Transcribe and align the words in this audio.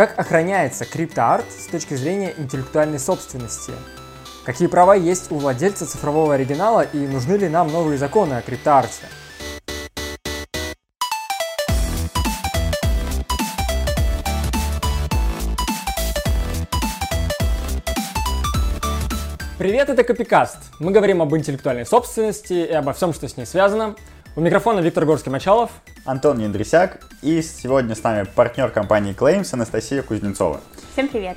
Как 0.00 0.18
охраняется 0.18 0.86
криптоарт 0.86 1.44
с 1.52 1.66
точки 1.66 1.92
зрения 1.92 2.32
интеллектуальной 2.38 2.98
собственности? 2.98 3.74
Какие 4.46 4.66
права 4.66 4.94
есть 4.94 5.30
у 5.30 5.36
владельца 5.36 5.84
цифрового 5.84 6.32
оригинала 6.32 6.80
и 6.80 7.06
нужны 7.06 7.34
ли 7.34 7.50
нам 7.50 7.70
новые 7.70 7.98
законы 7.98 8.32
о 8.32 8.40
криптоарте? 8.40 9.04
Привет, 19.58 19.90
это 19.90 20.02
Копикаст. 20.02 20.56
Мы 20.78 20.92
говорим 20.92 21.20
об 21.20 21.36
интеллектуальной 21.36 21.84
собственности 21.84 22.54
и 22.54 22.72
обо 22.72 22.94
всем, 22.94 23.12
что 23.12 23.28
с 23.28 23.36
ней 23.36 23.44
связано. 23.44 23.96
У 24.36 24.40
микрофона 24.40 24.78
Виктор 24.78 25.04
Горский-Мачалов. 25.04 25.70
Антон 26.04 26.38
Яндрисяк. 26.38 27.00
И 27.20 27.42
сегодня 27.42 27.96
с 27.96 28.02
нами 28.04 28.24
партнер 28.32 28.70
компании 28.70 29.12
Claims 29.12 29.52
Анастасия 29.52 30.02
Кузнецова. 30.02 30.60
Всем 30.92 31.08
привет. 31.08 31.36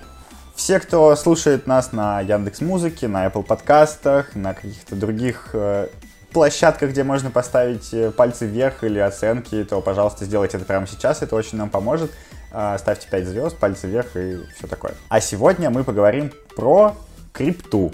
Все, 0.53 0.79
кто 0.79 1.15
слушает 1.15 1.65
нас 1.65 1.91
на 1.91 2.21
Яндекс 2.21 2.61
Музыке, 2.61 3.07
на 3.07 3.25
Apple 3.25 3.43
подкастах, 3.43 4.35
на 4.35 4.53
каких-то 4.53 4.95
других 4.95 5.49
э, 5.53 5.87
площадках, 6.31 6.91
где 6.91 7.03
можно 7.03 7.31
поставить 7.31 7.91
э, 7.95 8.11
пальцы 8.11 8.45
вверх 8.45 8.83
или 8.83 8.99
оценки, 8.99 9.63
то, 9.63 9.81
пожалуйста, 9.81 10.25
сделайте 10.25 10.57
это 10.57 10.65
прямо 10.67 10.85
сейчас, 10.85 11.23
это 11.23 11.35
очень 11.35 11.57
нам 11.57 11.71
поможет. 11.71 12.11
Э, 12.51 12.77
ставьте 12.77 13.07
5 13.09 13.25
звезд, 13.25 13.57
пальцы 13.57 13.87
вверх 13.87 14.15
и 14.15 14.37
все 14.55 14.67
такое. 14.67 14.93
А 15.09 15.19
сегодня 15.19 15.71
мы 15.71 15.83
поговорим 15.83 16.31
про 16.55 16.95
крипту 17.31 17.91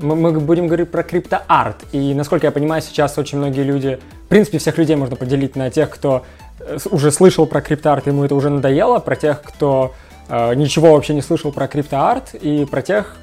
мы, 0.00 0.32
будем 0.40 0.66
говорить 0.66 0.90
про 0.90 1.02
криптоарт. 1.02 1.76
И, 1.92 2.14
насколько 2.14 2.46
я 2.46 2.50
понимаю, 2.50 2.82
сейчас 2.82 3.16
очень 3.18 3.38
многие 3.38 3.62
люди, 3.62 3.98
в 4.24 4.28
принципе, 4.28 4.58
всех 4.58 4.78
людей 4.78 4.96
можно 4.96 5.16
поделить 5.16 5.56
на 5.56 5.70
тех, 5.70 5.90
кто 5.90 6.24
э, 6.60 6.78
уже 6.90 7.10
слышал 7.10 7.46
про 7.46 7.60
криптоарт, 7.60 8.06
ему 8.06 8.24
это 8.24 8.34
уже 8.34 8.50
надоело, 8.50 8.98
про 8.98 9.16
тех, 9.16 9.42
кто 9.42 9.94
э, 10.28 10.54
ничего 10.54 10.92
вообще 10.92 11.14
не 11.14 11.22
слышал 11.22 11.52
про 11.52 11.68
криптоарт, 11.68 12.34
и 12.34 12.64
про 12.64 12.82
тех, 12.82 13.16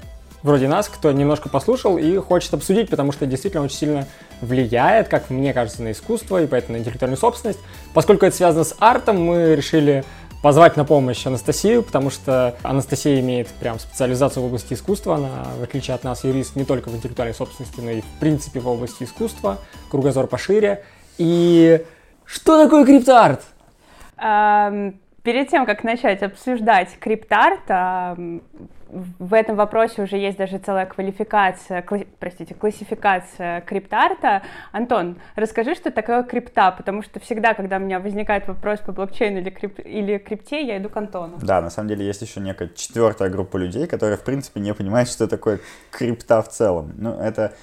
вроде 0.43 0.67
нас, 0.67 0.87
кто 0.87 1.11
немножко 1.11 1.49
послушал 1.49 1.97
и 1.97 2.17
хочет 2.17 2.53
обсудить, 2.53 2.89
потому 2.89 3.11
что 3.11 3.25
действительно 3.25 3.63
очень 3.63 3.77
сильно 3.77 4.07
влияет, 4.41 5.07
как 5.07 5.29
мне 5.29 5.53
кажется, 5.53 5.83
на 5.83 5.91
искусство 5.91 6.41
и 6.41 6.47
поэтому 6.47 6.77
на 6.77 6.81
интеллектуальную 6.81 7.19
собственность. 7.19 7.59
Поскольку 7.93 8.25
это 8.25 8.35
связано 8.35 8.63
с 8.63 8.75
артом, 8.79 9.21
мы 9.21 9.55
решили 9.55 10.03
позвать 10.41 10.77
на 10.77 10.85
помощь 10.85 11.25
Анастасию, 11.25 11.83
потому 11.83 12.09
что 12.09 12.55
Анастасия 12.63 13.19
имеет 13.19 13.47
прям 13.47 13.79
специализацию 13.79 14.43
в 14.43 14.47
области 14.47 14.73
искусства. 14.73 15.15
Она, 15.15 15.45
в 15.59 15.63
отличие 15.63 15.95
от 15.95 16.03
нас, 16.03 16.23
юрист 16.23 16.55
не 16.55 16.65
только 16.65 16.89
в 16.89 16.95
интеллектуальной 16.95 17.35
собственности, 17.35 17.79
но 17.79 17.91
и 17.91 18.01
в 18.01 18.19
принципе 18.19 18.59
в 18.59 18.67
области 18.67 19.03
искусства. 19.03 19.59
Кругозор 19.89 20.27
пошире. 20.27 20.83
И 21.17 21.85
что 22.25 22.63
такое 22.63 22.85
криптоарт? 22.85 23.41
Um 24.17 24.95
Перед 25.23 25.49
тем, 25.49 25.67
как 25.67 25.83
начать 25.83 26.23
обсуждать 26.23 26.97
криптарт, 26.99 27.67
в 28.91 29.33
этом 29.33 29.55
вопросе 29.55 30.01
уже 30.01 30.17
есть 30.17 30.37
даже 30.37 30.57
целая 30.57 30.85
квалификация, 30.85 31.81
кла, 31.81 31.99
простите, 32.19 32.53
классификация 32.53 33.61
криптарта. 33.61 34.41
Антон, 34.71 35.17
расскажи, 35.35 35.75
что 35.75 35.91
такое 35.91 36.23
крипта, 36.23 36.71
потому 36.71 37.01
что 37.01 37.19
всегда, 37.19 37.53
когда 37.53 37.77
у 37.77 37.79
меня 37.79 37.99
возникает 37.99 38.47
вопрос 38.47 38.79
по 38.79 38.91
блокчейну 38.91 39.39
или, 39.39 39.49
крип, 39.49 39.79
или 39.79 40.17
крипте, 40.17 40.65
я 40.65 40.77
иду 40.77 40.89
к 40.89 40.97
Антону. 40.97 41.37
Да, 41.41 41.61
на 41.61 41.69
самом 41.69 41.89
деле 41.89 42.05
есть 42.05 42.21
еще 42.21 42.39
некая 42.41 42.69
четвертая 42.75 43.29
группа 43.29 43.57
людей, 43.57 43.87
которые, 43.87 44.17
в 44.17 44.23
принципе, 44.23 44.59
не 44.59 44.73
понимают, 44.73 45.09
что 45.09 45.27
такое 45.27 45.59
крипта 45.89 46.41
в 46.41 46.49
целом. 46.49 46.93
Ну, 46.97 47.17
это 47.17 47.53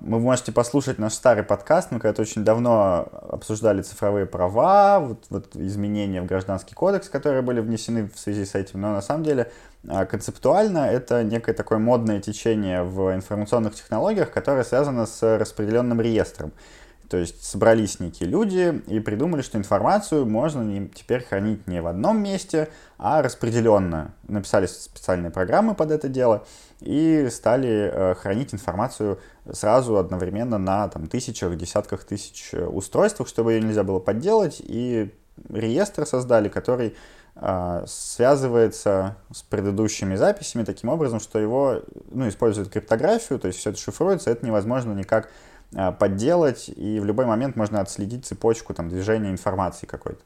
вы 0.00 0.18
можете 0.18 0.52
послушать 0.52 0.98
наш 0.98 1.12
старый 1.12 1.42
подкаст, 1.42 1.90
мы 1.90 2.00
когда-то 2.00 2.22
очень 2.22 2.44
давно 2.44 3.08
обсуждали 3.28 3.82
цифровые 3.82 4.26
права, 4.26 5.00
вот, 5.00 5.26
вот 5.30 5.56
изменения 5.56 6.22
в 6.22 6.26
Гражданский 6.26 6.74
кодекс, 6.74 7.08
которые 7.08 7.42
были 7.42 7.60
внесены 7.60 8.08
в 8.08 8.18
связи 8.18 8.44
с 8.44 8.54
этим, 8.54 8.80
но 8.80 8.92
на 8.92 9.02
самом 9.02 9.24
деле 9.24 9.50
а, 9.88 10.06
концептуально 10.06 10.78
это 10.90 11.22
некое 11.22 11.52
такое 11.52 11.78
модное 11.78 12.20
течение 12.20 12.82
в 12.82 13.14
информационных 13.14 13.74
технологиях, 13.74 14.30
которое 14.30 14.64
связано 14.64 15.06
с 15.06 15.38
распределенным 15.38 16.00
реестром. 16.00 16.52
То 17.10 17.16
есть 17.16 17.44
собрались 17.44 17.98
некие 17.98 18.28
люди 18.28 18.82
и 18.86 19.00
придумали, 19.00 19.42
что 19.42 19.58
информацию 19.58 20.26
можно 20.26 20.88
теперь 20.94 21.24
хранить 21.24 21.66
не 21.66 21.82
в 21.82 21.88
одном 21.88 22.22
месте, 22.22 22.68
а 22.98 23.20
распределенно. 23.20 24.14
Написали 24.28 24.66
специальные 24.66 25.32
программы 25.32 25.74
под 25.74 25.90
это 25.90 26.08
дело 26.08 26.46
и 26.78 27.26
стали 27.32 27.90
э, 27.92 28.14
хранить 28.14 28.54
информацию 28.54 29.18
сразу 29.52 29.96
одновременно 29.96 30.58
на 30.58 30.88
там, 30.88 31.06
тысячах, 31.06 31.56
десятках 31.56 32.04
тысяч 32.04 32.50
э, 32.52 32.64
устройствах, 32.64 33.28
чтобы 33.28 33.52
ее 33.52 33.60
нельзя 33.60 33.84
было 33.84 33.98
подделать. 33.98 34.60
И 34.60 35.12
реестр 35.48 36.06
создали, 36.06 36.48
который 36.48 36.94
э, 37.36 37.84
связывается 37.86 39.16
с 39.32 39.42
предыдущими 39.42 40.16
записями 40.16 40.64
таким 40.64 40.90
образом, 40.90 41.20
что 41.20 41.38
его 41.38 41.82
ну, 42.10 42.28
используют 42.28 42.70
криптографию, 42.70 43.38
то 43.38 43.48
есть 43.48 43.58
все 43.58 43.70
это 43.70 43.78
шифруется, 43.78 44.30
это 44.30 44.44
невозможно 44.44 44.92
никак 44.92 45.28
Э, 45.72 45.92
подделать, 45.92 46.68
и 46.68 46.98
в 46.98 47.04
любой 47.04 47.26
момент 47.26 47.54
можно 47.54 47.80
отследить 47.80 48.26
цепочку 48.26 48.74
там, 48.74 48.88
движения 48.88 49.30
информации 49.30 49.86
какой-то. 49.86 50.20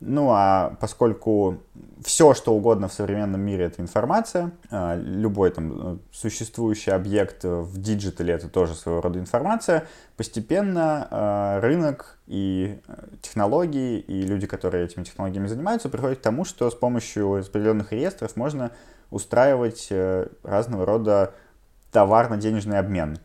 Ну 0.00 0.30
а 0.30 0.76
поскольку 0.80 1.58
все, 2.04 2.32
что 2.32 2.54
угодно 2.54 2.88
в 2.88 2.92
современном 2.92 3.40
мире 3.40 3.64
это 3.64 3.82
информация, 3.82 4.52
э, 4.70 5.00
любой 5.02 5.50
там 5.50 5.72
э, 5.94 5.98
существующий 6.12 6.92
объект 6.92 7.42
в 7.42 7.80
диджитале 7.80 8.34
это 8.34 8.48
тоже 8.48 8.74
своего 8.74 9.00
рода 9.00 9.18
информация, 9.18 9.86
постепенно 10.16 11.58
рынок 11.60 12.18
и 12.26 12.80
технологии, 13.22 13.98
и 13.98 14.22
люди, 14.22 14.46
которые 14.46 14.84
этими 14.84 15.04
технологиями 15.04 15.46
занимаются, 15.46 15.88
приходят 15.88 16.18
к 16.18 16.22
тому, 16.22 16.44
что 16.44 16.70
с 16.70 16.74
помощью 16.74 17.38
распределенных 17.38 17.92
реестров 17.92 18.36
можно 18.36 18.72
устраивать 19.10 19.92
разного 20.42 20.86
рода 20.86 21.34
товарно-денежный 21.92 22.78
обмен. 22.78 23.18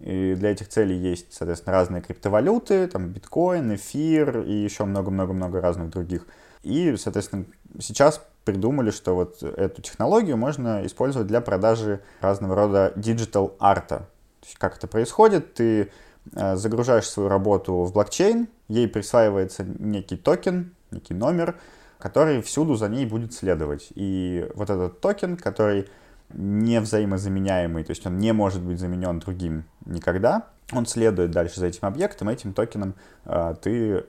И 0.00 0.34
для 0.34 0.52
этих 0.52 0.68
целей 0.68 0.96
есть, 0.96 1.32
соответственно, 1.32 1.72
разные 1.74 2.02
криптовалюты, 2.02 2.86
там 2.86 3.08
биткоин, 3.08 3.74
эфир 3.74 4.40
и 4.40 4.52
еще 4.52 4.84
много-много-много 4.84 5.60
разных 5.60 5.90
других. 5.90 6.26
И, 6.62 6.96
соответственно, 6.96 7.46
сейчас 7.80 8.24
придумали, 8.44 8.90
что 8.90 9.14
вот 9.14 9.42
эту 9.42 9.82
технологию 9.82 10.36
можно 10.36 10.86
использовать 10.86 11.26
для 11.26 11.40
продажи 11.40 12.00
разного 12.20 12.54
рода 12.54 12.92
диджитал 12.96 13.56
арта. 13.58 14.08
Как 14.56 14.76
это 14.76 14.86
происходит? 14.86 15.54
Ты 15.54 15.90
э, 16.32 16.56
загружаешь 16.56 17.08
свою 17.08 17.28
работу 17.28 17.82
в 17.82 17.92
блокчейн, 17.92 18.48
ей 18.68 18.88
присваивается 18.88 19.64
некий 19.64 20.16
токен, 20.16 20.74
некий 20.90 21.14
номер, 21.14 21.58
который 21.98 22.40
всюду 22.40 22.76
за 22.76 22.88
ней 22.88 23.04
будет 23.04 23.34
следовать. 23.34 23.88
И 23.94 24.48
вот 24.54 24.70
этот 24.70 25.00
токен, 25.00 25.36
который 25.36 25.88
не 26.30 26.80
взаимозаменяемый, 26.80 27.84
то 27.84 27.90
есть 27.90 28.06
он 28.06 28.18
не 28.18 28.32
может 28.32 28.62
быть 28.62 28.78
заменен 28.78 29.18
другим 29.18 29.64
никогда. 29.86 30.46
Он 30.72 30.86
следует 30.86 31.30
дальше 31.30 31.60
за 31.60 31.66
этим 31.66 31.86
объектом, 31.86 32.28
этим 32.28 32.52
токеном 32.52 32.94
э, 33.24 33.54
ты 33.62 34.04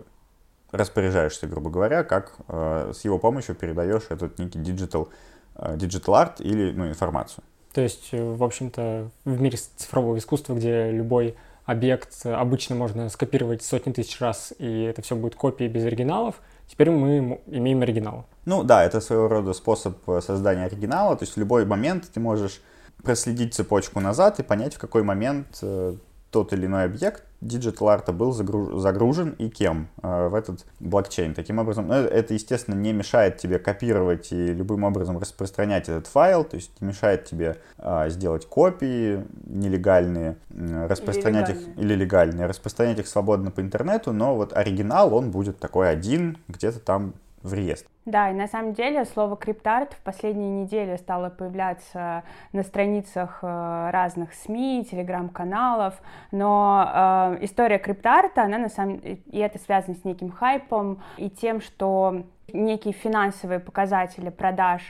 распоряжаешься, 0.71 1.47
грубо 1.47 1.69
говоря, 1.69 2.03
как 2.03 2.35
э, 2.47 2.91
с 2.95 3.03
его 3.05 3.17
помощью 3.17 3.55
передаешь 3.55 4.03
этот 4.09 4.37
некий 4.39 4.59
digital, 4.59 5.09
э, 5.55 5.75
digital 5.75 6.13
art 6.13 6.35
или 6.39 6.71
ну, 6.71 6.87
информацию. 6.87 7.43
То 7.73 7.81
есть, 7.81 8.09
э, 8.11 8.21
в 8.21 8.43
общем-то, 8.43 9.09
в 9.25 9.41
мире 9.41 9.57
цифрового 9.57 10.17
искусства, 10.17 10.53
где 10.53 10.91
любой 10.91 11.35
объект 11.65 12.25
обычно 12.25 12.75
можно 12.75 13.09
скопировать 13.09 13.63
сотни 13.63 13.91
тысяч 13.91 14.19
раз, 14.19 14.53
и 14.57 14.83
это 14.83 15.01
все 15.01 15.15
будет 15.15 15.35
копией 15.35 15.71
без 15.71 15.85
оригиналов, 15.85 16.35
теперь 16.69 16.91
мы 16.91 17.41
имеем 17.47 17.81
оригинал. 17.81 18.25
Ну 18.45 18.63
да, 18.63 18.85
это 18.85 19.01
своего 19.01 19.27
рода 19.27 19.53
способ 19.53 19.97
э, 20.07 20.21
создания 20.21 20.65
оригинала. 20.65 21.15
То 21.15 21.23
есть 21.23 21.35
в 21.35 21.39
любой 21.39 21.65
момент 21.65 22.09
ты 22.13 22.19
можешь 22.19 22.61
проследить 23.03 23.53
цепочку 23.53 23.99
назад 23.99 24.39
и 24.39 24.43
понять, 24.43 24.75
в 24.75 24.79
какой 24.79 25.03
момент 25.03 25.59
э, 25.61 25.95
тот 26.31 26.53
или 26.53 26.65
иной 26.65 26.85
объект 26.85 27.23
диджитал 27.41 27.89
арта 27.89 28.11
был 28.11 28.31
загружен 28.33 29.29
и 29.37 29.49
кем 29.49 29.87
э, 30.01 30.27
в 30.27 30.35
этот 30.35 30.65
блокчейн. 30.79 31.33
Таким 31.33 31.59
образом, 31.59 31.87
ну, 31.87 31.93
это, 31.93 32.33
естественно, 32.33 32.75
не 32.75 32.91
мешает 32.91 33.37
тебе 33.37 33.59
копировать 33.59 34.31
и 34.31 34.47
любым 34.47 34.83
образом 34.83 35.17
распространять 35.17 35.87
этот 35.87 36.07
файл, 36.07 36.43
то 36.43 36.55
есть 36.55 36.71
не 36.81 36.87
мешает 36.87 37.25
тебе 37.25 37.57
э, 37.77 38.09
сделать 38.09 38.45
копии 38.45 39.25
нелегальные, 39.45 40.35
э, 40.49 40.87
распространять 40.87 41.49
или 41.49 41.57
их, 41.57 41.77
или 41.77 41.95
легальные, 41.95 42.45
распространять 42.45 42.99
их 42.99 43.07
свободно 43.07 43.51
по 43.51 43.61
интернету, 43.61 44.11
но 44.11 44.35
вот 44.35 44.55
оригинал, 44.55 45.13
он 45.13 45.31
будет 45.31 45.59
такой 45.59 45.89
один, 45.89 46.37
где-то 46.47 46.79
там 46.79 47.13
в 47.41 47.53
реестр. 47.53 47.87
Да, 48.09 48.31
и 48.31 48.33
на 48.33 48.47
самом 48.47 48.73
деле 48.73 49.05
слово 49.05 49.37
криптарт 49.37 49.93
в 49.93 50.01
последние 50.01 50.63
недели 50.63 50.95
стало 50.95 51.29
появляться 51.29 52.23
на 52.53 52.63
страницах 52.63 53.37
э, 53.43 53.89
разных 53.91 54.33
СМИ, 54.33 54.87
телеграм-каналов, 54.89 56.01
но 56.31 57.37
э, 57.39 57.45
история 57.45 57.77
криптарта, 57.77 58.41
она 58.41 58.57
на 58.57 58.69
самом 58.69 58.95
и 58.95 59.37
это 59.37 59.59
связано 59.59 59.95
с 59.95 60.03
неким 60.05 60.31
хайпом 60.31 61.03
и 61.17 61.29
тем, 61.29 61.61
что 61.61 62.23
некие 62.51 62.95
финансовые 62.95 63.59
показатели 63.59 64.29
продаж 64.29 64.81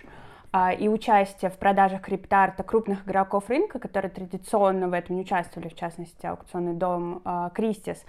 и 0.79 0.87
участие 0.87 1.51
в 1.51 1.57
продажах 1.57 2.01
криптарта 2.01 2.63
крупных 2.63 3.05
игроков 3.05 3.49
рынка, 3.49 3.79
которые 3.79 4.09
традиционно 4.09 4.87
в 4.87 4.93
этом 4.93 5.15
не 5.15 5.21
участвовали, 5.21 5.69
в 5.69 5.75
частности, 5.75 6.25
аукционный 6.25 6.73
дом 6.73 7.21
Кристис, 7.53 8.03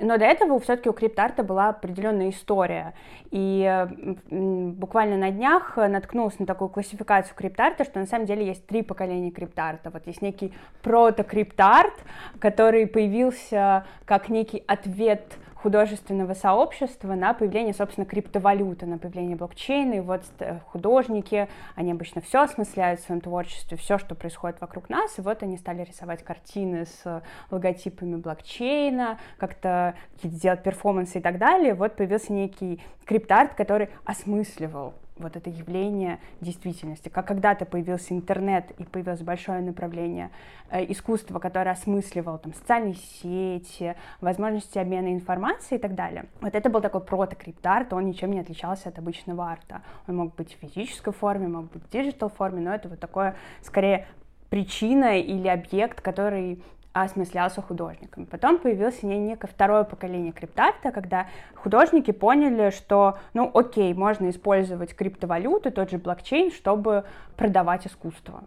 но 0.00 0.18
до 0.18 0.24
этого 0.24 0.58
все-таки 0.58 0.88
у 0.88 0.92
криптарта 0.92 1.44
была 1.44 1.68
определенная 1.68 2.30
история. 2.30 2.94
И 3.30 3.86
буквально 4.28 5.16
на 5.16 5.30
днях 5.30 5.76
наткнулась 5.76 6.36
на 6.40 6.46
такую 6.46 6.68
классификацию 6.68 7.36
криптарта, 7.36 7.84
что 7.84 8.00
на 8.00 8.06
самом 8.06 8.26
деле 8.26 8.44
есть 8.44 8.66
три 8.66 8.82
поколения 8.82 9.30
криптарта. 9.30 9.90
Вот 9.90 10.04
есть 10.08 10.20
некий 10.20 10.52
прото-криптарт, 10.82 11.94
который 12.40 12.88
появился 12.88 13.86
как 14.04 14.28
некий 14.28 14.64
ответ 14.66 15.38
художественного 15.64 16.34
сообщества 16.34 17.14
на 17.14 17.32
появление, 17.32 17.72
собственно, 17.72 18.04
криптовалюты, 18.04 18.84
на 18.84 18.98
появление 18.98 19.34
блокчейна. 19.34 19.94
И 19.94 20.00
вот 20.00 20.20
э, 20.40 20.58
художники, 20.66 21.48
они 21.74 21.92
обычно 21.92 22.20
все 22.20 22.42
осмысляют 22.42 23.00
в 23.00 23.04
своем 23.06 23.22
творчестве, 23.22 23.78
все, 23.78 23.96
что 23.96 24.14
происходит 24.14 24.60
вокруг 24.60 24.90
нас. 24.90 25.18
И 25.18 25.22
вот 25.22 25.42
они 25.42 25.56
стали 25.56 25.82
рисовать 25.82 26.22
картины 26.22 26.84
с 26.84 27.22
логотипами 27.50 28.16
блокчейна, 28.16 29.18
как-то 29.38 29.94
делать 30.22 30.62
перформансы 30.62 31.16
и 31.16 31.22
так 31.22 31.38
далее. 31.38 31.72
Вот 31.72 31.96
появился 31.96 32.34
некий 32.34 32.82
криптарт, 33.06 33.54
который 33.54 33.88
осмысливал 34.04 34.92
вот 35.16 35.36
это 35.36 35.48
явление 35.48 36.18
действительности. 36.40 37.08
Как 37.08 37.26
когда-то 37.26 37.66
появился 37.66 38.14
интернет 38.14 38.72
и 38.78 38.84
появилось 38.84 39.22
большое 39.22 39.60
направление 39.60 40.30
э, 40.70 40.84
искусства, 40.90 41.38
которое 41.38 41.70
осмысливало 41.70 42.38
там 42.38 42.52
социальные 42.52 42.94
сети, 42.94 43.94
возможности 44.20 44.78
обмена 44.78 45.12
информацией 45.12 45.78
и 45.78 45.82
так 45.82 45.94
далее. 45.94 46.26
Вот 46.40 46.54
это 46.54 46.68
был 46.68 46.80
такой 46.80 47.00
протокрипт-арт, 47.00 47.92
он 47.92 48.06
ничем 48.06 48.32
не 48.32 48.40
отличался 48.40 48.88
от 48.88 48.98
обычного 48.98 49.44
арта. 49.46 49.82
Он 50.08 50.16
мог 50.16 50.34
быть 50.34 50.54
в 50.54 50.66
физической 50.66 51.12
форме, 51.12 51.46
мог 51.46 51.70
быть 51.70 51.84
в 51.84 51.90
диджитал 51.90 52.28
форме, 52.28 52.60
но 52.60 52.74
это 52.74 52.88
вот 52.88 52.98
такое, 52.98 53.36
скорее, 53.62 54.06
причина 54.50 55.18
или 55.18 55.48
объект, 55.48 56.00
который 56.00 56.62
осмыслялся 56.94 57.60
художниками. 57.60 58.24
Потом 58.24 58.58
появилось 58.58 59.02
некое 59.02 59.48
второе 59.48 59.84
поколение 59.84 60.32
криптарта, 60.32 60.92
когда 60.92 61.26
художники 61.54 62.12
поняли, 62.12 62.70
что, 62.70 63.18
ну, 63.34 63.50
окей, 63.52 63.92
можно 63.92 64.30
использовать 64.30 64.94
криптовалюту, 64.94 65.72
тот 65.72 65.90
же 65.90 65.98
блокчейн, 65.98 66.52
чтобы 66.52 67.04
продавать 67.36 67.86
искусство. 67.86 68.44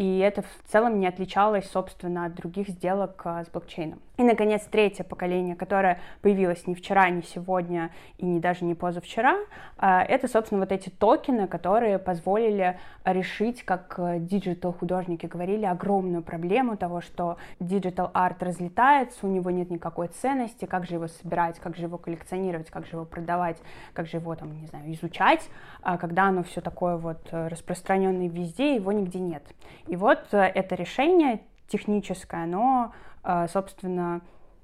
И 0.00 0.18
это 0.20 0.40
в 0.40 0.72
целом 0.72 0.98
не 0.98 1.06
отличалось, 1.06 1.70
собственно, 1.70 2.24
от 2.24 2.34
других 2.34 2.70
сделок 2.70 3.20
а, 3.24 3.44
с 3.44 3.48
блокчейном. 3.48 3.98
И, 4.16 4.22
наконец, 4.22 4.62
третье 4.62 5.04
поколение, 5.04 5.54
которое 5.54 6.00
появилось 6.22 6.66
не 6.66 6.74
вчера, 6.74 7.10
не 7.10 7.22
сегодня 7.22 7.90
и 8.16 8.24
не 8.24 8.40
даже 8.40 8.64
не 8.64 8.74
позавчера, 8.74 9.36
а, 9.76 10.02
это, 10.02 10.26
собственно, 10.26 10.60
вот 10.60 10.72
эти 10.72 10.88
токены, 10.88 11.46
которые 11.46 11.98
позволили 11.98 12.78
решить, 13.04 13.62
как 13.62 14.00
диджитал-художники 14.24 15.26
говорили, 15.26 15.66
огромную 15.66 16.22
проблему 16.22 16.78
того, 16.78 17.02
что 17.02 17.36
диджитал-арт 17.60 18.42
разлетается, 18.42 19.26
у 19.26 19.28
него 19.28 19.50
нет 19.50 19.68
никакой 19.68 20.08
ценности, 20.08 20.64
как 20.64 20.86
же 20.86 20.94
его 20.94 21.08
собирать, 21.08 21.58
как 21.58 21.76
же 21.76 21.82
его 21.82 21.98
коллекционировать, 21.98 22.70
как 22.70 22.86
же 22.86 22.92
его 22.92 23.04
продавать, 23.04 23.58
как 23.92 24.06
же 24.06 24.16
его, 24.16 24.34
там, 24.34 24.58
не 24.62 24.66
знаю, 24.66 24.90
изучать, 24.94 25.46
а 25.82 25.98
когда 25.98 26.24
оно 26.24 26.42
все 26.42 26.62
такое 26.62 26.96
вот 26.96 27.20
распространенное 27.30 28.30
везде, 28.30 28.76
его 28.76 28.92
нигде 28.92 29.18
нет. 29.18 29.42
И 29.90 29.96
вот 29.96 30.20
э, 30.32 30.38
это 30.38 30.74
решение 30.74 31.40
техническое, 31.68 32.44
оно 32.44 32.92
Э, 33.22 33.46
собственно, 33.52 34.22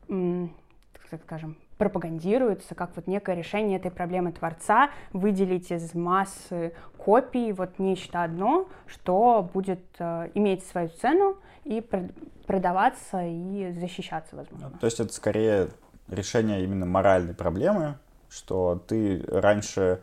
так 0.08 1.20
скажем, 1.24 1.56
пропагандируется 1.78 2.74
как 2.74 2.90
вот 2.96 3.06
некое 3.06 3.36
решение 3.36 3.78
этой 3.78 3.90
проблемы 3.90 4.32
Творца, 4.32 4.90
выделить 5.12 5.70
из 5.70 5.94
массы 5.94 6.72
копий 6.96 7.52
вот 7.52 7.78
нечто 7.78 8.22
одно, 8.22 8.68
что 8.86 9.48
будет 9.52 9.84
э, 9.98 10.30
иметь 10.34 10.64
свою 10.66 10.88
цену 10.88 11.36
и 11.64 11.86
продаваться 12.46 13.22
и 13.22 13.72
защищаться, 13.72 14.36
возможно. 14.36 14.70
То 14.80 14.86
есть 14.86 15.00
это 15.00 15.12
скорее 15.12 15.68
решение 16.08 16.64
именно 16.64 16.86
моральной 16.86 17.34
проблемы, 17.34 17.98
что 18.30 18.82
ты 18.86 19.22
раньше 19.28 20.00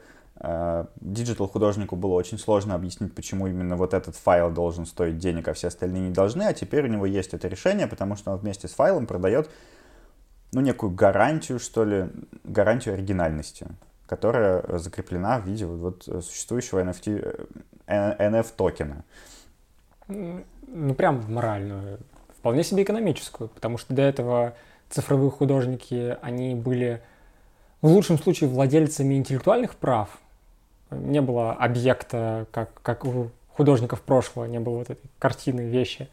диджитал 1.00 1.48
художнику 1.48 1.96
было 1.96 2.14
очень 2.14 2.38
сложно 2.38 2.76
объяснить, 2.76 3.16
почему 3.16 3.48
именно 3.48 3.78
вот 3.78 3.94
этот 3.94 4.18
файл 4.18 4.52
должен 4.52 4.86
стоить 4.86 5.18
денег, 5.18 5.48
а 5.48 5.54
все 5.54 5.68
остальные 5.68 6.10
не 6.10 6.14
должны, 6.14 6.44
а 6.44 6.54
теперь 6.54 6.84
у 6.84 6.88
него 6.88 7.06
есть 7.06 7.34
это 7.34 7.48
решение, 7.48 7.88
потому 7.88 8.18
что 8.18 8.32
он 8.32 8.40
вместе 8.40 8.68
с 8.68 8.74
файлом 8.74 9.08
продает 9.08 9.50
ну, 10.52 10.60
некую 10.60 10.92
гарантию, 10.92 11.60
что 11.60 11.86
ли, 11.86 12.10
гарантию 12.44 12.96
оригинальности, 12.96 13.68
которая 14.06 14.80
закреплена 14.80 15.40
в 15.40 15.46
виде 15.46 15.66
вот, 15.66 16.08
вот 16.08 16.26
существующего 16.26 16.84
NFT, 16.84 17.48
NF 17.88 18.48
токена. 18.58 19.06
Ну, 20.10 20.94
прям 20.94 21.24
моральную, 21.32 22.00
вполне 22.38 22.66
себе 22.66 22.84
экономическую, 22.84 23.48
потому 23.48 23.78
что 23.78 23.94
до 23.94 24.02
этого 24.02 24.56
цифровые 24.90 25.32
художники, 25.32 26.18
они 26.22 26.54
были 26.54 27.02
в 27.82 27.88
лучшем 27.88 28.20
случае 28.20 28.50
владельцами 28.50 29.16
интеллектуальных 29.16 29.76
прав, 29.76 30.20
не 30.94 31.22
было 31.22 31.54
объекта, 31.54 32.48
как, 32.52 32.70
как 32.82 33.06
у 33.06 33.30
художников 33.56 34.02
прошлого, 34.02 34.46
не 34.46 34.60
было 34.60 34.80
вот 34.80 34.90
этой 34.90 35.10
картины, 35.20 35.62
вещи, 35.62 36.08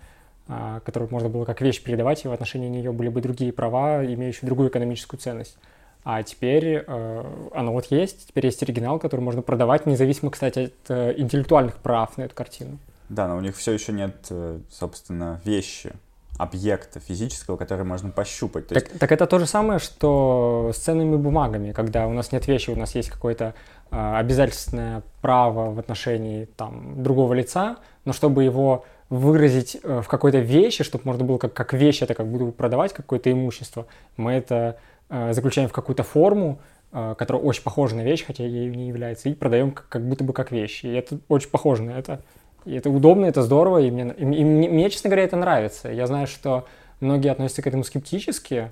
а, 0.48 0.80
которую 0.80 1.10
можно 1.10 1.28
было 1.28 1.44
как 1.44 1.60
вещь 1.60 1.82
передавать, 1.82 2.24
и 2.24 2.28
в 2.28 2.32
отношении 2.32 2.68
нее 2.68 2.92
были 2.92 3.08
бы 3.08 3.20
другие 3.20 3.52
права, 3.52 4.04
имеющие 4.04 4.46
другую 4.46 4.68
экономическую 4.68 5.18
ценность. 5.18 5.56
А 6.02 6.22
теперь 6.22 6.82
э, 6.86 7.24
оно 7.52 7.72
вот 7.72 7.86
есть, 7.90 8.28
теперь 8.28 8.46
есть 8.46 8.62
оригинал, 8.62 8.98
который 8.98 9.20
можно 9.20 9.42
продавать, 9.42 9.84
независимо, 9.84 10.30
кстати, 10.30 10.58
от 10.58 10.90
э, 10.90 11.14
интеллектуальных 11.18 11.76
прав 11.76 12.16
на 12.16 12.22
эту 12.22 12.34
картину. 12.34 12.78
Да, 13.10 13.28
но 13.28 13.36
у 13.36 13.40
них 13.40 13.56
все 13.56 13.72
еще 13.72 13.92
нет, 13.92 14.16
э, 14.30 14.60
собственно, 14.70 15.40
вещи, 15.44 15.92
объекта 16.42 17.00
физического, 17.00 17.56
который 17.56 17.84
можно 17.84 18.10
пощупать. 18.10 18.68
То 18.68 18.74
так, 18.74 18.88
есть... 18.88 18.98
так 18.98 19.12
это 19.12 19.26
то 19.26 19.38
же 19.38 19.46
самое, 19.46 19.78
что 19.78 20.70
с 20.74 20.78
ценными 20.78 21.16
бумагами, 21.16 21.72
когда 21.72 22.06
у 22.06 22.12
нас 22.12 22.32
нет 22.32 22.46
вещи, 22.46 22.70
у 22.70 22.76
нас 22.76 22.94
есть 22.94 23.10
какое-то 23.10 23.54
э, 23.90 24.14
обязательственное 24.16 25.02
право 25.20 25.72
в 25.72 25.78
отношении 25.78 26.46
там, 26.56 27.02
другого 27.02 27.34
лица, 27.34 27.76
но 28.04 28.12
чтобы 28.12 28.44
его 28.44 28.84
выразить 29.10 29.76
э, 29.82 30.00
в 30.02 30.08
какой-то 30.08 30.38
вещи, 30.38 30.82
чтобы 30.82 31.02
можно 31.04 31.24
было 31.24 31.36
как, 31.36 31.52
как 31.52 31.74
вещь 31.74 32.00
это 32.00 32.14
как 32.14 32.26
будто 32.26 32.52
продавать 32.52 32.94
какое-то 32.94 33.30
имущество, 33.30 33.86
мы 34.16 34.32
это 34.32 34.78
э, 35.10 35.32
заключаем 35.34 35.68
в 35.68 35.72
какую-то 35.72 36.04
форму, 36.04 36.60
э, 36.92 37.14
которая 37.18 37.42
очень 37.42 37.62
похожа 37.64 37.96
на 37.96 38.02
вещь, 38.02 38.24
хотя 38.24 38.44
ею 38.44 38.74
не 38.74 38.88
является, 38.88 39.28
и 39.28 39.34
продаем 39.34 39.72
как, 39.72 39.88
как 39.88 40.08
будто 40.08 40.24
бы 40.24 40.32
как 40.32 40.52
вещь. 40.52 40.84
И 40.84 40.88
это 40.88 41.18
очень 41.28 41.50
похоже 41.50 41.82
на 41.82 41.90
это. 41.90 42.22
И 42.64 42.74
это 42.74 42.90
удобно, 42.90 43.26
это 43.26 43.42
здорово, 43.42 43.78
и 43.78 43.90
мне, 43.90 44.12
и, 44.16 44.22
и 44.22 44.44
мне, 44.44 44.68
мне, 44.68 44.90
честно 44.90 45.08
говоря, 45.08 45.24
это 45.24 45.36
нравится. 45.36 45.88
Я 45.88 46.06
знаю, 46.06 46.26
что 46.26 46.66
многие 47.00 47.30
относятся 47.30 47.62
к 47.62 47.66
этому 47.66 47.84
скептически. 47.84 48.70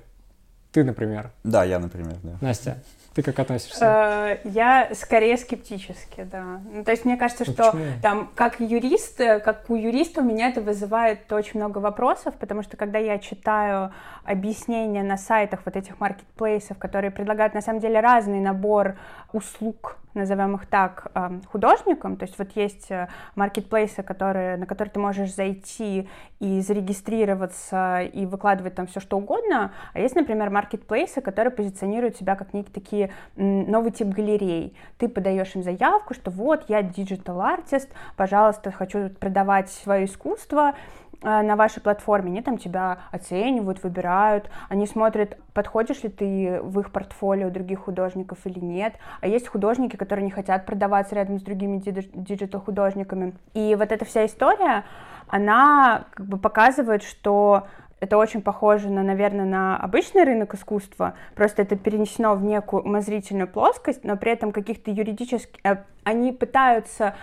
Ты, 0.71 0.83
например. 0.83 1.31
Да, 1.43 1.63
я, 1.63 1.79
например, 1.79 2.17
да. 2.21 2.37
Настя. 2.41 2.77
Ты 3.15 3.23
как 3.23 3.39
относишься? 3.39 4.39
Э, 4.43 4.49
я 4.49 4.91
скорее 4.93 5.35
скептически, 5.37 6.27
да. 6.31 6.61
Ну, 6.71 6.83
то 6.83 6.91
есть 6.91 7.05
мне 7.05 7.17
кажется, 7.17 7.43
ну, 7.47 7.53
что 7.53 7.75
там, 8.03 8.29
как 8.35 8.59
юрист, 8.59 9.17
как 9.17 9.65
у 9.69 9.75
юриста 9.75 10.21
у 10.21 10.23
меня 10.23 10.49
это 10.49 10.61
вызывает 10.61 11.31
очень 11.33 11.59
много 11.59 11.79
вопросов, 11.79 12.35
потому 12.35 12.61
что 12.61 12.77
когда 12.77 12.99
я 12.99 13.17
читаю 13.17 13.91
объяснения 14.23 15.01
на 15.01 15.17
сайтах 15.17 15.61
вот 15.65 15.75
этих 15.75 15.99
маркетплейсов, 15.99 16.77
которые 16.77 17.09
предлагают 17.09 17.55
на 17.55 17.61
самом 17.61 17.79
деле 17.79 17.99
разный 17.99 18.39
набор 18.39 18.95
услуг 19.33 19.97
назовем 20.13 20.55
их 20.55 20.65
так, 20.65 21.11
эм, 21.13 21.41
художником. 21.43 22.17
То 22.17 22.25
есть 22.25 22.37
вот 22.37 22.51
есть 22.55 22.89
э, 22.91 23.07
маркетплейсы, 23.35 24.03
которые, 24.03 24.57
на 24.57 24.65
которые 24.65 24.91
ты 24.91 24.99
можешь 24.99 25.33
зайти 25.33 26.09
и 26.39 26.61
зарегистрироваться 26.61 28.01
и 28.01 28.25
выкладывать 28.25 28.75
там 28.75 28.87
все 28.87 28.99
что 28.99 29.17
угодно. 29.17 29.71
А 29.93 29.99
есть, 29.99 30.15
например, 30.15 30.49
маркетплейсы, 30.49 31.21
которые 31.21 31.51
позиционируют 31.51 32.17
себя 32.17 32.35
как 32.35 32.53
некие 32.53 32.73
такие 32.73 33.11
новый 33.35 33.91
тип 33.91 34.07
галерей. 34.07 34.75
Ты 34.97 35.07
подаешь 35.07 35.55
им 35.55 35.63
заявку, 35.63 36.13
что 36.13 36.31
вот 36.31 36.65
я 36.67 36.81
диджитал 36.81 37.41
артист, 37.41 37.89
пожалуйста, 38.15 38.71
хочу 38.71 39.09
продавать 39.09 39.69
свое 39.69 40.05
искусство, 40.05 40.73
на 41.21 41.55
вашей 41.55 41.81
платформе, 41.81 42.31
они 42.31 42.41
там 42.41 42.57
тебя 42.57 42.99
оценивают, 43.11 43.83
выбирают, 43.83 44.49
они 44.69 44.87
смотрят, 44.87 45.37
подходишь 45.53 46.03
ли 46.03 46.09
ты 46.09 46.59
в 46.61 46.79
их 46.79 46.91
портфолио 46.91 47.49
других 47.49 47.79
художников 47.79 48.39
или 48.45 48.59
нет. 48.59 48.95
А 49.19 49.27
есть 49.27 49.47
художники, 49.47 49.97
которые 49.97 50.25
не 50.25 50.31
хотят 50.31 50.65
продаваться 50.65 51.15
рядом 51.15 51.39
с 51.39 51.43
другими 51.43 51.77
диджитал-художниками. 51.83 53.33
И 53.53 53.75
вот 53.75 53.91
эта 53.91 54.05
вся 54.05 54.25
история, 54.25 54.85
она 55.27 56.05
как 56.11 56.25
бы 56.25 56.37
показывает, 56.37 57.03
что 57.03 57.67
это 57.99 58.17
очень 58.17 58.41
похоже, 58.41 58.89
на, 58.89 59.03
наверное, 59.03 59.45
на 59.45 59.77
обычный 59.77 60.23
рынок 60.23 60.53
искусства, 60.53 61.15
просто 61.35 61.63
это 61.63 61.75
перенесено 61.75 62.35
в 62.35 62.43
некую 62.43 62.83
умозрительную 62.83 63.47
плоскость, 63.47 64.03
но 64.03 64.15
при 64.15 64.31
этом 64.31 64.51
каких-то 64.51 64.89
юридических... 64.89 65.59
Э, 65.63 65.83
они 66.03 66.31
пытаются 66.31 67.15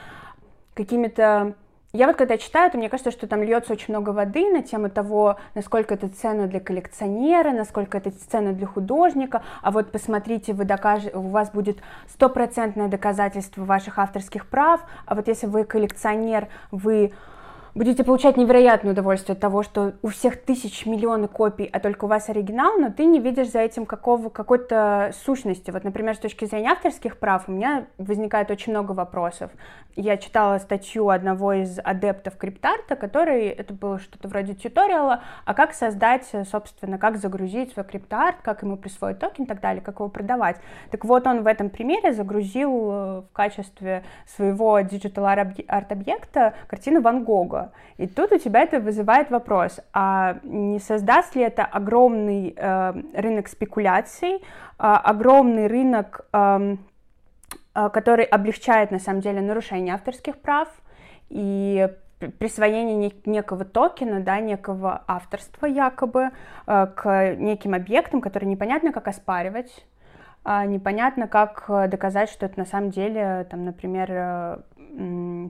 какими-то 0.75 1.55
Я 1.97 2.09
вот 2.09 2.17
когда 2.17 2.37
читаю, 2.37 2.71
то 2.71 2.77
мне 2.77 2.91
кажется, 2.91 3.11
что 3.11 3.27
там 3.27 3.43
льется 3.43 3.73
очень 3.73 3.87
много 3.89 4.11
воды 4.11 4.51
на 4.51 4.63
тему 4.63 4.91
того, 4.91 5.39
насколько 5.55 5.95
это 5.95 6.09
ценно 6.09 6.47
для 6.47 6.61
коллекционера, 6.61 7.53
насколько 7.53 7.97
это 7.97 8.11
ценно 8.11 8.53
для 8.53 8.67
художника, 8.67 9.43
а 9.63 9.71
вот 9.71 9.91
посмотрите, 9.91 10.53
вы 10.53 10.67
докаж... 10.67 11.05
у 11.15 11.23
вас 11.23 11.51
будет 11.51 11.79
стопроцентное 12.11 12.89
доказательство 12.89 13.65
ваших 13.65 13.99
авторских 13.99 14.47
прав, 14.47 14.83
а 15.07 15.15
вот 15.15 15.27
если 15.27 15.47
вы 15.47 15.65
коллекционер, 15.65 16.49
вы 16.71 17.15
будете 17.77 18.05
получать 18.05 18.39
невероятное 18.39 18.93
удовольствие 18.93 19.35
от 19.35 19.41
того, 19.41 19.63
что 19.63 19.93
у 20.01 20.09
всех 20.09 20.41
тысяч 20.43 20.87
миллионы 20.87 21.29
копий, 21.29 21.69
а 21.71 21.79
только 21.79 22.07
у 22.07 22.09
вас 22.09 22.31
оригинал, 22.31 22.79
но 22.79 22.91
ты 22.91 23.05
не 23.05 23.21
видишь 23.21 23.51
за 23.51 23.61
этим 23.61 23.85
какого, 23.85 24.31
какой-то 24.31 25.13
сущности. 25.25 25.71
Вот, 25.71 25.85
например, 25.85 26.17
с 26.17 26.19
точки 26.19 26.47
зрения 26.47 26.71
авторских 26.71 27.19
прав 27.19 27.49
у 27.49 27.53
меня 27.53 27.87
возникает 27.99 28.51
очень 28.51 28.73
много 28.73 28.93
вопросов. 28.93 29.51
Я 29.95 30.17
читала 30.17 30.59
статью 30.59 31.11
одного 31.11 31.53
из 31.53 31.79
адептов 31.79 32.37
криптарта, 32.37 32.97
который, 32.97 33.49
это 33.49 33.75
было 33.75 33.99
что-то 33.99 34.29
вроде 34.29 34.55
туториала, 34.55 35.23
а 35.45 35.53
как 35.53 35.75
создать, 35.75 36.27
собственно, 36.51 36.99
как 36.99 37.19
загрузить 37.19 37.73
свой 37.73 37.85
криптарт, 37.85 38.37
как 38.43 38.63
ему 38.63 38.79
присвоить 38.79 39.19
токен 39.19 39.45
и 39.45 39.47
так 39.47 39.61
далее, 39.61 39.83
как 39.83 39.97
его 39.97 40.09
продавать. 40.09 40.57
Так 40.91 41.05
вот, 41.05 41.27
он 41.27 41.43
в 41.43 41.47
этом 41.47 41.69
примере 41.69 42.15
загрузил 42.15 42.71
э, 42.71 43.21
в 43.21 43.29
качестве 43.33 44.03
своего 44.27 44.81
диджитал 44.81 45.27
арт-объекта 45.27 46.55
картину 46.69 47.03
Ван 47.03 47.25
Гога. 47.25 47.66
И 47.97 48.07
тут 48.07 48.33
у 48.33 48.39
тебя 48.39 48.61
это 48.61 48.81
вызывает 48.81 49.31
вопрос, 49.31 49.81
а 49.93 50.39
не 50.43 50.79
создаст 50.79 51.35
ли 51.35 51.43
это 51.43 51.65
огромный 51.65 52.55
э, 52.57 52.93
рынок 53.15 53.49
спекуляций, 53.49 54.35
э, 54.35 54.39
огромный 54.79 55.67
рынок, 55.67 56.27
э, 56.33 56.77
э, 57.75 57.89
который 57.91 58.25
облегчает 58.25 58.91
на 58.91 58.99
самом 58.99 59.21
деле 59.21 59.41
нарушение 59.41 59.95
авторских 59.95 60.37
прав 60.39 60.69
и 61.31 61.89
присвоение 62.39 63.13
некого 63.25 63.65
токена, 63.65 64.21
да, 64.21 64.41
некого 64.41 65.03
авторства 65.07 65.67
якобы 65.67 66.31
э, 66.67 66.87
к 66.95 67.35
неким 67.37 67.75
объектам, 67.75 68.21
которые 68.21 68.51
непонятно 68.51 68.93
как 68.93 69.09
оспаривать, 69.09 69.87
а 70.45 70.65
непонятно 70.65 71.29
как 71.29 71.65
э, 71.69 71.89
доказать, 71.89 72.31
что 72.31 72.47
это 72.47 72.59
на 72.59 72.67
самом 72.67 72.91
деле, 72.91 73.47
там, 73.51 73.65
например, 73.65 74.09
э, 74.11 74.59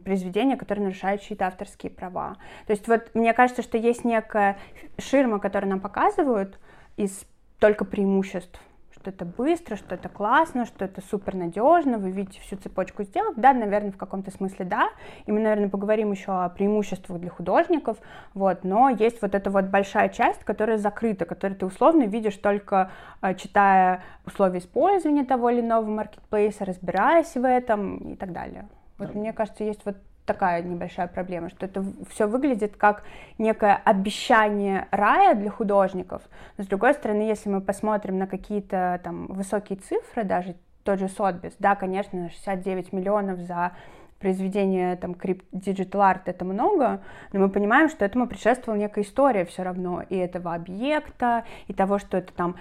произведения, 0.05 0.57
которые 0.57 0.85
нарушают 0.87 1.23
чьи-то 1.23 1.47
авторские 1.47 1.91
права. 1.91 2.37
То 2.67 2.73
есть 2.73 2.89
вот 2.89 3.15
мне 3.15 3.33
кажется, 3.33 3.63
что 3.63 3.79
есть 3.79 4.05
некая 4.05 4.59
ширма, 4.99 5.39
которую 5.39 5.71
нам 5.71 5.81
показывают 5.81 6.59
из 6.97 7.25
только 7.59 7.85
преимуществ 7.85 8.61
что 9.07 9.11
это 9.11 9.25
быстро, 9.25 9.77
что 9.77 9.95
это 9.95 10.09
классно, 10.09 10.67
что 10.67 10.85
это 10.85 11.01
супер 11.01 11.37
надежно, 11.37 11.97
вы 11.97 12.11
видите 12.11 12.41
всю 12.41 12.57
цепочку 12.57 13.05
сделок, 13.05 13.35
да, 13.37 13.53
наверное, 13.53 13.93
в 13.93 13.97
каком-то 13.97 14.33
смысле 14.33 14.65
да, 14.65 14.89
и 15.27 15.33
мы, 15.33 15.39
наверное, 15.39 15.69
поговорим 15.69 16.11
еще 16.11 16.33
о 16.33 16.49
преимуществах 16.49 17.21
для 17.21 17.31
художников, 17.31 17.99
вот, 18.35 18.65
но 18.65 18.89
есть 18.89 19.23
вот 19.23 19.37
эта 19.37 19.49
вот 19.51 19.67
большая 19.67 20.09
часть, 20.09 20.43
которая 20.43 20.79
закрыта, 20.79 21.25
которую 21.25 21.57
ты 21.57 21.67
условно 21.67 22.05
видишь 22.05 22.37
только 22.37 22.91
э, 23.23 23.35
читая 23.37 24.03
условия 24.27 24.59
использования 24.59 25.25
того 25.25 25.51
или 25.51 25.61
иного 25.61 25.87
маркетплейса, 25.87 26.65
разбираясь 26.65 27.35
в 27.37 27.47
этом 27.47 28.15
и 28.15 28.17
так 28.17 28.33
далее. 28.33 28.67
Вот 28.99 29.15
мне 29.15 29.33
кажется, 29.33 29.65
есть 29.65 29.81
вот 29.85 29.97
такая 30.27 30.63
небольшая 30.63 31.07
проблема, 31.07 31.49
что 31.49 31.67
это 31.67 31.85
все 32.11 32.27
выглядит 32.27 32.77
как 32.77 33.05
некое 33.39 33.81
обещание 33.85 34.89
рая 34.91 35.35
для 35.35 35.51
художников. 35.51 36.23
Но 36.59 36.65
с 36.65 36.67
другой 36.67 36.95
стороны, 36.95 37.23
если 37.23 37.49
мы 37.49 37.61
посмотрим 37.61 38.19
на 38.19 38.27
какие-то 38.27 39.01
там 39.03 39.27
высокие 39.29 39.79
цифры, 39.79 40.25
даже 40.25 40.57
тот 40.85 40.99
же 40.99 41.09
Сотбис, 41.09 41.55
да, 41.59 41.75
конечно, 41.75 42.31
69 42.31 42.93
миллионов 42.93 43.41
за 43.41 43.73
произведение 44.19 44.97
там 44.97 45.15
диджитал 45.53 46.03
арт 46.03 46.29
это 46.29 46.45
много, 46.45 47.03
но 47.33 47.41
мы 47.41 47.49
понимаем, 47.51 47.89
что 47.89 48.05
этому 48.05 48.27
предшествовала 48.27 48.79
некая 48.79 49.05
история 49.05 49.45
все 49.45 49.63
равно 49.63 50.03
и 50.09 50.17
этого 50.17 50.55
объекта, 50.55 51.45
и 51.69 51.75
того, 51.75 51.99
что 51.99 52.17
это 52.17 52.33
там 52.33 52.57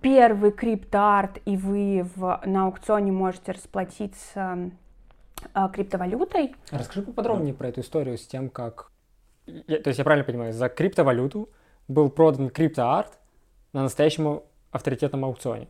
первый 0.00 0.52
крипто-арт, 0.52 1.40
и 1.44 1.56
вы 1.56 2.06
в, 2.14 2.40
на 2.44 2.66
аукционе 2.66 3.12
можете 3.12 3.52
расплатиться 3.52 4.70
криптовалютой. 5.72 6.54
Расскажи 6.70 7.02
поподробнее 7.02 7.54
про 7.54 7.68
эту 7.68 7.80
историю 7.80 8.18
с 8.18 8.26
тем, 8.26 8.48
как... 8.48 8.90
Я, 9.46 9.78
то 9.78 9.88
есть 9.88 9.98
я 9.98 10.04
правильно 10.04 10.24
понимаю, 10.24 10.52
за 10.52 10.68
криптовалюту 10.68 11.48
был 11.88 12.10
продан 12.10 12.50
криптоарт 12.50 13.18
на 13.72 13.82
настоящем 13.82 14.42
авторитетном 14.70 15.24
аукционе. 15.24 15.68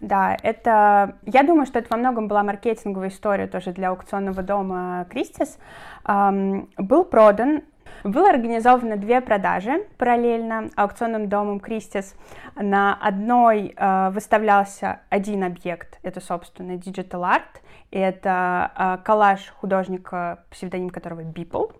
Да, 0.00 0.36
это, 0.42 1.16
я 1.24 1.42
думаю, 1.42 1.66
что 1.66 1.78
это 1.78 1.88
во 1.90 1.96
многом 1.96 2.28
была 2.28 2.42
маркетинговая 2.42 3.08
история 3.08 3.46
тоже 3.46 3.72
для 3.72 3.90
аукционного 3.90 4.42
дома 4.42 5.06
Кристис. 5.10 5.58
Эм, 6.06 6.68
был 6.76 7.04
продан 7.04 7.62
было 8.02 8.28
организовано 8.28 8.98
две 8.98 9.22
продажи 9.22 9.86
параллельно 9.96 10.68
аукционным 10.76 11.28
домом 11.30 11.58
Кристис. 11.58 12.14
На 12.54 12.94
одной 12.94 13.74
э, 13.74 14.10
выставлялся 14.10 15.00
один 15.08 15.42
объект, 15.42 15.98
это, 16.02 16.20
собственно, 16.20 16.72
Digital 16.72 17.22
Art, 17.22 17.62
это 17.98 18.70
э, 18.76 19.04
коллаж 19.04 19.52
художника, 19.60 20.44
псевдоним 20.50 20.90
которого 20.90 21.20
Beeple. 21.20 21.72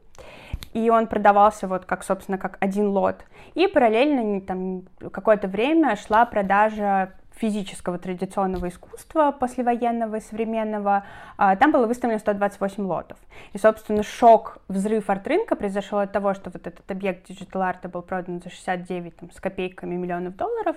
И 0.72 0.90
он 0.90 1.06
продавался 1.06 1.66
вот 1.66 1.84
как, 1.84 2.04
собственно, 2.04 2.38
как 2.38 2.56
один 2.60 2.88
лот. 2.88 3.24
И 3.54 3.66
параллельно 3.66 4.40
там 4.40 4.82
какое-то 5.10 5.48
время 5.48 5.96
шла 5.96 6.24
продажа 6.24 7.12
физического 7.36 7.98
традиционного 7.98 8.68
искусства 8.68 9.32
послевоенного 9.32 10.16
и 10.16 10.20
современного, 10.20 11.04
а, 11.36 11.56
там 11.56 11.72
было 11.72 11.86
выставлено 11.86 12.20
128 12.20 12.84
лотов. 12.84 13.18
И, 13.52 13.58
собственно, 13.58 14.02
шок, 14.02 14.58
взрыв 14.68 15.10
арт-рынка 15.10 15.56
произошел 15.56 15.98
от 15.98 16.12
того, 16.12 16.34
что 16.34 16.50
вот 16.50 16.66
этот 16.66 16.88
объект 16.90 17.28
диджитал-арта 17.28 17.88
был 17.88 18.02
продан 18.02 18.40
за 18.40 18.50
69 18.50 19.16
там, 19.16 19.30
с 19.32 19.40
копейками 19.40 19.96
миллионов 19.96 20.36
долларов. 20.36 20.76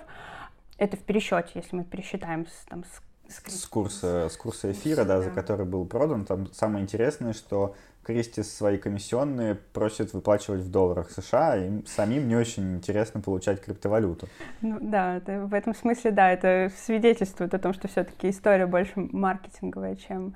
Это 0.78 0.96
в 0.96 1.00
пересчете, 1.00 1.50
если 1.54 1.76
мы 1.76 1.84
пересчитаем 1.84 2.46
с, 2.46 2.64
там, 2.68 2.84
с 2.84 3.02
с 3.28 3.66
курса, 3.66 4.28
с 4.30 4.36
курса 4.36 4.72
эфира, 4.72 5.04
да, 5.04 5.20
за 5.20 5.30
который 5.30 5.66
был 5.66 5.84
продан. 5.84 6.24
Там 6.24 6.52
самое 6.52 6.82
интересное, 6.82 7.32
что 7.32 7.74
Кристис 8.08 8.50
свои 8.56 8.78
комиссионные 8.78 9.54
просит 9.54 10.14
выплачивать 10.14 10.62
в 10.62 10.70
долларах 10.70 11.10
США, 11.10 11.56
им 11.56 11.84
самим 11.86 12.26
не 12.26 12.36
очень 12.36 12.76
интересно 12.76 13.20
получать 13.20 13.60
криптовалюту. 13.60 14.28
Ну 14.62 14.78
да, 14.80 15.18
это, 15.18 15.40
в 15.40 15.52
этом 15.52 15.74
смысле, 15.74 16.10
да, 16.12 16.32
это 16.32 16.72
свидетельствует 16.74 17.52
о 17.52 17.58
том, 17.58 17.74
что 17.74 17.86
все-таки 17.86 18.30
история 18.30 18.66
больше 18.66 18.92
маркетинговая, 18.96 19.96
чем 19.96 20.34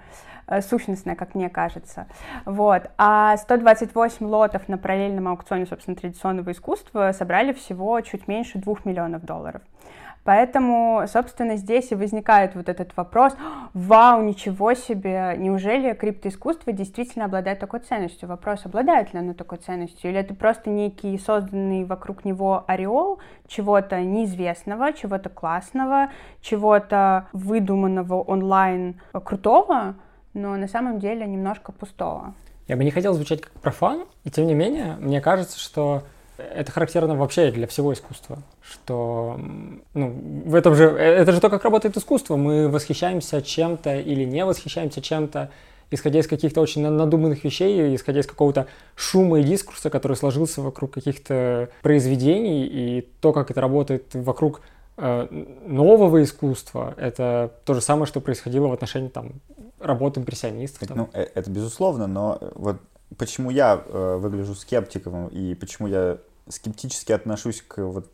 э, 0.49 0.61
сущностная, 0.61 1.17
как 1.17 1.35
мне 1.35 1.49
кажется. 1.49 2.09
Вот. 2.45 2.91
А 2.99 3.39
128 3.39 4.27
лотов 4.27 4.69
на 4.69 4.77
параллельном 4.77 5.29
аукционе, 5.29 5.65
собственно, 5.65 5.97
традиционного 5.97 6.53
искусства 6.53 7.13
собрали 7.13 7.55
всего 7.55 7.99
чуть 8.03 8.29
меньше 8.29 8.59
2 8.59 8.81
миллионов 8.85 9.25
долларов. 9.25 9.63
Поэтому, 10.25 11.03
собственно, 11.09 11.57
здесь 11.57 11.91
и 11.91 11.97
возникает 11.97 12.55
вот 12.55 12.69
этот 12.69 12.97
вопрос, 12.97 13.35
вау, 13.75 14.23
ничего 14.23 14.75
себе, 14.75 15.35
неужели 15.37 15.95
криптоискусство 15.95 16.73
действительно 16.73 17.25
обладает 17.25 17.59
такой 17.59 17.81
ценностью? 17.81 18.29
Вопрос, 18.29 18.65
обладает 18.65 19.13
ли 19.13 19.19
оно 19.19 19.35
такой 19.35 19.59
ценностью, 19.59 20.11
или 20.11 20.21
это 20.21 20.35
просто 20.35 20.71
некий 20.71 21.19
созданный 21.19 21.85
вокруг 21.85 22.25
него 22.25 22.65
ореол 22.69 23.19
чего-то 23.49 24.01
неизвестного, 24.01 24.93
чего-то 24.93 25.29
классного, 25.29 26.11
чего-то 26.41 27.27
выдуманного 27.33 28.23
онлайн 28.23 29.01
крутого, 29.13 29.97
но 30.35 30.57
на 30.57 30.69
самом 30.69 31.01
деле 31.01 31.27
немножко 31.27 31.73
пустого. 31.73 32.35
Я 32.69 32.77
бы 32.77 32.85
не 32.85 32.93
хотел 32.93 33.13
звучать 33.13 33.43
как 33.43 33.53
профан, 33.55 34.05
и 34.23 34.31
тем 34.31 34.47
не 34.47 34.55
менее, 34.55 34.97
мне 35.01 35.21
кажется, 35.21 35.59
что 35.59 36.05
это 36.37 36.73
характерно 36.73 37.15
вообще 37.17 37.51
для 37.51 37.67
всего 37.67 37.93
искусства, 37.93 38.39
что 38.63 39.39
ну, 39.95 40.11
в 40.45 40.55
этом 40.55 40.75
же, 40.75 40.85
это 40.85 41.33
же 41.33 41.41
то, 41.41 41.51
как 41.51 41.65
работает 41.65 41.97
искусство. 41.97 42.37
Мы 42.37 42.69
восхищаемся 42.69 43.43
чем-то 43.43 43.99
или 43.99 44.25
не 44.25 44.45
восхищаемся 44.45 45.01
чем-то, 45.01 45.51
исходя 45.91 46.21
из 46.21 46.27
каких-то 46.27 46.61
очень 46.61 46.87
надуманных 46.87 47.45
вещей, 47.45 47.95
исходя 47.95 48.21
из 48.21 48.27
какого-то 48.27 48.67
шума 48.95 49.41
и 49.41 49.43
дискурса, 49.43 49.91
который 49.91 50.17
сложился 50.17 50.63
вокруг 50.63 50.93
каких-то 50.93 51.69
произведений, 51.83 52.65
и 52.65 53.09
то, 53.21 53.33
как 53.33 53.51
это 53.51 53.61
работает 53.61 54.07
вокруг 54.15 54.63
э, 54.97 55.29
нового 55.67 56.23
искусства, 56.23 56.95
это 56.97 57.53
то 57.65 57.75
же 57.75 57.81
самое, 57.81 58.07
что 58.07 58.21
происходило 58.21 58.69
в 58.69 58.73
отношении 58.73 59.09
там, 59.09 59.33
работы 59.79 60.21
импрессионистов. 60.21 60.89
Там. 60.89 60.97
Ну, 60.97 61.09
э, 61.13 61.27
это 61.35 61.51
безусловно, 61.51 62.07
но 62.07 62.39
вот 62.55 62.79
почему 63.19 63.51
я 63.51 63.83
э, 63.85 64.17
выгляжу 64.17 64.55
скептиком 64.55 65.29
и 65.29 65.55
почему 65.55 65.89
я 65.89 66.19
скептически 66.49 67.13
отношусь 67.13 67.63
к 67.63 67.79
вот 67.83 68.11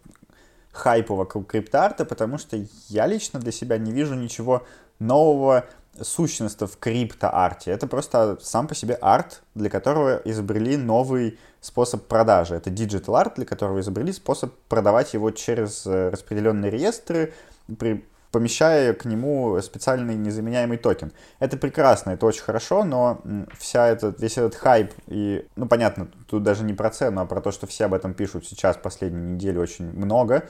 хайпу 0.73 1.15
вокруг 1.15 1.47
криптоарта, 1.47 2.05
потому 2.05 2.39
что 2.39 2.59
я 2.89 3.07
лично 3.07 3.41
для 3.41 3.53
себя 3.53 3.79
не 3.79 3.93
вижу 3.93 4.15
ничего 4.15 4.65
нового 4.99 5.65
сущностного 6.01 6.71
в 6.71 6.79
криптоарте. 6.79 7.71
Это 7.71 7.87
просто 7.87 8.39
сам 8.41 8.69
по 8.69 8.75
себе 8.75 8.95
арт, 8.95 9.43
для 9.55 9.71
которого 9.71 10.21
изобрели 10.25 10.77
новый 10.77 11.39
способ 11.61 12.07
продажи. 12.07 12.55
Это 12.55 12.71
digital 12.71 13.17
арт, 13.17 13.35
для 13.37 13.47
которого 13.47 13.81
изобрели 13.81 14.13
способ 14.13 14.55
продавать 14.69 15.15
его 15.15 15.31
через 15.31 15.87
э, 15.87 16.11
распределенные 16.11 16.71
реестры 16.71 17.33
при 17.79 18.05
помещая 18.31 18.95
к 18.95 19.05
нему 19.05 19.61
специальный 19.61 20.17
незаменяемый 20.17 20.79
токен. 20.79 21.13
Это 21.39 21.57
прекрасно, 21.57 22.11
это 22.11 22.27
очень 22.27 22.43
хорошо, 22.43 22.85
но 22.85 23.23
вся 23.59 23.89
этот, 23.89 24.21
весь 24.21 24.39
этот 24.39 24.55
хайп 24.55 24.93
и, 25.07 25.47
ну, 25.57 25.67
понятно, 25.67 26.09
тут 26.29 26.43
даже 26.43 26.65
не 26.65 26.75
про 26.75 26.91
цену, 26.91 27.21
а 27.21 27.27
про 27.27 27.41
то, 27.41 27.51
что 27.51 27.67
все 27.67 27.87
об 27.87 27.95
этом 27.95 28.15
пишут 28.15 28.47
сейчас, 28.47 28.77
последние 28.77 29.35
недели 29.35 29.59
очень 29.59 29.91
много. 29.93 30.49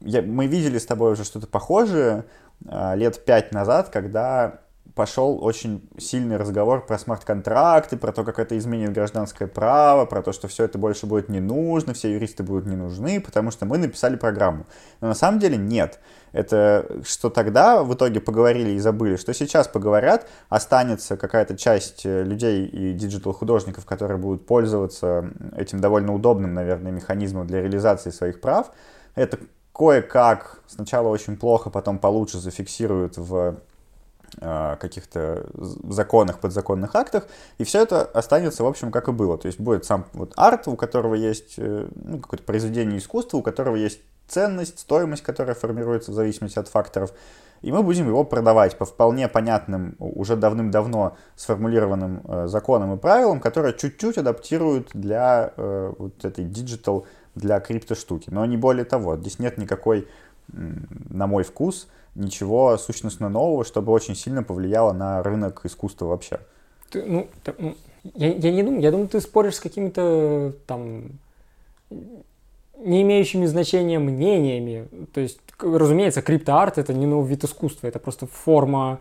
Я, 0.00 0.22
мы 0.22 0.46
видели 0.46 0.78
с 0.78 0.86
тобой 0.86 1.12
уже 1.12 1.24
что-то 1.24 1.46
похожее 1.46 2.24
а, 2.66 2.94
лет 2.94 3.24
пять 3.24 3.52
назад, 3.52 3.88
когда 3.88 4.60
пошел 4.96 5.44
очень 5.44 5.86
сильный 5.98 6.38
разговор 6.38 6.84
про 6.84 6.98
смарт-контракты, 6.98 7.98
про 7.98 8.12
то, 8.12 8.24
как 8.24 8.38
это 8.38 8.56
изменит 8.56 8.94
гражданское 8.94 9.46
право, 9.46 10.06
про 10.06 10.22
то, 10.22 10.32
что 10.32 10.48
все 10.48 10.64
это 10.64 10.78
больше 10.78 11.04
будет 11.04 11.28
не 11.28 11.38
нужно, 11.38 11.92
все 11.92 12.10
юристы 12.14 12.42
будут 12.42 12.64
не 12.64 12.76
нужны, 12.76 13.20
потому 13.20 13.50
что 13.50 13.66
мы 13.66 13.76
написали 13.76 14.16
программу. 14.16 14.64
Но 15.02 15.08
на 15.08 15.14
самом 15.14 15.38
деле 15.38 15.58
нет. 15.58 16.00
Это 16.32 17.02
что 17.04 17.28
тогда 17.28 17.84
в 17.84 17.92
итоге 17.92 18.20
поговорили 18.20 18.70
и 18.70 18.78
забыли, 18.78 19.16
что 19.16 19.34
сейчас 19.34 19.68
поговорят, 19.68 20.26
останется 20.48 21.18
какая-то 21.18 21.58
часть 21.58 22.06
э, 22.06 22.24
людей 22.24 22.66
и 22.66 22.94
digital-художников, 22.94 23.84
которые 23.84 24.16
будут 24.16 24.46
пользоваться 24.46 25.30
этим 25.54 25.80
довольно 25.80 26.14
удобным, 26.14 26.54
наверное, 26.54 26.90
механизмом 26.90 27.46
для 27.46 27.60
реализации 27.60 28.08
своих 28.08 28.40
прав. 28.40 28.72
Это 29.14 29.38
кое-как 29.74 30.60
сначала 30.66 31.08
очень 31.08 31.36
плохо, 31.36 31.68
потом 31.68 31.98
получше 31.98 32.38
зафиксируют 32.38 33.18
в 33.18 33.56
каких-то 34.38 35.46
законах, 35.54 36.40
подзаконных 36.40 36.94
актах, 36.94 37.26
и 37.58 37.64
все 37.64 37.82
это 37.82 38.02
останется, 38.04 38.64
в 38.64 38.66
общем, 38.66 38.90
как 38.90 39.08
и 39.08 39.12
было. 39.12 39.38
То 39.38 39.46
есть 39.46 39.58
будет 39.58 39.84
сам 39.84 40.06
вот 40.12 40.32
арт, 40.36 40.68
у 40.68 40.76
которого 40.76 41.14
есть 41.14 41.54
э, 41.56 41.88
ну, 41.94 42.18
какое-то 42.18 42.44
произведение 42.44 42.98
искусства, 42.98 43.38
у 43.38 43.42
которого 43.42 43.76
есть 43.76 44.00
ценность, 44.28 44.80
стоимость, 44.80 45.22
которая 45.22 45.54
формируется 45.54 46.10
в 46.10 46.14
зависимости 46.14 46.58
от 46.58 46.68
факторов, 46.68 47.12
и 47.62 47.72
мы 47.72 47.82
будем 47.82 48.06
его 48.06 48.24
продавать 48.24 48.76
по 48.76 48.84
вполне 48.84 49.28
понятным, 49.28 49.96
уже 49.98 50.36
давным-давно 50.36 51.16
сформулированным 51.36 52.20
э, 52.24 52.46
законам 52.48 52.94
и 52.94 52.98
правилам, 52.98 53.40
которые 53.40 53.74
чуть-чуть 53.74 54.18
адаптируют 54.18 54.90
для 54.92 55.52
э, 55.56 55.92
вот 55.98 56.24
этой 56.24 56.44
digital, 56.44 57.06
для 57.34 57.60
криптоштуки. 57.60 58.30
Но 58.30 58.44
не 58.46 58.56
более 58.56 58.84
того, 58.84 59.16
здесь 59.16 59.38
нет 59.38 59.58
никакой, 59.58 60.08
на 60.48 61.26
мой 61.26 61.42
вкус, 61.42 61.88
ничего 62.16 62.76
сущностно 62.78 63.28
нового, 63.28 63.64
чтобы 63.64 63.92
очень 63.92 64.16
сильно 64.16 64.42
повлияло 64.42 64.92
на 64.92 65.22
рынок 65.22 65.60
искусства 65.64 66.06
вообще. 66.06 66.40
Ты, 66.90 67.02
ну, 67.04 67.28
ты, 67.44 67.54
ну, 67.58 67.76
я, 68.14 68.32
я 68.32 68.52
не 68.52 68.62
думаю, 68.62 68.82
я 68.82 68.90
думаю, 68.90 69.08
ты 69.08 69.20
споришь 69.20 69.56
с 69.56 69.60
какими-то 69.60 70.52
там 70.66 71.10
не 72.78 73.02
имеющими 73.02 73.46
значения 73.46 73.98
мнениями. 73.98 74.88
То 75.12 75.20
есть, 75.20 75.40
разумеется, 75.58 76.22
криптоарт 76.22 76.78
это 76.78 76.92
не 76.92 77.06
новый 77.06 77.28
вид 77.28 77.44
искусства, 77.44 77.86
это 77.86 77.98
просто 77.98 78.26
форма 78.26 79.00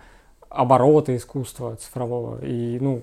оборота 0.50 1.16
искусства 1.16 1.76
цифрового. 1.76 2.44
И, 2.44 2.80
ну, 2.80 3.02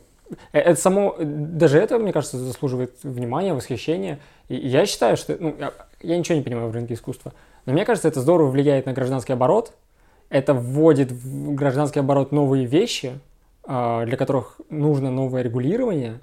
э, 0.53 0.59
это 0.59 0.81
само, 0.81 1.17
даже 1.19 1.79
это, 1.79 1.99
мне 1.99 2.13
кажется, 2.13 2.39
заслуживает 2.39 2.97
внимания, 3.03 3.55
восхищения. 3.55 4.19
И 4.49 4.57
я 4.57 4.87
считаю, 4.87 5.17
что, 5.17 5.37
ну, 5.39 5.55
я, 5.59 5.73
я 6.01 6.19
ничего 6.19 6.37
не 6.37 6.43
понимаю 6.43 6.69
в 6.69 6.73
рынке 6.73 6.95
искусства, 6.95 7.33
но 7.67 7.73
мне 7.73 7.85
кажется, 7.85 8.09
это 8.09 8.21
здорово 8.21 8.51
влияет 8.51 8.87
на 8.87 8.93
гражданский 8.93 9.35
оборот, 9.35 9.73
это 10.33 10.55
вводит 10.55 11.13
в 11.13 11.55
гражданский 11.55 12.01
оборот 12.01 12.33
новые 12.33 12.65
вещи, 12.65 13.21
а, 13.65 14.07
для 14.07 14.17
которых 14.17 14.61
нужно 14.71 15.11
новое 15.11 15.43
регулирование. 15.43 16.21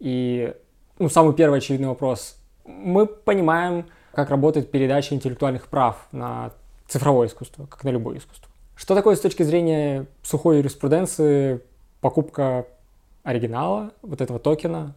И 0.00 0.52
ну, 0.98 1.08
самый 1.08 1.34
первый 1.34 1.58
очевидный 1.58 1.86
вопрос. 1.86 2.36
Мы 2.64 3.06
понимаем, 3.06 3.86
как 4.12 4.30
работает 4.30 4.72
передача 4.72 5.14
интеллектуальных 5.14 5.68
прав 5.68 6.08
на 6.10 6.50
цифровое 6.88 7.28
искусство, 7.28 7.66
как 7.66 7.84
на 7.84 7.90
любое 7.90 8.18
искусство. 8.18 8.50
Что 8.74 8.96
такое 8.96 9.14
с 9.14 9.20
точки 9.20 9.44
зрения 9.44 10.06
сухой 10.24 10.58
юриспруденции 10.58 11.60
покупка 12.00 12.66
оригинала, 13.22 13.92
вот 14.02 14.20
этого 14.20 14.40
токена? 14.40 14.96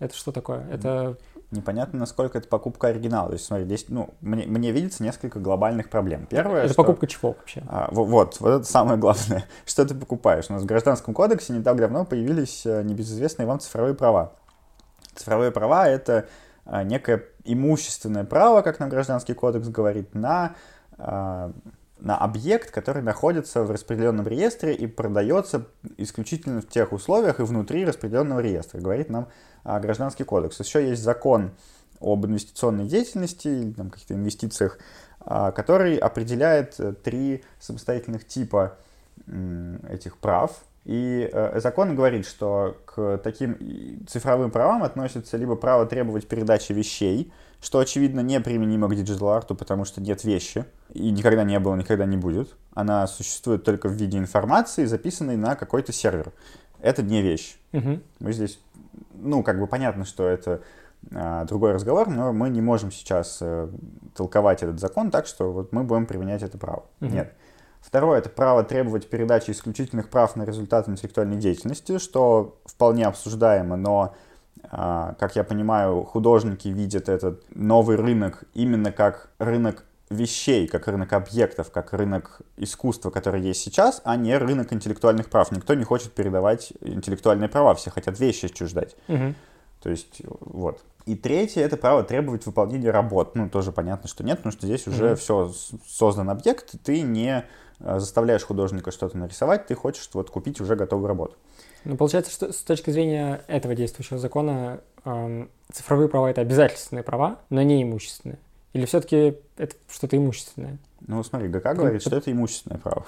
Это 0.00 0.16
что 0.16 0.32
такое? 0.32 0.66
Это 0.72 1.16
непонятно, 1.52 1.98
насколько 1.98 2.38
это 2.38 2.48
покупка 2.48 2.88
оригинала. 2.88 3.28
То 3.28 3.34
есть, 3.34 3.44
смотри, 3.44 3.64
здесь, 3.64 3.86
ну, 3.88 4.14
мне, 4.20 4.46
мне 4.46 4.72
видится 4.72 5.02
несколько 5.02 5.38
глобальных 5.38 5.90
проблем. 5.90 6.26
Первое, 6.26 6.64
это 6.64 6.72
что, 6.72 6.82
покупка 6.82 7.06
чего 7.06 7.30
вообще? 7.30 7.62
А, 7.68 7.88
вот, 7.92 8.40
вот 8.40 8.48
это 8.48 8.64
самое 8.64 8.98
главное. 8.98 9.44
Что 9.66 9.84
ты 9.84 9.94
покупаешь? 9.94 10.46
У 10.48 10.54
нас 10.54 10.62
в 10.62 10.66
Гражданском 10.66 11.14
кодексе 11.14 11.52
не 11.52 11.62
так 11.62 11.76
давно 11.76 12.04
появились 12.04 12.66
э, 12.66 12.82
небезызвестные 12.82 13.46
вам 13.46 13.60
цифровые 13.60 13.94
права. 13.94 14.32
Цифровые 15.14 15.52
права— 15.52 15.86
это 15.88 16.26
а, 16.64 16.84
некое 16.84 17.24
имущественное 17.44 18.24
право, 18.24 18.62
как 18.62 18.78
нам 18.78 18.88
Гражданский 18.88 19.34
кодекс 19.34 19.68
говорит, 19.68 20.14
на 20.14 20.54
а, 20.96 21.52
на 22.02 22.18
объект, 22.18 22.72
который 22.72 23.00
находится 23.00 23.62
в 23.62 23.70
распределенном 23.70 24.26
реестре 24.26 24.74
и 24.74 24.86
продается 24.88 25.66
исключительно 25.98 26.60
в 26.60 26.68
тех 26.68 26.92
условиях 26.92 27.38
и 27.38 27.44
внутри 27.44 27.84
распределенного 27.84 28.40
реестра, 28.40 28.80
говорит 28.80 29.08
нам 29.08 29.28
а, 29.62 29.78
Гражданский 29.78 30.24
кодекс. 30.24 30.58
Еще 30.58 30.88
есть 30.88 31.02
закон 31.02 31.52
об 32.00 32.26
инвестиционной 32.26 32.86
деятельности 32.86 33.46
или 33.46 33.72
там, 33.72 33.90
каких-то 33.90 34.14
инвестициях, 34.14 34.78
а, 35.20 35.52
который 35.52 35.96
определяет 35.96 36.74
э, 36.80 36.92
три 36.92 37.44
самостоятельных 37.60 38.26
типа 38.26 38.78
этих 39.88 40.16
прав. 40.16 40.64
И 40.84 41.30
э, 41.32 41.60
закон 41.60 41.94
говорит, 41.94 42.26
что 42.26 42.76
к 42.86 43.18
таким 43.18 43.56
цифровым 44.08 44.50
правам 44.50 44.82
относится 44.82 45.36
либо 45.36 45.54
право 45.54 45.86
требовать 45.86 46.26
передачи 46.26 46.72
вещей, 46.72 47.32
что, 47.62 47.78
очевидно, 47.78 48.20
не 48.20 48.38
применимо 48.40 48.88
к 48.88 48.94
digital-арту, 48.94 49.54
потому 49.54 49.86
что 49.86 50.02
нет 50.02 50.24
вещи, 50.24 50.66
и 50.92 51.10
никогда 51.10 51.44
не 51.44 51.58
было, 51.58 51.74
никогда 51.76 52.04
не 52.04 52.18
будет. 52.18 52.54
Она 52.74 53.06
существует 53.06 53.64
только 53.64 53.88
в 53.88 53.92
виде 53.92 54.18
информации, 54.18 54.84
записанной 54.84 55.36
на 55.36 55.54
какой-то 55.54 55.92
сервер. 55.92 56.32
Это 56.80 57.02
не 57.02 57.22
вещь. 57.22 57.56
Угу. 57.72 58.00
Мы 58.18 58.32
здесь 58.32 58.58
ну, 59.14 59.42
как 59.42 59.58
бы 59.58 59.66
понятно, 59.66 60.04
что 60.04 60.26
это 60.26 60.62
а, 61.14 61.44
другой 61.44 61.72
разговор, 61.72 62.08
но 62.08 62.32
мы 62.32 62.50
не 62.50 62.60
можем 62.60 62.90
сейчас 62.90 63.38
а, 63.40 63.70
толковать 64.14 64.62
этот 64.62 64.80
закон 64.80 65.10
так, 65.10 65.26
что 65.26 65.52
вот 65.52 65.72
мы 65.72 65.84
будем 65.84 66.06
применять 66.06 66.42
это 66.42 66.58
право. 66.58 66.84
Угу. 67.00 67.10
Нет. 67.10 67.32
Второе– 67.80 68.18
это 68.20 68.28
право 68.28 68.62
требовать 68.62 69.08
передачи 69.08 69.50
исключительных 69.50 70.08
прав 70.08 70.36
на 70.36 70.44
результаты 70.44 70.92
интеллектуальной 70.92 71.36
деятельности, 71.36 71.98
что 71.98 72.60
вполне 72.64 73.06
обсуждаемо, 73.06 73.76
но, 73.76 74.14
как 74.70 75.36
я 75.36 75.44
понимаю, 75.44 76.02
художники 76.04 76.68
видят 76.68 77.08
этот 77.08 77.42
новый 77.54 77.96
рынок 77.96 78.44
именно 78.54 78.92
как 78.92 79.30
рынок 79.38 79.84
вещей, 80.12 80.68
как 80.68 80.86
рынок 80.88 81.12
объектов, 81.12 81.70
как 81.70 81.92
рынок 81.92 82.40
искусства, 82.56 83.10
который 83.10 83.40
есть 83.40 83.60
сейчас, 83.60 84.00
а 84.04 84.16
не 84.16 84.36
рынок 84.36 84.72
интеллектуальных 84.72 85.28
прав. 85.28 85.50
Никто 85.50 85.74
не 85.74 85.84
хочет 85.84 86.12
передавать 86.12 86.72
интеллектуальные 86.80 87.48
права, 87.48 87.74
все 87.74 87.90
хотят 87.90 88.18
вещи 88.20 88.46
отчуждать. 88.46 88.96
Угу. 89.08 89.34
То 89.82 89.90
есть, 89.90 90.22
вот. 90.40 90.80
И 91.06 91.16
третье— 91.16 91.60
это 91.64 91.76
право 91.76 92.04
требовать 92.04 92.46
выполнения 92.46 92.90
работ. 92.90 93.34
Ну, 93.34 93.48
тоже 93.48 93.72
понятно, 93.72 94.08
что 94.08 94.22
нет, 94.22 94.38
потому 94.38 94.52
что 94.52 94.66
здесь 94.66 94.86
уже 94.86 95.12
mm 95.12 95.16
все 95.16 95.52
создан 95.86 96.30
объект, 96.30 96.74
ты 96.84 97.00
не 97.02 97.44
э, 97.80 97.98
заставляешь 97.98 98.44
художника 98.44 98.92
что-то 98.92 99.18
нарисовать, 99.18 99.66
ты 99.66 99.74
хочешь 99.74 100.08
вот 100.12 100.30
купить 100.30 100.60
уже 100.60 100.76
готовую 100.76 101.08
работу. 101.08 101.36
Ну, 101.84 101.96
получается, 101.96 102.30
что 102.30 102.52
с 102.52 102.58
точки 102.58 102.90
зрения 102.90 103.42
этого 103.48 103.74
действующего 103.74 104.18
закона 104.18 104.80
эм, 105.04 105.50
цифровые 105.72 106.08
права— 106.08 106.26
это 106.30 106.40
обязательственные 106.40 107.02
права, 107.02 107.40
но 107.50 107.62
не 107.62 107.82
имущественные. 107.82 108.38
Или 108.72 108.86
все-таки 108.86 109.36
это 109.56 109.76
что-то 109.90 110.16
имущественное? 110.16 110.78
Ну, 111.06 111.22
смотри, 111.22 111.48
ГК 111.48 111.74
говорит, 111.74 112.02
что 112.02 112.16
это 112.16 112.30
имущественное 112.30 112.78
право. 112.78 113.04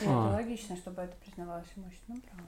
Ну, 0.00 0.06
это 0.06 0.10
а. 0.10 0.32
логично, 0.34 0.76
чтобы 0.76 1.02
это 1.02 1.14
признавалось 1.24 1.66
имущественным 1.76 2.22
правом. 2.22 2.46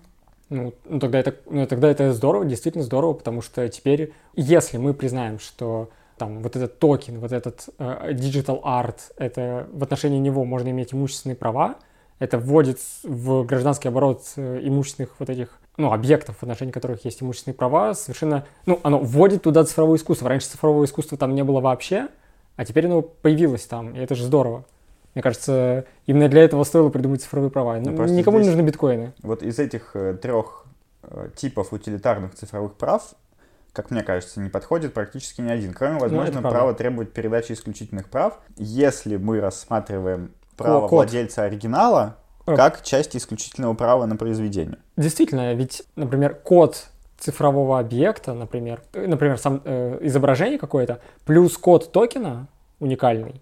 Ну, 0.51 0.75
ну, 0.85 1.01
тогда 1.01 1.19
это, 1.19 1.35
ну, 1.47 1.67
тогда 1.67 1.91
это 1.91 2.13
здорово, 2.13 2.45
действительно 2.45 2.85
здорово, 2.85 3.15
потому 3.15 3.41
что 3.41 3.67
теперь, 3.69 4.13
если 4.35 4.77
мы 4.77 4.93
признаем, 4.93 5.39
что 5.39 5.91
там 6.19 6.43
вот 6.43 6.55
этот 6.55 6.79
токен, 6.79 7.19
вот 7.19 7.33
этот 7.33 7.69
э, 7.79 8.13
digital 8.13 8.63
art, 8.63 8.99
это 9.17 9.69
в 9.73 9.83
отношении 9.83 10.19
него 10.19 10.45
можно 10.45 10.69
иметь 10.69 10.93
имущественные 10.93 11.37
права, 11.37 11.77
это 12.19 12.39
вводит 12.39 12.79
в 13.03 13.45
гражданский 13.45 13.89
оборот 13.89 14.25
э, 14.37 14.61
имущественных 14.63 15.11
вот 15.19 15.31
этих 15.31 15.59
ну, 15.77 15.93
объектов, 15.93 16.37
в 16.39 16.43
отношении 16.43 16.73
которых 16.73 17.05
есть 17.05 17.23
имущественные 17.23 17.57
права, 17.57 17.95
совершенно, 17.95 18.47
ну, 18.67 18.81
оно 18.83 18.99
вводит 19.01 19.43
туда 19.43 19.65
цифровое 19.65 19.99
искусство. 19.99 20.29
Раньше 20.29 20.49
цифрового 20.49 20.85
искусства 20.85 21.19
там 21.19 21.35
не 21.35 21.43
было 21.43 21.61
вообще, 21.61 22.09
а 22.57 22.65
теперь 22.65 22.87
оно 22.87 23.03
появилось 23.03 23.65
там, 23.65 23.95
и 23.95 23.99
это 23.99 24.15
же 24.15 24.25
здорово. 24.25 24.65
Мне 25.15 25.23
кажется, 25.23 25.87
именно 26.07 26.29
для 26.29 26.43
этого 26.43 26.65
стоило 26.65 26.91
придумать 26.91 27.23
цифровые 27.23 27.51
права. 27.51 27.79
Ну, 27.79 28.05
Никому 28.07 28.39
не 28.41 28.47
нужны 28.47 28.63
биткоины. 28.63 29.13
Вот 29.23 29.43
из 29.43 29.59
этих 29.59 29.95
э, 29.95 30.15
трех 30.15 30.65
э, 31.03 31.29
типов 31.37 31.73
утилитарных 31.73 32.35
цифровых 32.35 32.75
прав, 32.75 33.15
как 33.73 33.91
мне 33.91 34.03
кажется, 34.03 34.41
не 34.41 34.51
подходит 34.51 34.93
практически 34.93 35.41
ни 35.41 35.51
один. 35.51 35.73
Кроме, 35.73 35.95
ну, 35.95 36.01
возможно, 36.01 36.41
ну, 36.41 36.49
права 36.49 36.75
требовать 36.75 37.13
передачи 37.13 37.53
исключительных 37.53 38.09
прав. 38.09 38.41
Если 38.57 39.17
мы 39.17 39.41
рассматриваем 39.41 40.33
право 40.57 40.89
Код. 40.89 40.91
владельца 40.91 41.45
оригинала 41.45 42.17
э. 42.47 42.55
как 42.55 42.83
часть 42.83 43.17
исключительного 43.17 43.75
права 43.75 44.07
на 44.07 44.17
произведение. 44.17 44.79
Действительно, 44.97 45.55
ведь, 45.55 45.83
например, 45.97 46.35
код 46.35 46.87
цифрового 47.19 47.79
объекта, 47.79 48.35
например, 48.35 48.83
например, 48.93 49.39
сам, 49.39 49.61
э, 49.65 49.99
изображение 50.03 50.59
какое-то, 50.59 51.01
плюс 51.25 51.57
код 51.57 51.93
токена 51.93 52.49
уникальный, 52.81 53.41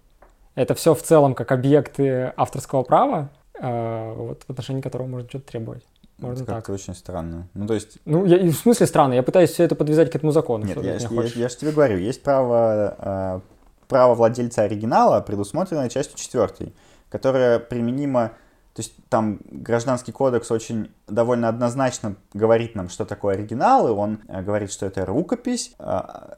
Это 0.55 0.75
все 0.75 0.93
в 0.93 1.01
целом 1.01 1.33
как 1.33 1.51
объекты 1.51 2.31
авторского 2.37 2.83
права, 2.83 3.29
э, 3.59 4.13
вот 4.15 4.43
в 4.47 4.49
отношении 4.49 4.81
которого 4.81 5.07
можно 5.07 5.27
что-то 5.27 5.47
требовать. 5.47 5.83
Можно 6.19 6.43
это 6.43 6.53
так. 6.53 6.69
очень 6.69 6.93
странно. 6.93 7.49
Ну, 7.53 7.67
то 7.67 7.73
есть... 7.73 7.97
Ну, 8.05 8.25
я, 8.25 8.37
в 8.37 8.53
смысле 8.53 8.85
странно? 8.85 9.13
Я 9.13 9.23
пытаюсь 9.23 9.49
все 9.51 9.63
это 9.63 9.75
подвязать 9.75 10.11
к 10.11 10.15
этому 10.15 10.31
закону. 10.31 10.65
Нет, 10.65 10.77
я, 10.77 10.95
я, 10.95 11.09
я, 11.09 11.23
я 11.23 11.49
же 11.49 11.57
тебе 11.57 11.71
говорю, 11.71 11.97
есть 11.97 12.21
право, 12.23 12.95
э, 12.97 13.39
право 13.87 14.15
владельца 14.15 14.61
оригинала, 14.61 15.19
предусмотренное 15.21 15.89
частью 15.89 16.17
четвертой, 16.17 16.73
которое 17.13 17.59
применимо 17.59 18.31
то 18.73 18.81
есть 18.81 18.95
там 19.07 19.39
гражданский 19.45 20.11
кодекс 20.11 20.49
очень 20.49 20.89
довольно 21.07 21.47
однозначно 21.47 22.15
говорит 22.33 22.73
нам, 22.73 22.89
что 22.89 23.05
такое 23.05 23.35
оригинал, 23.35 23.87
и 23.87 23.91
он 23.91 24.21
э, 24.27 24.41
говорит, 24.41 24.71
что 24.71 24.87
это 24.87 25.05
рукопись, 25.05 25.75
э, 25.77 25.83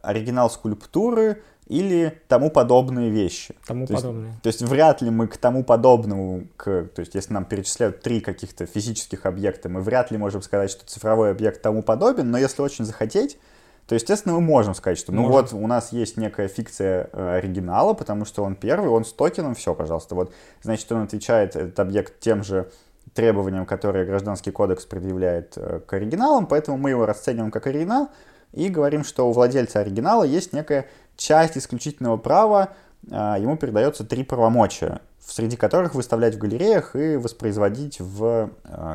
оригинал 0.01 0.49
скульптуры 0.49 1.43
или 1.67 2.21
тому 2.27 2.51
подобные 2.51 3.09
вещи. 3.09 3.55
Тому 3.65 3.87
то 3.87 3.93
подобные. 3.93 4.31
Есть, 4.31 4.41
то 4.41 4.47
есть 4.47 4.61
вряд 4.63 5.01
ли 5.01 5.11
мы 5.11 5.29
к 5.29 5.37
тому 5.37 5.63
подобному, 5.63 6.49
к, 6.57 6.89
то 6.93 6.99
есть 6.99 7.15
если 7.15 7.33
нам 7.33 7.45
перечисляют 7.45 8.01
три 8.01 8.19
каких-то 8.19 8.65
физических 8.65 9.25
объекта, 9.25 9.69
мы 9.69 9.79
вряд 9.79 10.11
ли 10.11 10.17
можем 10.17 10.41
сказать, 10.41 10.71
что 10.71 10.85
цифровой 10.85 11.31
объект 11.31 11.61
тому 11.61 11.83
подобен, 11.83 12.31
но 12.31 12.37
если 12.37 12.61
очень 12.61 12.83
захотеть, 12.83 13.39
то, 13.87 13.93
естественно, 13.93 14.33
мы 14.33 14.41
можем 14.41 14.73
сказать, 14.73 14.97
что 14.97 15.11
ну 15.11 15.27
вот 15.27 15.53
у 15.53 15.67
нас 15.67 15.91
есть 15.91 16.17
некая 16.17 16.47
фикция 16.47 17.09
э, 17.13 17.35
оригинала, 17.37 17.93
потому 17.93 18.25
что 18.25 18.43
он 18.43 18.55
первый, 18.55 18.89
он 18.89 19.05
с 19.05 19.13
токеном, 19.13 19.53
все, 19.53 19.75
пожалуйста. 19.75 20.15
Вот, 20.15 20.33
значит, 20.63 20.91
он 20.91 21.03
отвечает, 21.03 21.55
этот 21.55 21.79
объект, 21.79 22.19
тем 22.19 22.43
же 22.43 22.71
требованиям, 23.13 23.67
которые 23.67 24.05
Гражданский 24.05 24.49
кодекс 24.49 24.85
предъявляет 24.85 25.53
э, 25.57 25.81
к 25.85 25.93
оригиналам, 25.93 26.47
поэтому 26.47 26.77
мы 26.77 26.89
его 26.89 27.05
расцениваем 27.05 27.51
как 27.51 27.67
оригинал 27.67 28.09
и 28.53 28.69
говорим, 28.69 29.03
что 29.03 29.29
у 29.29 29.31
владельца 29.31 29.81
оригинала 29.81 30.23
есть 30.23 30.51
некая 30.51 30.87
часть 31.15 31.55
исключительного 31.55 32.17
права, 32.17 32.69
э, 33.07 33.35
ему 33.39 33.55
передается 33.55 34.03
три 34.03 34.23
правомочия, 34.23 35.01
среди 35.19 35.57
которых 35.57 35.93
выставлять 35.93 36.33
в 36.33 36.39
галереях 36.39 36.95
и 36.95 37.17
воспроизводить 37.17 37.99
в 37.99 38.49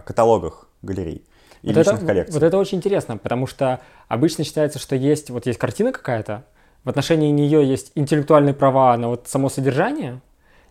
каталогах 0.04 0.66
галерей 0.82 1.24
и 1.62 1.68
вот 1.68 1.76
личных 1.76 1.96
это, 1.96 2.06
коллекций. 2.06 2.34
Вот 2.34 2.42
это 2.42 2.58
очень 2.58 2.78
интересно, 2.78 3.16
потому 3.16 3.46
что 3.46 3.80
обычно 4.08 4.44
считается, 4.44 4.78
что 4.78 4.96
есть, 4.96 5.30
вот 5.30 5.46
есть 5.46 5.58
картина 5.58 5.92
какая-то, 5.92 6.44
в 6.84 6.88
отношении 6.88 7.30
нее 7.30 7.66
есть 7.68 7.92
интеллектуальные 7.94 8.54
права 8.54 8.96
на 8.96 9.08
вот 9.08 9.28
само 9.28 9.48
содержание 9.48 10.20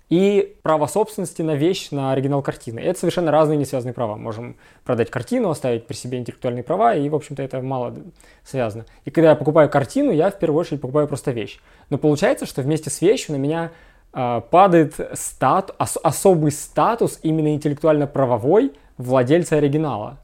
и 0.09 0.57
право 0.63 0.87
собственности 0.87 1.43
на 1.43 1.55
вещь, 1.55 1.91
на 1.91 2.11
оригинал 2.11 2.41
картины. 2.41 2.79
Это 2.79 2.99
совершенно 2.99 3.31
разные 3.31 3.57
не 3.57 3.65
связанные 3.65 3.93
права. 3.93 4.17
Можем 4.17 4.55
продать 4.83 5.11
картину, 5.11 5.51
оставить 5.51 5.85
при 5.85 5.95
себе 5.95 6.17
интеллектуальные 6.17 6.63
права, 6.63 6.95
и, 6.95 7.07
в 7.09 7.15
общем-то, 7.15 7.43
это 7.43 7.61
мало 7.61 7.95
связано. 8.43 8.85
И 9.05 9.11
когда 9.11 9.29
я 9.29 9.35
покупаю 9.35 9.69
картину, 9.69 10.11
я 10.11 10.31
в 10.31 10.39
первую 10.39 10.59
очередь 10.59 10.81
покупаю 10.81 11.07
просто 11.07 11.29
вещь. 11.29 11.59
Но 11.91 11.99
получается, 11.99 12.47
что 12.47 12.63
вместе 12.63 12.89
с 12.89 13.01
вещью 13.01 13.35
на 13.35 13.39
меня 13.39 13.71
э, 14.13 14.41
падает 14.49 14.95
стат, 15.13 15.75
ос, 15.77 15.97
особый 16.01 16.51
статус 16.51 17.19
именно 17.21 17.53
интеллектуально-правовой 17.53 18.73
владельца 18.97 19.57
оригинала. 19.57 20.17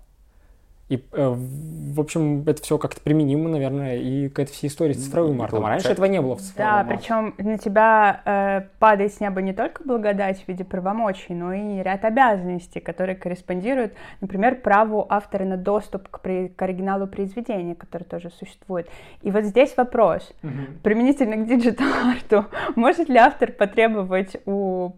И, 0.87 1.03
э, 1.13 1.35
в 1.35 1.99
общем, 1.99 2.43
это 2.45 2.61
все 2.61 2.77
как-то 2.77 3.01
применимо, 3.01 3.49
наверное, 3.49 3.97
и 3.97 4.29
к 4.29 4.37
этой 4.37 4.51
всей 4.51 4.67
истории 4.67 4.93
с 4.93 5.05
цифровым 5.05 5.41
артом. 5.41 5.65
А 5.65 5.69
раньше 5.69 5.87
этого 5.87 6.05
не 6.05 6.21
было 6.21 6.35
в 6.35 6.41
цифровом 6.41 6.71
Да, 6.71 6.83
причем 6.83 7.33
на 7.39 7.57
тебя 7.57 8.21
э, 8.23 8.61
падает 8.77 9.11
с 9.11 9.19
неба 9.19 9.41
не 9.41 9.53
только 9.53 9.83
благодать 9.83 10.43
в 10.43 10.47
виде 10.47 10.63
правомочий, 10.63 11.33
но 11.33 11.53
и 11.53 11.81
ряд 11.81 12.05
обязанностей, 12.05 12.81
которые 12.81 13.15
корреспондируют, 13.15 13.93
например, 14.21 14.61
праву 14.61 15.07
автора 15.09 15.45
на 15.45 15.57
доступ 15.57 16.07
к, 16.07 16.19
при, 16.19 16.49
к 16.49 16.61
оригиналу 16.61 17.07
произведения, 17.07 17.73
который 17.73 18.03
тоже 18.03 18.29
существует. 18.29 18.87
И 19.23 19.31
вот 19.31 19.45
здесь 19.45 19.75
вопрос, 19.77 20.31
угу. 20.43 20.51
применительно 20.83 21.37
к 21.37 21.47
digital-арту, 21.47 22.45
может 22.75 23.09
ли 23.09 23.17
автор 23.17 23.51
потребовать 23.51 24.37
у 24.45 24.91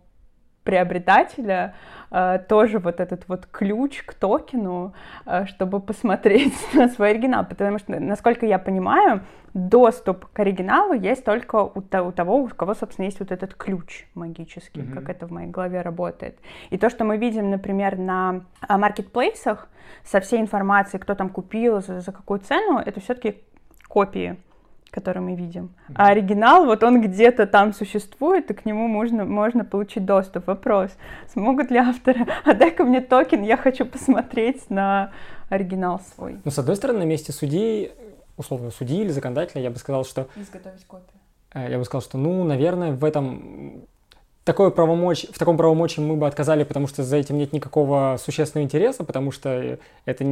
приобретателя 0.68 1.74
э, 2.12 2.40
тоже 2.50 2.80
вот 2.80 3.00
этот 3.00 3.26
вот 3.30 3.46
ключ 3.46 4.04
к 4.04 4.14
токену, 4.14 4.94
э, 5.26 5.46
чтобы 5.46 5.80
посмотреть 5.80 6.54
на 6.74 6.90
свой 6.90 7.12
оригинал, 7.12 7.46
потому 7.46 7.80
что, 7.80 7.98
насколько 8.02 8.46
я 8.46 8.60
понимаю, 8.60 9.22
доступ 9.54 10.26
к 10.26 10.40
оригиналу 10.40 10.94
есть 10.94 11.24
только 11.24 11.56
у, 11.56 11.82
того, 11.82 12.36
у 12.36 12.48
кого, 12.50 12.74
собственно, 12.74 13.06
есть 13.06 13.20
вот 13.22 13.32
этот 13.32 13.56
ключ 13.56 14.06
магический, 14.14 14.82
mm-hmm. 14.82 14.94
как 14.94 15.10
это 15.10 15.26
в 15.26 15.32
моей 15.32 15.50
голове 15.50 15.82
работает. 15.82 16.38
И 16.70 16.78
то, 16.78 16.90
что 16.90 17.06
мы 17.06 17.18
видим, 17.18 17.50
например, 17.50 17.98
на 17.98 18.42
а, 18.68 18.78
маркетплейсах 18.78 19.70
со 20.04 20.20
всей 20.20 20.42
информацией, 20.42 21.00
кто 21.02 21.16
там 21.16 21.30
купил, 21.30 21.82
за, 21.82 22.02
за 22.02 22.12
какую 22.12 22.42
цену, 22.42 22.78
это 22.78 23.00
все-таки 23.00 23.38
копии 23.88 24.36
который 24.92 25.22
мы 25.22 25.36
видим. 25.36 25.70
А 25.96 26.08
оригинал, 26.08 26.66
вот 26.66 26.84
он 26.84 27.02
где-то 27.02 27.48
там 27.48 27.74
существует, 27.74 28.50
и 28.52 28.54
к 28.54 28.66
нему 28.66 28.88
можно, 28.88 29.26
можно 29.26 29.66
получить 29.66 30.06
доступ. 30.06 30.48
Вопрос, 30.48 30.92
смогут 31.32 31.72
ли 31.72 31.78
авторы, 31.78 32.26
отдай-ка 32.46 32.84
мне 32.84 33.02
токен, 33.02 33.44
я 33.44 33.58
хочу 33.58 33.86
посмотреть 33.86 34.70
на 34.70 35.12
оригинал 35.50 36.02
свой. 36.16 36.40
Ну, 36.44 36.52
с 36.52 36.60
одной 36.60 36.76
стороны, 36.76 37.00
на 37.00 37.04
месте 37.04 37.32
судьи, 37.32 37.92
условно, 38.38 38.72
судьи 38.72 39.02
или 39.02 39.10
законодателя, 39.10 39.62
я 39.62 39.70
бы 39.70 39.78
сказал, 39.78 40.06
что... 40.06 40.28
Изготовить 40.36 40.86
копию. 40.86 41.20
Э, 41.54 41.70
я 41.70 41.78
бы 41.78 41.86
сказал, 41.86 42.02
что, 42.02 42.18
ну, 42.18 42.44
наверное, 42.44 42.92
в 42.92 43.04
этом 43.04 43.88
такое 44.44 44.70
правомочь, 44.70 45.26
в 45.30 45.38
таком 45.38 45.58
правомочии 45.58 46.00
мы 46.00 46.16
бы 46.16 46.26
отказали, 46.26 46.64
потому 46.64 46.88
что 46.88 47.04
за 47.04 47.18
этим 47.18 47.38
нет 47.38 47.52
никакого 47.52 48.18
существенного 48.18 48.66
интереса, 48.66 49.04
потому 49.04 49.32
что 49.32 49.78
это 50.06 50.24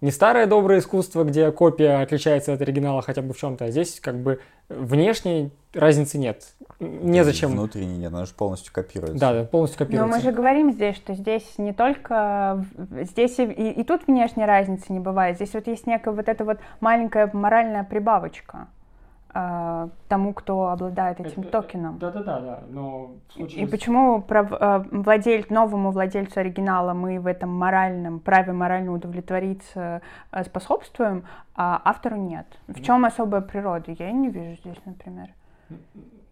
не 0.00 0.10
старое 0.10 0.46
доброе 0.46 0.80
искусство, 0.80 1.24
где 1.24 1.50
копия 1.52 2.02
отличается 2.02 2.52
от 2.54 2.60
оригинала 2.60 3.02
хотя 3.02 3.22
бы 3.22 3.34
в 3.34 3.38
чем-то, 3.38 3.66
а 3.66 3.70
здесь 3.70 4.00
как 4.00 4.18
бы 4.18 4.40
внешней 4.68 5.52
разницы 5.74 6.18
нет. 6.18 6.54
Незачем. 6.78 7.50
Внутренней 7.50 7.98
нет, 7.98 8.12
она 8.12 8.24
же 8.24 8.32
полностью 8.34 8.72
копируется. 8.72 9.18
Да, 9.18 9.32
да, 9.32 9.44
полностью 9.44 9.78
копируется. 9.78 10.06
Но 10.06 10.16
мы 10.16 10.22
же 10.22 10.32
говорим 10.32 10.72
здесь, 10.72 10.96
что 10.96 11.14
здесь 11.14 11.58
не 11.58 11.72
только... 11.72 12.64
Здесь 13.02 13.38
и, 13.38 13.44
и, 13.44 13.80
и 13.80 13.84
тут 13.84 14.06
внешней 14.06 14.46
разницы 14.46 14.92
не 14.92 15.00
бывает. 15.00 15.36
Здесь 15.36 15.52
вот 15.52 15.66
есть 15.66 15.86
некая 15.86 16.14
вот 16.14 16.28
эта 16.28 16.44
вот 16.44 16.58
маленькая 16.80 17.28
моральная 17.32 17.84
прибавочка. 17.84 18.68
Э, 19.32 19.88
тому, 20.08 20.32
кто 20.32 20.70
обладает 20.70 21.20
этим 21.20 21.42
это, 21.42 21.50
токеном. 21.50 21.98
Да-да-да, 21.98 22.40
да. 22.40 22.62
но 22.68 23.12
случае... 23.28 23.62
И 23.62 23.66
почему 23.66 24.22
прав, 24.22 24.50
э, 24.50 24.84
владель, 24.90 25.46
новому 25.50 25.92
владельцу 25.92 26.40
оригинала 26.40 26.94
мы 26.94 27.20
в 27.20 27.28
этом 27.28 27.50
моральном, 27.50 28.18
праве 28.18 28.52
морально 28.52 28.92
удовлетвориться 28.92 30.02
э, 30.32 30.42
способствуем, 30.42 31.24
а 31.54 31.80
автору 31.84 32.16
нет? 32.16 32.46
В 32.66 32.82
чем 32.82 33.04
особая 33.04 33.40
природа? 33.40 33.92
Я 33.96 34.10
не 34.10 34.30
вижу 34.30 34.56
здесь, 34.62 34.78
например. 34.84 35.28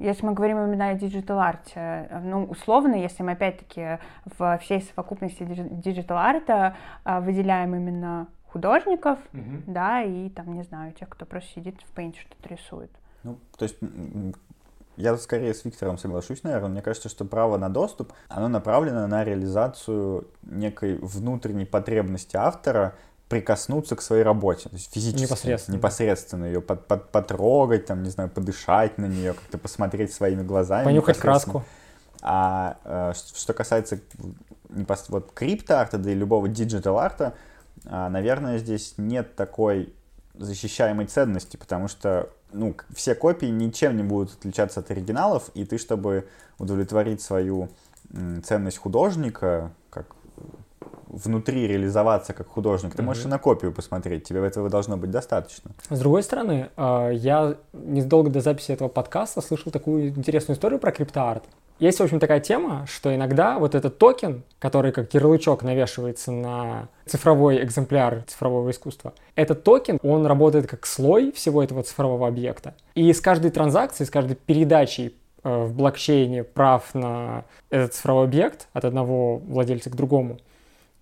Если 0.01 0.27
мы 0.27 0.33
говорим 0.33 0.59
именно 0.59 0.89
о 0.89 0.95
digital-арте, 0.95 2.09
ну, 2.25 2.45
условно, 2.45 2.97
если 2.97 3.23
мы 3.23 3.33
опять-таки 3.33 3.99
в 4.25 4.59
всей 4.59 4.83
совокупности 4.83 5.45
digital-арта 5.45 6.75
выделяем 7.05 7.77
именно 7.77 8.27
художников, 8.53 9.19
угу. 9.33 9.63
да, 9.67 10.03
и 10.03 10.29
там, 10.31 10.55
не 10.55 10.63
знаю, 10.63 10.93
тех, 10.93 11.09
кто 11.09 11.27
просто 11.27 11.51
сидит 11.55 11.77
в 11.83 11.99
Paint 11.99 12.15
что-то 12.19 12.49
рисует. 12.49 12.91
Ну, 13.23 13.39
то 13.57 13.65
есть 13.65 13.77
я 14.97 15.17
скорее 15.17 15.55
с 15.55 15.65
Виктором 15.65 15.97
соглашусь, 15.97 16.43
наверное. 16.43 16.71
Мне 16.71 16.83
кажется, 16.83 17.09
что 17.09 17.25
право 17.25 17.57
на 17.57 17.69
доступ, 17.69 18.13
оно 18.29 18.49
направлено 18.49 19.07
на 19.07 19.23
реализацию 19.23 20.27
некой 20.43 20.99
внутренней 20.99 21.67
потребности 21.67 22.37
автора 22.37 22.95
прикоснуться 23.29 23.95
к 23.95 24.01
своей 24.01 24.23
работе, 24.23 24.71
то 24.71 24.75
есть 24.75 24.93
физически, 24.93 25.25
непосредственно, 25.25 25.77
непосредственно 25.77 26.45
ее 26.47 26.63
под, 26.63 26.87
под, 26.87 27.13
потрогать, 27.13 27.85
там, 27.85 28.03
не 28.03 28.09
знаю, 28.09 28.31
подышать 28.31 28.97
на 28.97 29.05
нее, 29.05 29.35
как-то 29.35 29.59
посмотреть 29.59 30.15
своими 30.15 30.43
глазами. 30.43 30.85
Понюхать 30.85 31.19
краску. 31.19 31.63
А 32.23 32.79
э, 32.85 33.13
что 33.15 33.53
касается 33.53 34.01
вот 35.09 35.33
крипто-арта, 35.33 35.99
да 35.99 36.11
и 36.11 36.15
любого 36.15 36.49
digital-арта, 36.49 37.35
наверное, 37.89 38.59
здесь 38.59 38.95
нет 38.97 39.35
такой 39.35 39.93
защищаемой 40.35 41.07
ценности, 41.07 41.57
потому 41.57 41.89
что 41.89 42.31
ну, 42.53 42.77
все 42.95 43.15
копии 43.15 43.47
ничем 43.47 43.97
не 43.97 44.03
будут 44.03 44.35
отличаться 44.35 44.81
от 44.81 44.91
оригиналов, 44.91 45.51
и 45.55 45.65
ты, 45.65 45.79
чтобы 45.79 46.29
удовлетворить 46.59 47.21
свою 47.21 47.69
ценность 48.43 48.79
художника, 48.79 49.73
внутри 51.09 51.67
реализоваться 51.67 52.33
как 52.33 52.49
художник, 52.49 52.95
ты 52.95 53.03
можешь 53.03 53.25
mm-hmm. 53.25 53.29
и 53.29 53.31
на 53.31 53.39
копию 53.39 53.73
посмотреть, 53.73 54.25
тебе 54.25 54.45
этого 54.45 54.69
должно 54.69 54.97
быть 54.97 55.11
достаточно. 55.11 55.71
С 55.89 55.99
другой 55.99 56.23
стороны, 56.23 56.69
а, 56.77 57.11
я 57.11 57.57
незадолго 57.73 58.31
до 58.31 58.41
записи 58.41 58.73
этого 58.73 58.89
подкаста 58.89 59.41
слышал 59.41 59.73
такую 59.73 60.09
интересную 60.09 60.57
историю 60.57 60.79
про 60.79 60.93
криптоарт. 60.93 61.45
Есть, 61.79 62.01
в 62.01 62.03
общем, 62.03 62.19
такая 62.19 62.41
тема, 62.41 62.87
что 62.89 63.15
иногда 63.15 63.59
вот 63.59 63.77
этот 63.77 63.99
токен, 63.99 64.43
который 64.59 64.91
как 64.91 65.15
ярлычок 65.15 65.63
навешивается 65.63 66.33
на 66.33 66.89
цифровой 67.07 67.63
экземпляр 67.63 68.25
цифрового 68.27 68.71
искусства, 68.71 69.15
этот 69.37 69.63
токен, 69.63 70.01
он 70.03 70.27
работает 70.27 70.67
как 70.67 70.87
слой 70.87 71.31
всего 71.31 71.63
этого 71.63 71.85
цифрового 71.85 72.27
объекта. 72.27 72.75
И 72.97 73.13
с 73.13 73.21
каждой 73.21 73.53
транзакцией, 73.53 74.09
с 74.09 74.11
каждой 74.11 74.35
передачей 74.35 75.15
э, 75.45 75.65
в 75.67 75.73
блокчейне 75.73 76.43
прав 76.43 76.83
на 76.95 77.45
этот 77.71 77.95
цифровой 77.95 78.25
объект 78.25 78.67
от 78.73 78.85
одного 78.85 79.37
владельца 79.37 79.89
к 79.89 79.95
другому, 79.95 80.39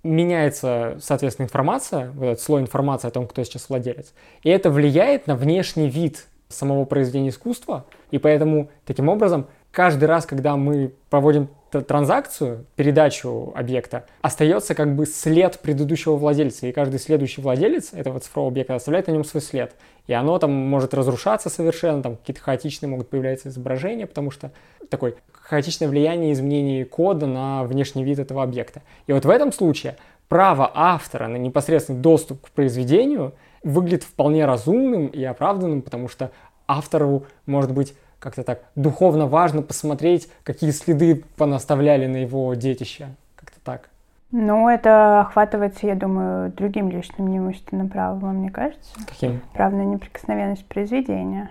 меняется, 0.07 0.97
соответственно, 1.01 1.47
информация, 1.47 2.11
вот 2.13 2.25
этот 2.25 2.41
слой 2.41 2.61
информации 2.61 3.09
о 3.09 3.11
том, 3.11 3.27
кто 3.27 3.43
сейчас 3.45 3.69
владелец. 3.69 4.15
И 4.43 4.49
это 4.49 4.71
влияет 4.71 5.27
на 5.27 5.37
внешний 5.37 5.89
вид 5.89 6.27
самого 6.49 6.85
произведения 6.85 7.31
искусства, 7.31 7.87
и 8.11 8.19
поэтому 8.19 8.71
таким 8.85 9.09
образом 9.09 9.47
каждый 9.77 10.07
раз, 10.07 10.25
когда 10.25 10.57
мы 10.57 10.95
проводим 11.11 11.51
транзакцию, 11.71 12.65
передачу 12.77 13.53
объекта, 13.55 14.07
остается 14.23 14.75
как 14.75 14.97
бы 14.97 15.05
след 15.05 15.59
предыдущего 15.61 16.17
владельца, 16.17 16.67
и 16.67 16.73
каждый 16.73 16.99
следующий 16.99 17.43
владелец 17.43 17.93
этого 17.93 18.19
цифрового 18.21 18.53
объекта 18.53 18.75
оставляет 18.75 19.09
на 19.09 19.13
нем 19.13 19.23
свой 19.23 19.43
след. 19.43 19.75
И 20.07 20.15
оно 20.15 20.39
там 20.39 20.51
может 20.51 20.95
разрушаться 20.95 21.51
совершенно, 21.51 22.03
там 22.03 22.17
какие-то 22.17 22.41
хаотичные 22.41 22.89
могут 22.89 23.11
появляться 23.11 23.51
изображения, 23.51 24.07
потому 24.07 24.31
что 24.31 24.51
такое 24.89 25.17
хаотичное 25.31 25.89
влияние 25.89 26.33
изменений 26.33 26.85
кода 26.85 27.27
на 27.27 27.63
внешний 27.65 28.03
вид 28.03 28.19
этого 28.19 28.43
объекта. 28.43 28.81
И 29.07 29.13
вот 29.13 29.27
в 29.27 29.29
этом 29.29 29.53
случае 29.53 29.99
право 30.29 30.71
автора 30.73 31.29
на 31.29 31.37
непосредственный 31.37 32.01
доступ 32.01 32.47
к 32.47 32.51
произведению 32.53 33.35
выглядит 33.63 34.05
вполне 34.05 34.47
разумным 34.47 35.09
и 35.09 35.23
оправданным, 35.23 35.83
потому 35.83 36.09
что 36.09 36.31
автору, 36.67 37.27
может 37.45 37.73
быть, 37.73 37.95
как-то 38.19 38.43
так 38.43 38.63
духовно 38.75 39.27
важно 39.27 39.63
посмотреть, 39.63 40.29
какие 40.43 40.71
следы 40.71 41.25
понаставляли 41.37 42.07
на 42.07 42.17
его 42.17 42.55
детище. 42.55 43.09
Как-то 43.37 43.61
так. 43.63 43.89
Ну, 44.33 44.69
это 44.69 45.21
охватывается, 45.21 45.87
я 45.87 45.95
думаю, 45.95 46.51
другим 46.53 46.91
личным 46.91 47.29
неимущественным 47.29 47.89
правом, 47.89 48.37
мне 48.37 48.51
кажется. 48.51 48.93
Каким? 49.07 49.41
Право 49.55 49.77
на 49.77 49.83
неприкосновенность 49.83 50.67
произведения. 50.67 51.51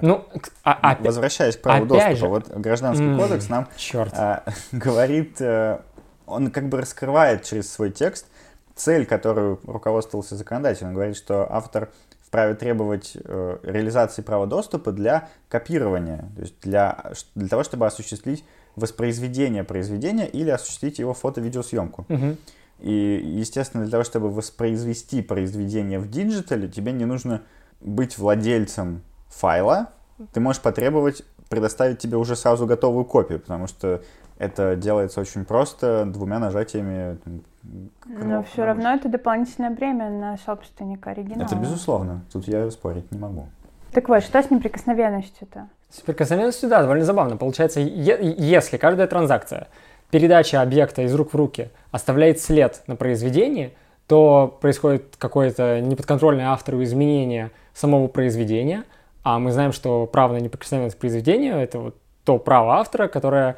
Ну, 0.00 0.24
а, 0.64 0.78
а, 0.82 0.96
возвращаясь 1.00 1.56
к 1.56 1.62
праву 1.62 1.86
доступа, 1.86 2.16
же. 2.16 2.28
вот 2.28 2.48
гражданский 2.48 3.04
м-м, 3.04 3.18
кодекс 3.18 3.48
нам 3.48 3.68
а, 4.12 4.42
говорит, 4.72 5.40
а, 5.40 5.82
он 6.26 6.50
как 6.50 6.68
бы 6.68 6.78
раскрывает 6.78 7.44
через 7.44 7.72
свой 7.72 7.90
текст 7.90 8.26
цель, 8.74 9.06
которую 9.06 9.60
руководствовался 9.66 10.36
законодатель. 10.36 10.86
Он 10.86 10.94
говорит, 10.94 11.16
что 11.16 11.46
автор 11.50 11.90
вправе 12.28 12.54
требовать 12.54 13.16
э, 13.16 13.58
реализации 13.62 14.22
права 14.22 14.46
доступа 14.46 14.92
для 14.92 15.28
копирования, 15.48 16.30
то 16.36 16.42
есть 16.42 16.54
для, 16.60 17.12
для 17.34 17.48
того, 17.48 17.64
чтобы 17.64 17.86
осуществить 17.86 18.44
воспроизведение 18.76 19.64
произведения 19.64 20.26
или 20.26 20.50
осуществить 20.50 20.98
его 20.98 21.14
фото-видеосъемку. 21.14 22.04
Угу. 22.08 22.36
И, 22.80 23.20
естественно, 23.38 23.82
для 23.82 23.90
того, 23.90 24.04
чтобы 24.04 24.30
воспроизвести 24.30 25.22
произведение 25.22 25.98
в 25.98 26.10
диджитале, 26.10 26.68
тебе 26.68 26.92
не 26.92 27.06
нужно 27.06 27.42
быть 27.80 28.18
владельцем 28.18 29.02
файла, 29.28 29.88
ты 30.32 30.40
можешь 30.40 30.60
потребовать 30.62 31.24
предоставить 31.48 31.98
тебе 31.98 32.18
уже 32.18 32.36
сразу 32.36 32.66
готовую 32.66 33.06
копию, 33.06 33.40
потому 33.40 33.66
что 33.66 34.02
это 34.38 34.76
делается 34.76 35.20
очень 35.20 35.44
просто, 35.44 36.04
двумя 36.06 36.38
нажатиями. 36.38 37.18
Но 38.06 38.42
все 38.42 38.64
равно 38.64 38.94
это 38.94 39.08
дополнительное 39.08 39.70
бремя 39.70 40.10
на 40.10 40.36
собственника 40.38 41.10
оригинала. 41.10 41.46
Это 41.46 41.56
безусловно. 41.56 42.22
Тут 42.32 42.48
я 42.48 42.70
спорить 42.70 43.10
не 43.12 43.18
могу. 43.18 43.46
Так 43.92 44.08
вот, 44.08 44.22
что 44.22 44.42
с 44.42 44.50
неприкосновенностью-то? 44.50 45.68
С 45.90 45.98
неприкосновенностью, 45.98 46.68
да, 46.68 46.82
довольно 46.82 47.04
забавно. 47.04 47.36
Получается, 47.36 47.80
если 47.80 48.76
каждая 48.76 49.06
транзакция, 49.06 49.68
передача 50.10 50.60
объекта 50.60 51.02
из 51.02 51.14
рук 51.14 51.32
в 51.32 51.36
руки 51.36 51.70
оставляет 51.90 52.40
след 52.40 52.82
на 52.86 52.96
произведении, 52.96 53.74
то 54.06 54.58
происходит 54.60 55.16
какое-то 55.18 55.80
неподконтрольное 55.80 56.48
автору 56.48 56.82
изменение 56.82 57.50
самого 57.74 58.08
произведения, 58.08 58.84
а 59.22 59.38
мы 59.38 59.52
знаем, 59.52 59.72
что 59.72 60.06
право 60.06 60.32
на 60.32 60.38
неприкосновенность 60.38 60.98
произведения— 60.98 61.52
это 61.62 61.78
вот 61.78 61.96
то 62.24 62.38
право 62.38 62.76
автора, 62.78 63.08
которое 63.08 63.56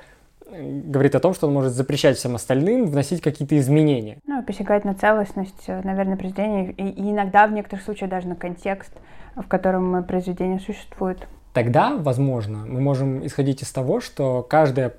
говорит 0.51 1.15
о 1.15 1.21
том, 1.21 1.35
что 1.35 1.47
он 1.47 1.55
может 1.55 1.73
запрещать 1.73 2.17
всем 2.17 2.35
остальным 2.35 2.87
вносить 2.87 3.21
какие-то 3.21 3.57
изменения. 3.59 4.19
Ну, 4.27 4.43
посягать 4.43 4.85
на 4.85 4.95
целостность, 4.95 5.65
э, 5.67 5.81
наверное, 5.83 6.17
произведения, 6.17 6.73
и, 6.73 6.89
и 6.89 7.11
иногда 7.11 7.47
в 7.47 7.53
некоторых 7.53 7.85
случаях 7.85 8.11
даже 8.11 8.29
на 8.29 8.37
контекст, 8.37 8.93
в 9.37 9.47
котором 9.47 10.05
произведение 10.05 10.61
существует. 10.61 11.27
Тогда, 11.53 11.97
возможно, 11.97 12.65
мы 12.67 12.81
можем 12.81 13.27
исходить 13.27 13.63
из 13.63 13.71
того, 13.73 14.01
что 14.01 14.43
каждое, 14.43 14.95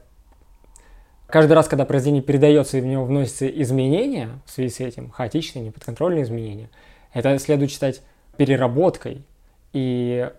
каждый 1.27 1.53
раз, 1.53 1.67
когда 1.67 1.85
произведение 1.85 2.21
передается 2.21 2.77
и 2.77 2.81
в 2.81 2.85
него 2.85 3.05
вносятся 3.05 3.47
изменения 3.47 4.29
в 4.45 4.51
связи 4.51 4.69
с 4.69 4.79
этим, 4.79 5.09
хаотичные, 5.09 5.65
неподконтрольные 5.65 6.23
изменения, 6.23 6.69
это 7.13 7.37
следует 7.39 7.71
считать 7.71 8.01
переработкой. 8.37 9.25
И 9.71 10.29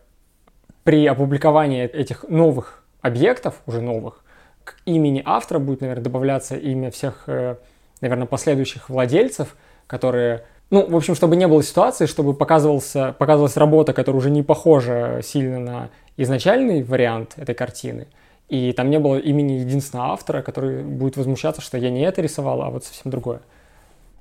при 0.84 1.06
опубликовании 1.06 1.84
этих 1.84 2.24
новых 2.28 2.84
объектов, 3.00 3.62
уже 3.66 3.80
новых, 3.80 4.21
к 4.64 4.76
имени 4.84 5.22
автора 5.24 5.58
будет, 5.58 5.80
наверное, 5.80 6.04
добавляться 6.04 6.56
имя 6.56 6.90
всех, 6.90 7.24
э, 7.26 7.56
наверное, 8.00 8.26
последующих 8.26 8.88
владельцев, 8.88 9.56
которые 9.86 10.44
ну, 10.72 10.88
в 10.88 10.96
общем, 10.96 11.14
чтобы 11.14 11.36
не 11.36 11.46
было 11.46 11.62
ситуации, 11.62 12.06
чтобы 12.06 12.32
показывался, 12.32 13.14
показывалась 13.18 13.58
работа, 13.58 13.92
которая 13.92 14.18
уже 14.18 14.30
не 14.30 14.42
похожа 14.42 15.20
сильно 15.22 15.58
на 15.58 15.90
изначальный 16.16 16.82
вариант 16.82 17.34
этой 17.36 17.54
картины, 17.54 18.06
и 18.48 18.72
там 18.72 18.88
не 18.88 18.98
было 18.98 19.18
имени 19.18 19.52
единственного 19.52 20.12
автора, 20.12 20.40
который 20.40 20.82
будет 20.82 21.18
возмущаться, 21.18 21.60
что 21.60 21.76
я 21.76 21.90
не 21.90 22.00
это 22.00 22.22
рисовал, 22.22 22.62
а 22.62 22.70
вот 22.70 22.84
совсем 22.84 23.10
другое. 23.10 23.42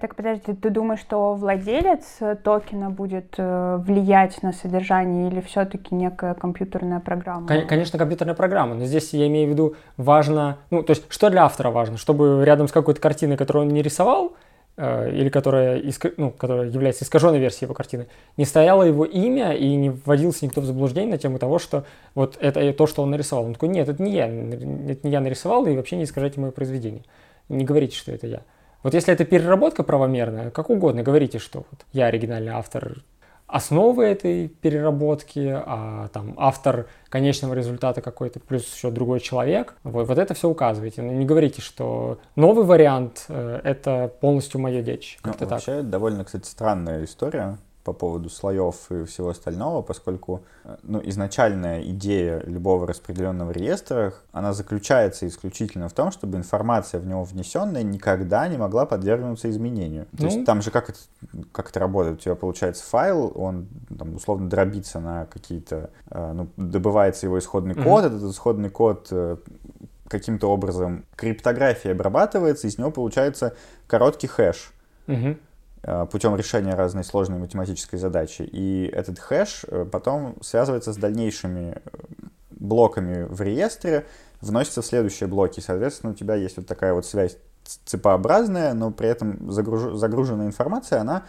Так 0.02 0.16
подожди, 0.16 0.54
ты 0.54 0.72
думаешь, 0.72 1.00
что 1.00 1.36
владелец 1.36 2.18
э, 2.22 2.36
токена 2.36 2.90
будет 2.90 3.36
э, 3.38 3.78
влиять 3.86 4.42
на 4.42 4.52
содержание 4.52 5.30
или 5.30 5.42
все-таки 5.42 5.94
некая 5.94 6.34
компьютерная 6.34 7.00
программа? 7.00 7.46
Конечно, 7.46 8.00
компьютерная 8.00 8.34
программа, 8.34 8.74
но 8.74 8.86
здесь 8.86 9.14
я 9.14 9.28
имею 9.28 9.48
в 9.48 9.52
виду 9.52 9.76
важно, 9.98 10.58
ну 10.72 10.82
то 10.82 10.90
есть 10.92 11.06
что 11.10 11.30
для 11.30 11.46
автора 11.46 11.70
важно, 11.70 11.98
чтобы 11.98 12.44
рядом 12.44 12.68
с 12.68 12.72
какой-то 12.72 13.00
картиной, 13.00 13.38
которую 13.38 13.68
он 13.68 13.74
не 13.74 13.84
рисовал, 13.84 14.34
э, 14.76 15.12
или 15.12 15.30
которая, 15.30 15.84
ну, 16.18 16.32
которая 16.32 16.68
является 16.68 17.04
искаженной 17.04 17.38
версией 17.38 17.66
его 17.66 17.76
картины, 17.76 18.08
не 18.38 18.46
стояло 18.46 18.82
его 18.82 19.06
имя 19.06 19.54
и 19.54 19.76
не 19.76 19.92
вводился 19.92 20.46
никто 20.46 20.62
в 20.62 20.66
заблуждение 20.66 21.12
на 21.12 21.18
тему 21.20 21.38
того, 21.38 21.60
что 21.60 21.86
вот 22.16 22.40
это 22.42 22.74
то, 22.74 22.88
что 22.88 23.04
он 23.04 23.12
нарисовал. 23.12 23.46
Он 23.46 23.54
такой, 23.54 23.70
нет, 23.70 23.88
это 23.88 24.02
не 24.02 24.14
я, 24.14 24.26
это 24.26 25.06
не 25.06 25.12
я 25.12 25.20
нарисовал, 25.20 25.68
и 25.68 25.76
вообще 25.76 25.96
не 25.96 26.06
искажайте 26.06 26.40
мое 26.40 26.50
произведение. 26.50 27.04
Не 27.50 27.66
говорите, 27.66 27.96
что 27.96 28.12
это 28.12 28.26
я. 28.26 28.42
Вот 28.84 28.94
если 28.94 29.14
это 29.14 29.26
переработка 29.26 29.84
правомерная, 29.84 30.50
как 30.50 30.70
угодно, 30.70 31.04
говорите, 31.04 31.40
что 31.40 31.66
вот 31.70 31.86
я 31.94 32.08
оригинальный 32.08 32.52
автор 32.52 33.04
основы 33.52 34.06
этой 34.06 34.48
переработки, 34.48 35.54
а 35.54 36.08
там 36.14 36.34
автор 36.38 36.88
конечного 37.10 37.54
результата 37.54 38.02
какой-то, 38.02 38.40
плюс 38.40 38.74
еще 38.74 38.92
другой 38.92 39.20
человек. 39.20 39.76
Вот, 39.84 40.08
вот 40.08 40.18
это 40.18 40.34
все 40.34 40.48
указывайте. 40.50 41.02
Но 41.02 41.12
не 41.12 41.26
говорите, 41.26 41.62
что 41.62 42.20
новый 42.36 42.66
вариант 42.66 43.26
э, 43.28 43.60
это 43.64 44.12
полностью 44.22 44.62
мое 44.62 44.82
детище. 44.82 45.20
Ну, 45.26 45.34
вообще, 45.38 45.78
так. 45.78 45.90
довольно, 45.90 46.24
кстати, 46.24 46.48
странная 46.48 47.04
история 47.04 47.58
по 47.84 47.94
поводу 47.94 48.30
слоев 48.30 48.92
и 48.92 49.06
всего 49.06 49.30
остального, 49.30 49.82
поскольку 49.82 50.44
э, 50.64 50.78
ну, 50.84 51.02
изначальная 51.04 51.82
идея 51.84 52.42
любого 52.46 52.86
распределенного 52.86 53.52
реестра, 53.52 54.14
она 54.32 54.54
заключается 54.54 55.28
исключительно 55.28 55.90
в 55.90 55.94
том, 55.94 56.12
чтобы 56.12 56.38
информация 56.38 57.00
в 57.00 57.08
него 57.08 57.24
внесенная 57.24 57.84
никогда 57.84 58.48
не 58.48 58.58
могла 58.58 58.86
подвергнуться 58.86 59.50
изменению. 59.50 60.08
Ну. 60.12 60.18
То 60.18 60.26
есть 60.26 60.46
там 60.46 60.62
же 60.62 60.70
как 60.70 60.90
это, 60.90 61.00
как 61.52 61.70
это 61.70 61.80
работает? 61.80 62.20
У 62.20 62.22
тебя 62.22 62.36
получается 62.36 62.84
файл, 62.84 63.32
он 63.36 63.68
там, 63.98 64.16
условно 64.16 64.50
дробится 64.50 65.00
на 65.00 65.26
какие-то, 65.26 65.90
э, 66.10 66.34
ну, 66.34 66.50
добывается 66.58 67.26
его 67.26 67.40
исходный 67.40 67.74
код, 67.74 68.04
mm-hmm. 68.04 68.08
этот 68.08 68.32
исходный 68.32 68.70
код 68.70 69.08
э, 69.12 69.38
каким-то 70.08 70.52
образом 70.52 71.06
криптографией 71.16 71.94
обрабатывается, 71.94 72.68
из 72.68 72.78
него 72.78 72.92
получается 72.92 73.56
короткий 73.88 74.28
хэш. 74.28 74.72
Mm-hmm 75.08 75.38
путем 76.12 76.36
решения 76.36 76.76
разной 76.76 77.04
сложной 77.04 77.40
математической 77.40 77.98
задачи. 77.98 78.44
И 78.44 78.86
этот 78.94 79.20
хэш 79.20 79.66
э, 79.68 79.86
потом 79.92 80.36
связывается 80.42 80.94
с 80.94 80.98
дальнейшими 80.98 81.76
э, 81.76 81.90
блоками 82.52 83.24
в 83.24 83.42
реестре, 83.42 84.06
вносится 84.42 84.82
в 84.82 84.86
следующие 84.86 85.28
блоки. 85.28 85.60
Соответственно, 85.60 86.14
у 86.14 86.16
тебя 86.16 86.36
есть 86.36 86.58
вот 86.58 86.68
такая 86.68 86.94
вот 86.94 87.06
связь 87.06 87.38
цепообразная, 87.86 88.74
но 88.74 88.92
при 88.92 89.08
этом 89.08 89.52
загруж... 89.52 89.98
загруженная 89.98 90.48
информация, 90.48 91.02
она 91.02 91.24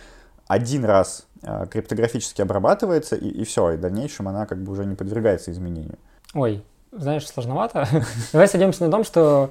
один 0.48 0.84
раз 0.84 1.26
криптографически 1.70 2.42
обрабатывается, 2.42 3.16
и, 3.16 3.28
и 3.28 3.44
все, 3.44 3.70
и 3.72 3.76
в 3.76 3.80
дальнейшем 3.80 4.28
она 4.28 4.46
как 4.46 4.62
бы 4.62 4.72
уже 4.72 4.84
не 4.84 4.94
подвергается 4.94 5.50
изменению. 5.50 5.98
Ой, 6.34 6.64
знаешь, 6.92 7.26
сложновато. 7.26 7.88
Давай 8.32 8.48
сойдемся 8.48 8.84
на 8.84 8.90
том, 8.90 9.02
что 9.02 9.50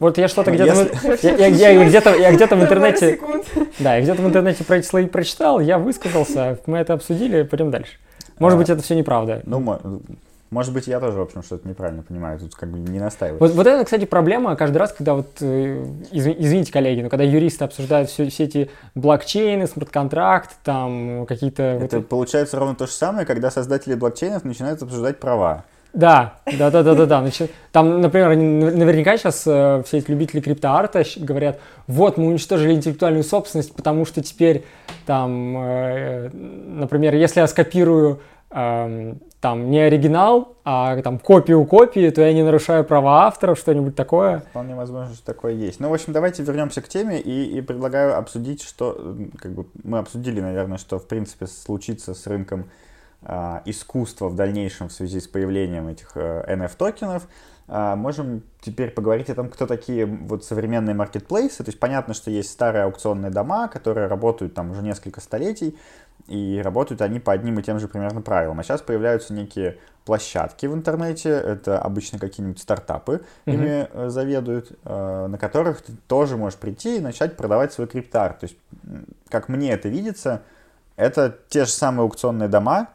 вот 0.00 0.18
я 0.18 0.28
что-то 0.28 0.50
где-то... 0.50 0.88
Я, 1.22 1.46
я, 1.46 1.70
я, 1.70 1.84
где-то, 1.86 2.16
я 2.16 2.32
где-то 2.32 2.56
в 2.56 2.62
интернете... 2.62 3.20
Да, 3.78 3.96
я 3.96 4.02
где-то 4.02 4.22
в 4.22 4.26
интернете 4.26 4.64
про 4.64 4.78
эти 4.78 4.86
слои 4.86 5.06
прочитал, 5.06 5.60
я 5.60 5.78
высказался, 5.78 6.58
мы 6.66 6.78
это 6.78 6.94
обсудили, 6.94 7.42
пойдем 7.42 7.70
дальше. 7.70 7.92
Может 8.38 8.56
а, 8.56 8.58
быть, 8.58 8.70
это 8.70 8.82
все 8.82 8.94
неправда. 8.94 9.42
Ну, 9.44 9.60
может 10.50 10.72
быть, 10.72 10.88
я 10.88 10.98
тоже, 10.98 11.18
в 11.18 11.20
общем, 11.20 11.42
что-то 11.44 11.68
неправильно 11.68 12.02
понимаю, 12.02 12.40
тут 12.40 12.54
как 12.56 12.70
бы 12.70 12.78
не 12.78 12.98
настаиваю. 12.98 13.38
Вот, 13.38 13.52
вот 13.52 13.66
это, 13.66 13.84
кстати, 13.84 14.04
проблема 14.04 14.56
каждый 14.56 14.78
раз, 14.78 14.92
когда 14.92 15.14
вот, 15.14 15.28
э, 15.42 15.84
извините, 16.10 16.72
коллеги, 16.72 17.02
но 17.02 17.08
когда 17.08 17.22
юристы 17.22 17.64
обсуждают 17.64 18.10
все, 18.10 18.28
все 18.30 18.44
эти 18.44 18.70
блокчейны, 18.96 19.68
смарт-контракт, 19.68 20.56
там 20.64 21.26
какие-то... 21.26 21.62
Это 21.62 21.98
вот, 21.98 22.08
получается 22.08 22.58
ровно 22.58 22.74
то 22.74 22.86
же 22.86 22.92
самое, 22.92 23.26
когда 23.26 23.50
создатели 23.50 23.94
блокчейнов 23.94 24.44
начинают 24.44 24.82
обсуждать 24.82 25.20
права. 25.20 25.64
Да, 25.92 26.34
да, 26.58 26.70
да, 26.70 26.82
да, 26.82 26.94
да, 26.94 27.06
да. 27.06 27.20
Значит, 27.20 27.50
там, 27.72 28.00
например, 28.00 28.36
наверняка 28.36 29.16
сейчас 29.16 29.42
э, 29.46 29.82
все 29.86 29.98
эти 29.98 30.10
любители 30.10 30.40
криптоарта 30.40 31.02
говорят, 31.16 31.60
вот 31.86 32.16
мы 32.16 32.28
уничтожили 32.28 32.72
интеллектуальную 32.72 33.24
собственность, 33.24 33.74
потому 33.74 34.04
что 34.04 34.22
теперь 34.22 34.64
там, 35.06 35.56
э, 35.56 36.30
например, 36.32 37.14
если 37.14 37.40
я 37.40 37.48
скопирую 37.48 38.20
эм, 38.50 39.20
там 39.40 39.70
не 39.70 39.80
оригинал, 39.80 40.56
а 40.64 41.00
там 41.02 41.18
копию 41.18 41.64
копии, 41.64 42.10
то 42.10 42.22
я 42.22 42.32
не 42.32 42.42
нарушаю 42.42 42.84
права 42.84 43.26
авторов, 43.26 43.58
что-нибудь 43.58 43.96
такое. 43.96 44.40
Вполне 44.50 44.74
возможно, 44.74 45.14
что 45.14 45.24
такое 45.24 45.54
есть. 45.54 45.80
Ну, 45.80 45.88
в 45.88 45.94
общем, 45.94 46.12
давайте 46.12 46.42
вернемся 46.42 46.82
к 46.82 46.88
теме 46.88 47.20
и, 47.20 47.58
и 47.58 47.60
предлагаю 47.62 48.16
обсудить, 48.16 48.62
что, 48.62 49.16
как 49.38 49.52
бы, 49.52 49.66
мы 49.82 49.98
обсудили, 49.98 50.40
наверное, 50.40 50.78
что, 50.78 50.98
в 50.98 51.08
принципе, 51.08 51.46
случится 51.46 52.14
с 52.14 52.26
рынком 52.26 52.60
э, 52.60 52.89
искусства 53.66 54.28
в 54.28 54.34
дальнейшем 54.34 54.88
в 54.88 54.92
связи 54.92 55.20
с 55.20 55.28
появлением 55.28 55.88
этих 55.88 56.16
NFT-токенов. 56.16 57.24
Э, 57.70 57.94
можем 57.94 58.42
теперь 58.60 58.90
поговорить 58.90 59.30
о 59.30 59.34
том, 59.34 59.48
кто 59.48 59.66
такие 59.66 60.04
вот 60.04 60.44
современные 60.44 60.94
маркетплейсы. 60.94 61.62
То 61.62 61.68
есть 61.68 61.78
понятно, 61.78 62.14
что 62.14 62.30
есть 62.30 62.50
старые 62.50 62.84
аукционные 62.84 63.30
дома, 63.30 63.68
которые 63.68 64.08
работают 64.08 64.54
там 64.54 64.72
уже 64.72 64.82
несколько 64.82 65.20
столетий, 65.20 65.78
и 66.26 66.60
работают 66.62 67.00
они 67.00 67.20
по 67.20 67.32
одним 67.32 67.60
и 67.60 67.62
тем 67.62 67.78
же 67.78 67.86
примерно 67.86 68.22
правилам. 68.22 68.58
А 68.58 68.64
сейчас 68.64 68.82
появляются 68.82 69.32
некие 69.32 69.78
площадки 70.04 70.66
в 70.66 70.74
интернете, 70.74 71.30
это 71.30 71.78
обычно 71.78 72.18
какие-нибудь 72.18 72.60
стартапы 72.60 73.22
mm-hmm. 73.46 73.54
ими 73.54 73.88
э, 73.92 74.08
заведуют, 74.08 74.72
э, 74.84 75.26
на 75.28 75.38
которых 75.38 75.82
ты 75.82 75.92
тоже 76.08 76.36
можешь 76.36 76.58
прийти 76.58 76.96
и 76.96 77.00
начать 77.00 77.36
продавать 77.36 77.72
свой 77.72 77.86
криптоарт. 77.86 78.40
То 78.40 78.44
есть, 78.46 78.56
как 79.28 79.48
мне 79.48 79.72
это 79.72 79.88
видится, 79.88 80.42
это 80.96 81.38
те 81.48 81.64
же 81.64 81.70
самые 81.70 82.02
аукционные 82.02 82.48
дома, 82.48 82.88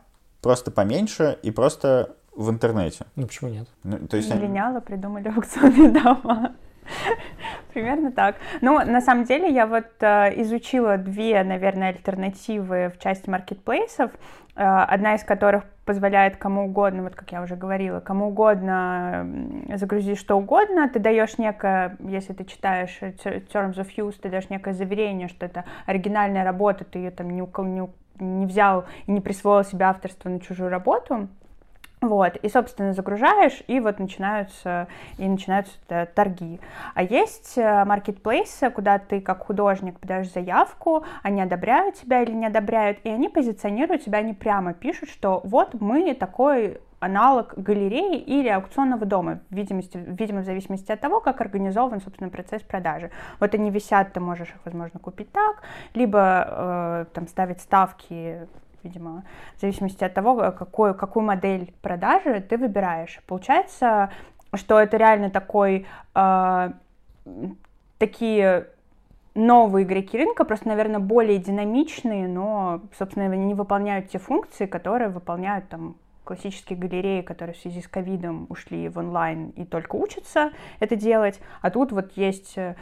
просто 0.45 0.69
поменьше 0.69 1.39
и 1.41 1.49
просто 1.49 2.17
в 2.35 2.51
интернете. 2.51 3.07
Ну 3.15 3.25
почему 3.25 3.49
нет? 3.49 3.67
Ну, 3.83 3.97
то 4.07 4.15
есть 4.15 4.31
Миллениалы 4.31 4.77
они... 4.77 4.85
придумали 4.85 5.27
аукционные 5.27 5.89
дома. 6.03 6.53
Примерно 7.73 8.11
так. 8.11 8.35
Ну, 8.61 8.77
на 8.85 9.01
самом 9.01 9.23
деле, 9.23 9.51
я 9.51 9.65
вот 9.65 9.87
э, 10.01 10.39
изучила 10.43 10.97
две, 10.97 11.43
наверное, 11.43 11.89
альтернативы 11.89 12.93
в 12.95 12.99
части 13.01 13.27
маркетплейсов, 13.27 14.11
э, 14.55 14.63
одна 14.63 15.15
из 15.15 15.23
которых 15.23 15.63
позволяет 15.83 16.37
кому 16.37 16.65
угодно, 16.65 17.01
вот 17.01 17.15
как 17.15 17.31
я 17.31 17.41
уже 17.41 17.55
говорила, 17.55 17.99
кому 17.99 18.27
угодно 18.27 19.27
загрузить 19.73 20.19
что 20.19 20.37
угодно, 20.37 20.87
ты 20.89 20.99
даешь 20.99 21.39
некое, 21.39 21.97
если 22.01 22.33
ты 22.33 22.45
читаешь 22.45 22.99
Terms 23.01 23.77
of 23.77 23.87
Use, 23.97 24.15
ты 24.21 24.29
даешь 24.29 24.51
некое 24.51 24.75
заверение, 24.75 25.27
что 25.27 25.47
это 25.47 25.65
оригинальная 25.87 26.43
работа, 26.43 26.85
ты 26.85 26.99
ее 26.99 27.09
там 27.09 27.31
не, 27.31 27.41
не, 27.41 27.89
не 28.19 28.45
взял 28.45 28.85
и 29.05 29.11
не 29.11 29.21
присвоил 29.21 29.63
себе 29.63 29.85
авторство 29.85 30.29
на 30.29 30.39
чужую 30.39 30.69
работу, 30.69 31.27
вот, 32.01 32.35
и, 32.35 32.49
собственно, 32.49 32.93
загружаешь, 32.93 33.63
и 33.67 33.79
вот 33.79 33.99
начинаются, 33.99 34.87
и 35.17 35.27
начинаются 35.27 35.73
торги. 36.13 36.59
А 36.93 37.01
есть 37.01 37.57
э, 37.57 37.83
маркетплейсы, 37.85 38.69
куда 38.69 38.99
ты 38.99 39.21
как 39.21 39.45
художник 39.45 39.99
подаешь 39.99 40.31
заявку, 40.31 41.03
они 41.23 41.41
одобряют 41.41 41.95
тебя 41.95 42.21
или 42.21 42.31
не 42.31 42.45
одобряют, 42.45 42.99
и 43.03 43.09
они 43.09 43.27
позиционируют 43.27 44.03
тебя, 44.03 44.19
они 44.19 44.33
прямо 44.33 44.73
пишут, 44.73 45.09
что 45.09 45.41
вот 45.45 45.73
мы 45.81 46.13
такой 46.13 46.79
аналог 47.05 47.53
галереи 47.55 48.17
или 48.17 48.49
аукционного 48.49 49.05
дома, 49.05 49.39
видимо, 49.49 49.81
видимо, 49.93 50.41
в 50.41 50.45
зависимости 50.45 50.91
от 50.91 50.99
того, 50.99 51.19
как 51.21 51.41
организован, 51.41 52.01
собственно, 52.01 52.29
процесс 52.29 52.61
продажи. 52.63 53.11
Вот 53.39 53.53
они 53.53 53.69
висят, 53.69 54.13
ты 54.13 54.19
можешь 54.19 54.49
их, 54.49 54.59
возможно, 54.65 54.99
купить 54.99 55.31
так, 55.31 55.61
либо 55.93 56.19
э, 56.47 57.05
там 57.13 57.27
ставить 57.27 57.61
ставки 57.61 58.47
видимо, 58.83 59.23
в 59.57 59.61
зависимости 59.61 60.03
от 60.03 60.13
того, 60.13 60.51
какой, 60.51 60.93
какую 60.93 61.25
модель 61.25 61.73
продажи 61.81 62.39
ты 62.39 62.55
выбираешь. 62.55 63.19
Получается, 63.25 64.11
что 64.53 64.79
это 64.79 64.97
реально 64.97 65.31
такой, 65.31 65.87
э, 66.13 66.71
такие 67.97 68.67
новые 69.33 69.85
игроки 69.85 70.17
рынка, 70.17 70.45
просто, 70.45 70.67
наверное, 70.67 70.99
более 70.99 71.39
динамичные, 71.39 72.27
но, 72.27 72.81
собственно, 72.97 73.25
они 73.25 73.45
не 73.45 73.53
выполняют 73.55 74.09
те 74.09 74.19
функции, 74.19 74.67
которые 74.67 75.09
выполняют 75.09 75.67
там 75.67 75.95
классические 76.25 76.77
галереи, 76.77 77.21
которые 77.21 77.55
в 77.55 77.59
связи 77.59 77.81
с 77.81 77.87
ковидом 77.87 78.47
ушли 78.49 78.89
в 78.89 78.97
онлайн 78.97 79.49
и 79.51 79.63
только 79.63 79.95
учатся 79.95 80.51
это 80.79 80.95
делать, 80.95 81.39
а 81.61 81.69
тут 81.69 81.91
вот 81.91 82.11
есть 82.17 82.57
э, 82.57 82.75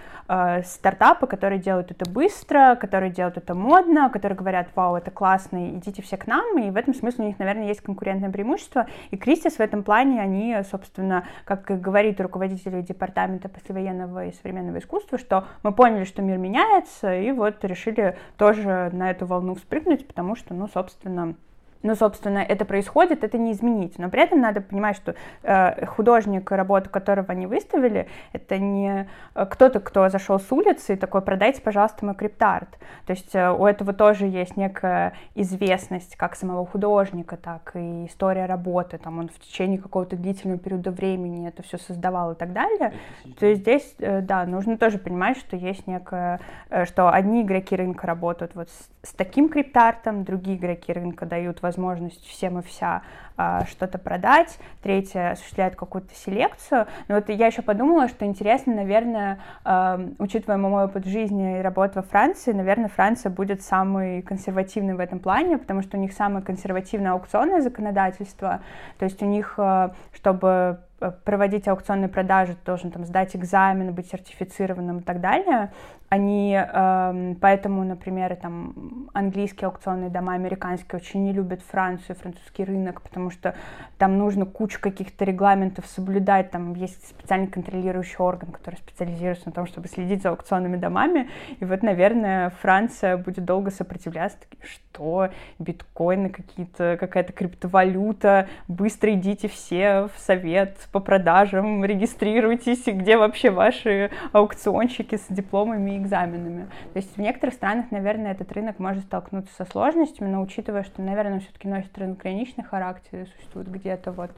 стартапы, 0.63 1.27
которые 1.27 1.59
делают 1.59 1.91
это 1.91 2.09
быстро, 2.09 2.75
которые 2.75 3.11
делают 3.11 3.37
это 3.37 3.53
модно, 3.53 4.09
которые 4.09 4.37
говорят, 4.37 4.69
вау, 4.75 4.95
это 4.95 5.11
классно, 5.11 5.77
идите 5.77 6.01
все 6.01 6.17
к 6.17 6.25
нам, 6.25 6.57
и 6.57 6.71
в 6.71 6.75
этом 6.75 6.93
смысле 6.93 7.25
у 7.25 7.27
них, 7.27 7.39
наверное, 7.39 7.67
есть 7.67 7.81
конкурентное 7.81 8.31
преимущество, 8.31 8.87
и 9.11 9.17
Кристис 9.17 9.57
в 9.57 9.59
этом 9.59 9.83
плане, 9.83 10.21
они, 10.21 10.57
собственно, 10.69 11.25
как 11.45 11.65
говорит 11.81 12.19
руководитель 12.19 12.81
департамента 12.83 13.49
послевоенного 13.49 14.27
и 14.27 14.33
современного 14.33 14.79
искусства, 14.79 15.17
что 15.17 15.45
мы 15.61 15.73
поняли, 15.73 16.05
что 16.05 16.21
мир 16.21 16.37
меняется, 16.37 17.13
и 17.13 17.31
вот 17.31 17.63
решили 17.63 18.17
тоже 18.37 18.89
на 18.93 19.11
эту 19.11 19.25
волну 19.25 19.55
вспрыгнуть, 19.55 20.07
потому 20.07 20.35
что, 20.35 20.53
ну, 20.53 20.67
собственно, 20.67 21.35
ну, 21.83 21.95
собственно, 21.95 22.39
это 22.39 22.63
происходит, 22.63 23.23
это 23.23 23.37
не 23.37 23.51
изменить. 23.51 23.99
Но 23.99 24.09
при 24.09 24.23
этом 24.23 24.39
надо 24.39 24.61
понимать, 24.61 24.95
что 24.95 25.15
э, 25.43 25.85
художник, 25.85 26.49
работу 26.49 26.89
которого 26.89 27.27
они 27.27 27.45
выставили, 27.45 28.07
это 28.31 28.57
не 28.57 29.07
э, 29.35 29.45
кто-то, 29.45 29.81
кто 29.81 30.07
зашел 30.07 30.39
с 30.39 30.49
улицы 30.51 30.93
и 30.93 30.95
такой, 30.95 31.21
продайте, 31.21 31.61
пожалуйста, 31.61 32.05
мой 32.05 32.15
криптарт. 32.15 32.69
То 33.05 33.11
есть 33.11 33.35
э, 33.35 33.51
у 33.51 33.65
этого 33.65 33.91
тоже 33.91 34.25
есть 34.25 34.55
некая 34.55 35.13
известность 35.35 36.15
как 36.15 36.35
самого 36.37 36.65
художника, 36.65 37.35
так 37.35 37.71
и 37.75 38.05
история 38.05 38.45
работы. 38.45 38.97
Там 38.97 39.19
он 39.19 39.27
в 39.27 39.37
течение 39.39 39.77
какого-то 39.77 40.15
длительного 40.15 40.59
периода 40.59 40.89
времени 40.91 41.49
это 41.49 41.63
все 41.63 41.77
создавал 41.77 42.31
и 42.31 42.35
так 42.35 42.53
далее. 42.53 42.93
То 43.37 43.45
есть 43.45 43.61
здесь, 43.61 43.95
э, 43.99 44.21
да, 44.21 44.45
нужно 44.45 44.77
тоже 44.77 44.99
понимать, 44.99 45.37
что 45.37 45.57
есть 45.57 45.85
некое, 45.85 46.39
э, 46.69 46.85
что 46.85 47.11
одни 47.11 47.41
игроки 47.41 47.75
рынка 47.75 48.07
работают 48.07 48.55
вот 48.55 48.69
с, 48.69 49.09
с 49.09 49.13
таким 49.13 49.49
криптартом, 49.49 50.23
другие 50.23 50.57
игроки 50.57 50.93
рынка 50.93 51.25
дают 51.25 51.61
возможность 51.61 51.72
возможность 51.73 52.25
всем 52.27 52.59
и 52.59 52.61
вся 52.61 53.01
а, 53.35 53.65
что-то 53.65 53.97
продать, 53.97 54.59
третье 54.83 55.31
осуществляет 55.31 55.75
какую-то 55.75 56.13
селекцию. 56.13 56.85
Но 57.07 57.15
вот 57.15 57.29
я 57.29 57.47
еще 57.47 57.63
подумала, 57.63 58.07
что 58.07 58.25
интересно, 58.25 58.75
наверное, 58.75 59.39
а, 59.63 59.99
учитывая 60.19 60.57
мой 60.57 60.85
опыт 60.85 61.05
жизни 61.05 61.59
и 61.59 61.61
работы 61.61 61.95
во 61.95 62.01
Франции, 62.03 62.51
наверное, 62.51 62.89
Франция 62.89 63.31
будет 63.31 63.63
самый 63.63 64.21
консервативный 64.21 64.93
в 64.93 64.99
этом 64.99 65.19
плане, 65.19 65.57
потому 65.57 65.81
что 65.81 65.97
у 65.97 65.99
них 65.99 66.13
самое 66.13 66.45
консервативное 66.45 67.13
аукционное 67.13 67.61
законодательство, 67.61 68.61
то 68.99 69.05
есть 69.05 69.21
у 69.23 69.25
них, 69.25 69.55
а, 69.57 69.95
чтобы 70.13 70.79
проводить 71.25 71.67
аукционные 71.67 72.07
продажи, 72.07 72.53
ты 72.53 72.65
должен 72.65 72.91
там 72.91 73.03
сдать 73.05 73.35
экзамен, 73.35 73.93
быть 73.93 74.09
сертифицированным 74.09 74.99
и 74.99 75.01
так 75.01 75.19
далее. 75.19 75.71
Они 76.13 76.55
э, 76.55 77.35
поэтому, 77.41 77.83
например, 77.83 78.35
там 78.35 79.09
английские 79.13 79.69
аукционные 79.69 80.11
дома, 80.11 80.33
американские 80.33 80.99
очень 80.99 81.23
не 81.23 81.33
любят 81.33 81.63
Францию, 81.63 82.15
французский 82.15 82.65
рынок, 82.65 83.01
потому 83.01 83.31
что 83.31 83.55
там 83.97 84.19
нужно 84.19 84.45
кучу 84.45 84.79
каких-то 84.79 85.25
регламентов 85.25 85.87
соблюдать. 85.87 86.51
Там 86.51 86.75
есть 86.75 87.07
специальный 87.07 87.47
контролирующий 87.47 88.17
орган, 88.19 88.51
который 88.51 88.75
специализируется 88.75 89.47
на 89.47 89.53
том, 89.53 89.65
чтобы 89.65 89.87
следить 89.87 90.21
за 90.21 90.29
аукционными 90.29 90.77
домами. 90.77 91.31
И 91.59 91.65
вот, 91.65 91.81
наверное, 91.81 92.51
Франция 92.61 93.17
будет 93.17 93.45
долго 93.45 93.71
сопротивляться. 93.71 94.37
Что? 94.61 95.29
Биткоины 95.57 96.29
какие-то, 96.29 96.95
какая-то 96.99 97.33
криптовалюта. 97.33 98.49
Быстро 98.67 99.11
идите 99.15 99.47
все 99.47 100.09
в 100.15 100.19
совет 100.19 100.77
по 100.91 100.99
продажам, 100.99 101.83
регистрируйтесь, 101.83 102.85
где 102.85 103.17
вообще 103.17 103.49
ваши 103.49 104.11
аукционщики 104.31 105.17
с 105.17 105.25
дипломами 105.29 105.95
и 105.95 106.02
экзаменами. 106.03 106.69
То 106.93 106.97
есть 106.99 107.15
в 107.15 107.19
некоторых 107.19 107.55
странах, 107.55 107.91
наверное, 107.91 108.31
этот 108.31 108.51
рынок 108.51 108.79
может 108.79 109.05
столкнуться 109.05 109.53
со 109.55 109.65
сложностями, 109.65 110.29
но 110.29 110.41
учитывая, 110.41 110.83
что, 110.83 111.01
наверное, 111.01 111.39
все-таки 111.39 111.67
носит 111.67 111.91
трансграничный 111.91 112.63
характер 112.63 113.21
и 113.21 113.25
существует 113.25 113.71
где-то 113.71 114.11
вот 114.11 114.31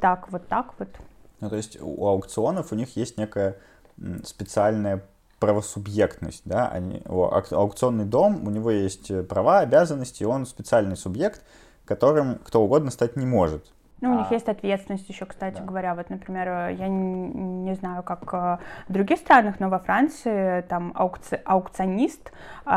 так, 0.00 0.30
вот 0.30 0.46
так 0.46 0.74
вот. 0.78 0.88
Ну, 1.40 1.50
то 1.50 1.56
есть 1.56 1.78
у 1.80 2.06
аукционов 2.06 2.72
у 2.72 2.74
них 2.74 2.96
есть 2.96 3.18
некая 3.18 3.56
специальная 4.24 5.02
правосубъектность, 5.40 6.42
да, 6.44 6.68
они, 6.68 7.02
аукционный 7.06 8.04
дом, 8.04 8.46
у 8.46 8.50
него 8.50 8.70
есть 8.70 9.10
права, 9.28 9.60
обязанности, 9.60 10.24
он 10.24 10.46
специальный 10.46 10.96
субъект, 10.96 11.42
которым 11.84 12.38
кто 12.44 12.62
угодно 12.62 12.90
стать 12.90 13.16
не 13.16 13.24
может. 13.24 13.72
Ну, 14.00 14.14
у 14.14 14.18
них 14.18 14.26
а... 14.30 14.34
есть 14.34 14.48
ответственность 14.48 15.08
еще, 15.08 15.26
кстати 15.26 15.58
да. 15.58 15.64
говоря. 15.64 15.94
Вот, 15.94 16.10
например, 16.10 16.70
я 16.70 16.88
не, 16.88 17.28
не 17.28 17.74
знаю, 17.74 18.02
как 18.02 18.32
э, 18.32 18.58
в 18.88 18.92
других 18.92 19.18
странах, 19.18 19.58
но 19.58 19.68
во 19.68 19.78
Франции 19.78 20.62
там 20.62 20.92
аукци... 20.94 21.40
аукционист, 21.44 22.32
э, 22.64 22.70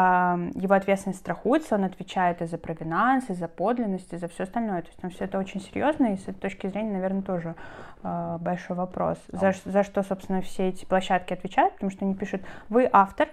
его 0.55 0.73
ответственность 0.73 1.19
страхуется, 1.19 1.75
он 1.75 1.83
отвечает 1.83 2.41
и 2.41 2.45
за 2.45 2.57
провинанс, 2.57 3.29
и 3.29 3.33
за 3.33 3.47
подлинность, 3.47 4.11
и 4.13 4.17
за 4.17 4.27
все 4.27 4.43
остальное. 4.43 4.81
То 4.81 4.87
есть 4.87 4.99
там 4.99 5.11
все 5.11 5.25
это 5.25 5.37
очень 5.37 5.61
серьезно, 5.61 6.13
и 6.13 6.17
с 6.17 6.23
этой 6.23 6.39
точки 6.39 6.67
зрения, 6.67 6.93
наверное, 6.93 7.21
тоже 7.21 7.55
э, 8.03 8.37
большой 8.39 8.75
вопрос. 8.75 9.17
За, 9.27 9.53
за 9.65 9.83
что, 9.83 10.03
собственно, 10.03 10.41
все 10.41 10.69
эти 10.69 10.85
площадки 10.85 11.33
отвечают, 11.33 11.73
потому 11.75 11.91
что 11.91 12.05
они 12.05 12.15
пишут, 12.15 12.41
вы 12.69 12.89
автор, 12.91 13.29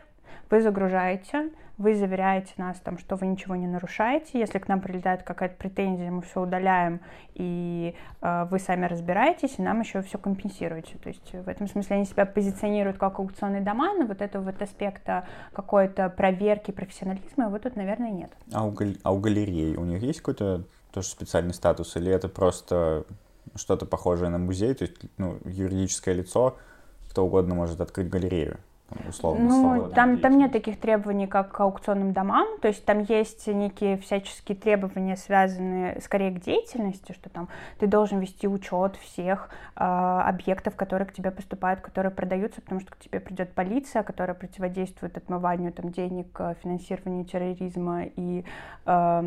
вы 0.51 0.61
загружаете, 0.63 1.51
вы 1.79 1.95
заверяете 1.95 2.53
нас, 2.57 2.79
там, 2.81 2.99
что 2.99 3.15
вы 3.15 3.27
ничего 3.27 3.55
не 3.55 3.69
нарушаете. 3.69 4.39
Если 4.41 4.59
к 4.59 4.67
нам 4.67 4.81
прилетает 4.81 5.23
какая-то 5.23 5.57
претензия, 5.57 6.11
мы 6.11 6.23
все 6.23 6.43
удаляем, 6.43 7.01
и 7.35 7.95
э, 8.21 8.47
вы 8.51 8.59
сами 8.59 8.87
разбираетесь, 8.87 9.55
и 9.59 9.63
нам 9.63 9.81
еще 9.81 10.03
все 10.03 10.19
компенсируете. 10.19 10.99
То 10.99 11.09
есть 11.09 11.33
в 11.33 11.49
этом 11.49 11.69
смысле 11.69 11.97
они 11.97 12.05
себя 12.05 12.27
позиционируют 12.27 12.99
как 12.99 13.21
аукционные 13.21 13.63
дома, 13.63 13.95
но 13.95 14.07
вот 14.07 14.21
этого 14.21 14.43
вот 14.43 14.61
аспекта 14.61 15.25
какой-то 15.53 16.09
проверки 16.11 16.73
профессионализма 16.73 17.49
вот 17.49 17.63
тут, 17.63 17.77
наверное, 17.77 18.11
нет. 18.11 18.33
А 18.53 18.67
у, 18.67 18.73
гал- 18.73 18.96
а 19.05 19.13
у 19.13 19.19
галереи 19.19 19.77
у 19.77 19.85
них 19.85 20.03
есть 20.03 20.19
какой-то 20.19 20.65
тоже 20.92 21.09
специальный 21.09 21.55
статус, 21.55 21.94
или 21.96 22.11
это 22.11 22.29
просто 22.29 23.05
что-то 23.55 23.87
похожее 23.87 24.31
на 24.31 24.38
музей, 24.38 24.75
то 24.75 24.85
есть 24.85 24.96
ну, 25.17 25.38
юридическое 25.44 26.15
лицо, 26.15 26.57
кто 27.11 27.25
угодно 27.25 27.55
может 27.55 27.81
открыть 27.81 28.09
галерею? 28.09 28.59
Условно 29.09 29.49
Ну, 29.49 29.89
там, 29.91 30.19
там 30.19 30.39
нет 30.39 30.53
таких 30.53 30.79
требований, 30.81 31.27
как 31.27 31.53
к 31.53 31.61
аукционным 31.61 32.13
домам, 32.13 32.47
то 32.61 32.69
есть 32.69 32.85
там 32.85 33.03
есть 33.03 33.47
некие 33.47 33.99
всяческие 33.99 34.57
требования, 34.57 35.17
связанные 35.17 36.01
скорее 36.01 36.31
к 36.31 36.41
деятельности, 36.41 37.13
что 37.13 37.29
там 37.29 37.49
ты 37.79 37.87
должен 37.87 38.19
вести 38.19 38.49
учет 38.49 38.97
всех 38.97 39.51
э, 39.77 39.81
объектов, 39.85 40.75
которые 40.75 41.07
к 41.07 41.13
тебе 41.13 41.31
поступают, 41.31 41.81
которые 41.81 42.11
продаются, 42.11 42.63
потому 42.63 42.81
что 42.81 42.93
к 42.93 42.99
тебе 42.99 43.21
придет 43.21 43.53
полиция, 43.53 44.03
которая 44.03 44.35
противодействует 44.35 45.17
отмыванию 45.17 45.73
там, 45.73 45.91
денег, 45.91 46.29
э, 46.39 46.55
финансированию 46.63 47.25
терроризма 47.25 48.05
и 48.05 48.45
э, 48.87 49.21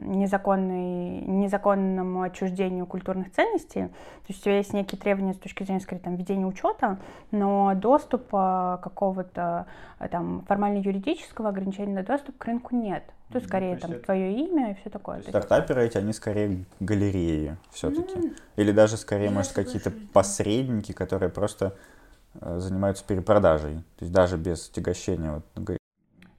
незаконной, 0.00 1.20
незаконному 1.26 2.22
отчуждению 2.22 2.86
культурных 2.86 3.32
ценностей. 3.32 3.82
То 3.82 4.28
есть 4.28 4.40
у 4.40 4.44
тебя 4.44 4.56
есть 4.56 4.72
некие 4.72 4.98
требования 4.98 5.34
с 5.34 5.38
точки 5.38 5.62
зрения, 5.62 5.80
скорее, 5.80 6.00
там, 6.00 6.16
ведения 6.16 6.46
учета, 6.46 6.98
но 7.30 7.74
доступ 7.74 8.34
какого-то 8.82 9.66
э, 9.98 10.08
там 10.08 10.44
формально-юридического 10.46 11.50
ограничения 11.50 11.94
на 11.94 12.02
доступ 12.02 12.38
к 12.38 12.44
рынку 12.44 12.74
нет. 12.74 13.04
Тут 13.32 13.42
ну, 13.42 13.48
скорее 13.48 13.76
там 13.76 14.00
твое 14.00 14.32
имя 14.32 14.72
и 14.72 14.74
все 14.74 14.90
такое. 14.90 15.22
Стартаперы 15.22 15.84
эти, 15.84 15.98
они 15.98 16.12
скорее 16.12 16.64
галереи 16.80 17.56
все-таки. 17.70 18.18
Mm. 18.18 18.36
Или 18.56 18.72
даже 18.72 18.96
скорее, 18.96 19.30
может, 19.30 19.52
какие-то 19.52 19.92
посредники, 20.12 20.92
которые 20.92 21.30
просто 21.30 21.74
э, 22.40 22.58
занимаются 22.58 23.04
перепродажей. 23.04 23.76
То 23.98 24.04
есть 24.04 24.12
даже 24.12 24.36
без 24.36 24.68
тягощения. 24.68 25.42
Вот. 25.54 25.78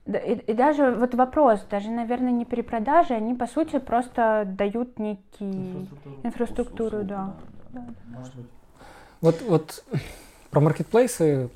И, 0.08 0.44
и 0.48 0.54
даже 0.54 0.92
вот 0.92 1.14
вопрос, 1.16 1.66
даже, 1.70 1.90
наверное, 1.90 2.32
не 2.32 2.46
перепродажи, 2.46 3.14
они, 3.14 3.34
по 3.34 3.46
сути, 3.46 3.80
просто 3.80 4.46
дают 4.48 4.98
некий 5.00 5.90
инфраструктуру, 6.24 6.24
инфраструктуру 6.24 7.04
да. 7.04 7.34
да. 7.74 7.86
Может 8.08 8.36
быть. 8.36 8.46
Вот, 9.20 9.42
вот 9.42 9.84
про 10.52 10.62
маркетплейсы 10.62 11.50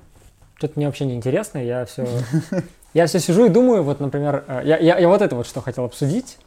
что-то 0.61 0.73
мне 0.75 0.85
вообще 0.85 1.05
не 1.05 1.15
интересно, 1.15 1.57
я 1.57 1.85
все, 1.85 2.07
я 2.93 3.07
все 3.07 3.19
сижу 3.19 3.45
и 3.45 3.49
думаю, 3.49 3.81
вот, 3.81 3.99
например, 3.99 4.43
э, 4.47 4.61
я, 4.63 4.77
я, 4.77 4.99
я 4.99 5.07
вот 5.07 5.23
это 5.23 5.35
вот 5.35 5.47
что 5.47 5.59
хотел 5.59 5.85
обсудить, 5.85 6.37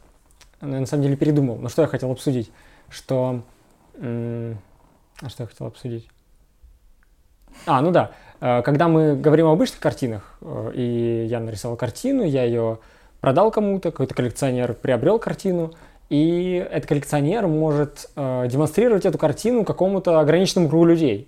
но 0.61 0.75
я 0.75 0.79
на 0.79 0.85
самом 0.85 1.03
деле 1.03 1.17
передумал, 1.17 1.57
но 1.57 1.67
что 1.67 1.81
я 1.81 1.89
хотел 1.89 2.09
обсудить, 2.11 2.49
что, 2.87 3.41
а 3.97 5.29
что 5.29 5.43
я 5.43 5.47
хотел 5.47 5.67
обсудить? 5.67 6.07
А, 7.65 7.81
ну 7.81 7.91
да, 7.91 8.11
э, 8.39 8.61
когда 8.61 8.87
мы 8.87 9.17
говорим 9.17 9.47
об 9.47 9.53
обычных 9.53 9.81
картинах, 9.81 10.37
э, 10.39 10.71
и 10.75 11.25
я 11.25 11.41
нарисовал 11.41 11.75
картину, 11.75 12.23
я 12.23 12.45
ее 12.45 12.79
продал 13.19 13.51
кому-то, 13.51 13.91
какой-то 13.91 14.15
коллекционер 14.15 14.75
приобрел 14.75 15.19
картину, 15.19 15.73
и 16.07 16.65
этот 16.71 16.87
коллекционер 16.87 17.47
может 17.47 18.11
демонстрировать 18.15 19.05
эту 19.05 19.17
картину 19.17 19.65
какому-то 19.65 20.19
ограниченному 20.19 20.69
кругу 20.69 20.85
людей. 20.85 21.27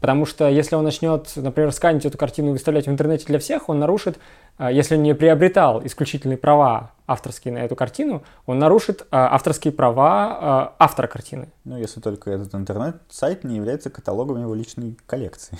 Потому 0.00 0.26
что 0.26 0.48
если 0.48 0.76
он 0.76 0.84
начнет, 0.84 1.30
например, 1.36 1.72
сканить 1.72 2.04
эту 2.04 2.16
картину 2.18 2.50
и 2.50 2.52
выставлять 2.52 2.86
в 2.86 2.90
интернете 2.90 3.24
для 3.26 3.38
всех, 3.38 3.68
он 3.68 3.78
нарушит, 3.78 4.18
а, 4.56 4.70
если 4.70 4.96
не 4.96 5.14
приобретал 5.14 5.84
исключительные 5.84 6.38
права 6.38 6.92
авторские 7.06 7.54
на 7.54 7.58
эту 7.58 7.74
картину, 7.74 8.22
он 8.46 8.58
нарушит 8.58 9.06
а, 9.10 9.34
авторские 9.34 9.72
права 9.72 10.38
а, 10.40 10.76
автора 10.78 11.06
картины. 11.06 11.48
Ну, 11.64 11.76
если 11.76 12.00
только 12.00 12.30
этот 12.30 12.54
интернет-сайт 12.54 13.44
не 13.44 13.56
является 13.56 13.90
каталогом 13.90 14.40
его 14.40 14.54
личной 14.54 14.96
коллекции. 15.06 15.58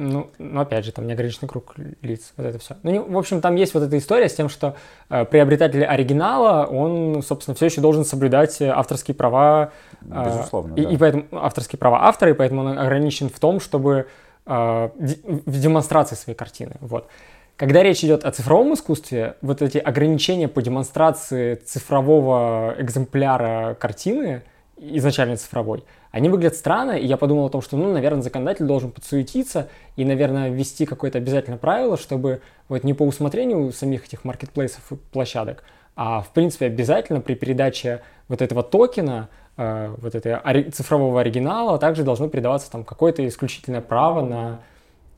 Ну, 0.00 0.30
ну, 0.38 0.60
опять 0.60 0.84
же, 0.84 0.92
там 0.92 1.08
неограниченный 1.08 1.48
круг 1.48 1.74
лиц, 2.02 2.32
вот 2.36 2.46
это 2.46 2.60
все. 2.60 2.76
Ну, 2.84 2.90
не, 2.92 3.00
в 3.00 3.18
общем, 3.18 3.40
там 3.40 3.56
есть 3.56 3.74
вот 3.74 3.82
эта 3.82 3.98
история 3.98 4.28
с 4.28 4.34
тем, 4.34 4.48
что 4.48 4.76
э, 5.10 5.24
приобретатель 5.24 5.84
оригинала, 5.84 6.66
он, 6.66 7.20
собственно, 7.20 7.56
все 7.56 7.66
еще 7.66 7.80
должен 7.80 8.04
соблюдать 8.04 8.62
авторские 8.62 9.16
права. 9.16 9.72
Э, 10.08 10.24
Безусловно, 10.26 10.74
и, 10.76 10.84
да. 10.84 10.90
и 10.90 10.96
поэтому 10.96 11.24
авторские 11.32 11.80
права 11.80 12.04
автора, 12.06 12.30
и 12.30 12.34
поэтому 12.34 12.60
он 12.60 12.78
ограничен 12.78 13.28
в 13.28 13.40
том, 13.40 13.58
чтобы 13.58 14.06
э, 14.46 14.88
в 14.96 15.60
демонстрации 15.60 16.14
своей 16.14 16.36
картины. 16.36 16.76
Вот. 16.78 17.08
Когда 17.56 17.82
речь 17.82 18.04
идет 18.04 18.24
о 18.24 18.30
цифровом 18.30 18.74
искусстве, 18.74 19.34
вот 19.40 19.62
эти 19.62 19.78
ограничения 19.78 20.46
по 20.46 20.62
демонстрации 20.62 21.56
цифрового 21.56 22.76
экземпляра 22.78 23.76
картины, 23.80 24.42
изначально 24.76 25.36
цифровой, 25.36 25.82
они 26.10 26.28
выглядят 26.28 26.56
странно, 26.56 26.92
и 26.92 27.06
я 27.06 27.16
подумал 27.16 27.46
о 27.46 27.50
том, 27.50 27.60
что, 27.60 27.76
ну, 27.76 27.92
наверное, 27.92 28.22
законодатель 28.22 28.64
должен 28.64 28.90
подсуетиться 28.90 29.68
и, 29.96 30.04
наверное, 30.04 30.48
ввести 30.50 30.86
какое-то 30.86 31.18
обязательное 31.18 31.58
правило, 31.58 31.96
чтобы 31.96 32.40
вот 32.68 32.84
не 32.84 32.94
по 32.94 33.02
усмотрению 33.02 33.72
самих 33.72 34.06
этих 34.06 34.24
маркетплейсов 34.24 34.92
и 34.92 34.96
площадок, 34.96 35.64
а, 35.96 36.22
в 36.22 36.28
принципе, 36.30 36.66
обязательно 36.66 37.20
при 37.20 37.34
передаче 37.34 38.02
вот 38.28 38.40
этого 38.40 38.62
токена, 38.62 39.28
э, 39.56 39.94
вот 39.98 40.14
этого 40.14 40.40
ори- 40.44 40.70
цифрового 40.70 41.20
оригинала, 41.20 41.78
также 41.78 42.04
должно 42.04 42.28
передаваться 42.28 42.70
там 42.70 42.84
какое-то 42.84 43.26
исключительное 43.26 43.80
право 43.80 44.22
на... 44.22 44.60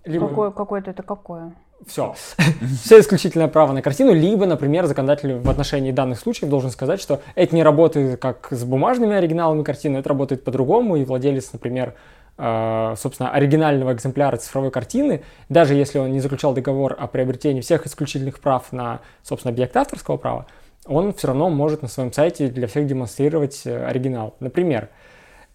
Либо... 0.04 0.28
Какое, 0.28 0.50
какое-то 0.50 0.90
это 0.90 1.02
какое? 1.02 1.52
Все. 1.86 2.14
все 2.82 3.00
исключительное 3.00 3.48
право 3.48 3.72
на 3.72 3.82
картину, 3.82 4.12
либо, 4.12 4.46
например, 4.46 4.86
законодатель 4.86 5.34
в 5.34 5.48
отношении 5.48 5.92
данных 5.92 6.18
случаев 6.18 6.50
должен 6.50 6.70
сказать, 6.70 7.00
что 7.00 7.20
это 7.34 7.54
не 7.54 7.62
работает 7.62 8.20
как 8.20 8.48
с 8.50 8.64
бумажными 8.64 9.14
оригиналами 9.14 9.62
картины, 9.62 9.98
это 9.98 10.08
работает 10.08 10.44
по-другому, 10.44 10.96
и 10.96 11.04
владелец, 11.04 11.52
например, 11.52 11.94
э, 12.38 12.94
собственно, 12.96 13.30
оригинального 13.30 13.92
экземпляра 13.92 14.36
цифровой 14.36 14.70
картины, 14.70 15.22
даже 15.48 15.74
если 15.74 15.98
он 15.98 16.12
не 16.12 16.20
заключал 16.20 16.52
договор 16.54 16.96
о 16.98 17.06
приобретении 17.06 17.60
всех 17.60 17.86
исключительных 17.86 18.40
прав 18.40 18.72
на, 18.72 19.00
собственно, 19.22 19.52
объект 19.52 19.76
авторского 19.76 20.16
права, 20.16 20.46
он 20.86 21.12
все 21.12 21.28
равно 21.28 21.50
может 21.50 21.82
на 21.82 21.88
своем 21.88 22.12
сайте 22.12 22.48
для 22.48 22.66
всех 22.66 22.86
демонстрировать 22.86 23.62
э, 23.64 23.84
оригинал, 23.86 24.34
например. 24.40 24.88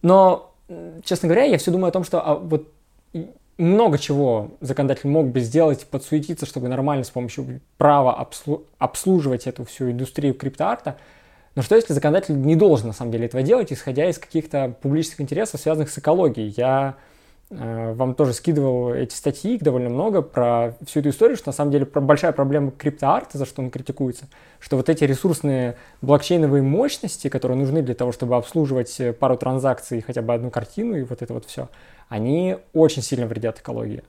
Но, 0.02 0.52
честно 1.04 1.28
говоря, 1.28 1.46
я 1.46 1.58
все 1.58 1.72
думаю 1.72 1.90
о 1.90 1.92
том, 1.92 2.04
что 2.04 2.22
а, 2.22 2.36
вот 2.36 2.72
много 3.58 3.98
чего 3.98 4.52
законодатель 4.60 5.10
мог 5.10 5.28
бы 5.28 5.40
сделать, 5.40 5.86
подсуетиться, 5.86 6.46
чтобы 6.46 6.68
нормально 6.68 7.04
с 7.04 7.10
помощью 7.10 7.62
права 7.78 8.16
обслу- 8.22 8.66
обслуживать 8.78 9.48
эту 9.48 9.64
всю 9.64 9.92
индустрию 9.92 10.34
криптоарта. 10.34 10.98
Но 11.56 11.62
что 11.62 11.76
если 11.76 11.94
законодатель 11.94 12.38
не 12.38 12.58
должен 12.58 12.88
на 12.88 12.94
самом 12.94 13.12
деле 13.12 13.28
этого 13.28 13.44
делать, 13.44 13.72
исходя 13.72 14.10
из 14.10 14.20
каких-то 14.20 14.76
публичных 14.82 15.22
интересов, 15.22 15.62
связанных 15.62 15.90
с 15.90 15.98
экологией? 15.98 16.54
Я 16.58 16.96
э, 17.50 17.94
вам 17.94 18.14
тоже 18.14 18.34
скидывал 18.34 18.94
эти 18.94 19.16
статьи, 19.16 19.56
их 19.56 19.64
довольно 19.64 19.88
много, 19.88 20.22
про 20.22 20.76
всю 20.86 21.00
эту 21.00 21.10
историю, 21.10 21.38
что 21.38 21.48
на 21.48 21.54
самом 21.54 21.72
деле 21.72 21.86
большая 21.86 22.34
проблема 22.34 22.72
криптоарта, 22.72 23.38
за 23.38 23.46
что 23.46 23.62
он 23.62 23.70
критикуется, 23.70 24.26
что 24.60 24.76
вот 24.76 24.90
эти 24.90 25.06
ресурсные 25.06 25.78
блокчейновые 26.02 26.62
мощности, 26.62 27.30
которые 27.30 27.58
нужны 27.58 27.82
для 27.82 27.96
того, 27.96 28.12
чтобы 28.12 28.36
обслуживать 28.36 29.00
пару 29.18 29.38
транзакций, 29.38 30.02
хотя 30.02 30.22
бы 30.22 30.34
одну 30.34 30.50
картину 30.50 30.98
и 30.98 31.04
вот 31.04 31.22
это 31.22 31.34
вот 31.34 31.46
все– 31.46 31.70
они 32.10 32.58
очень 32.74 33.02
сильно 33.02 33.28
вредят 33.28 33.60
экологии. 33.60 34.04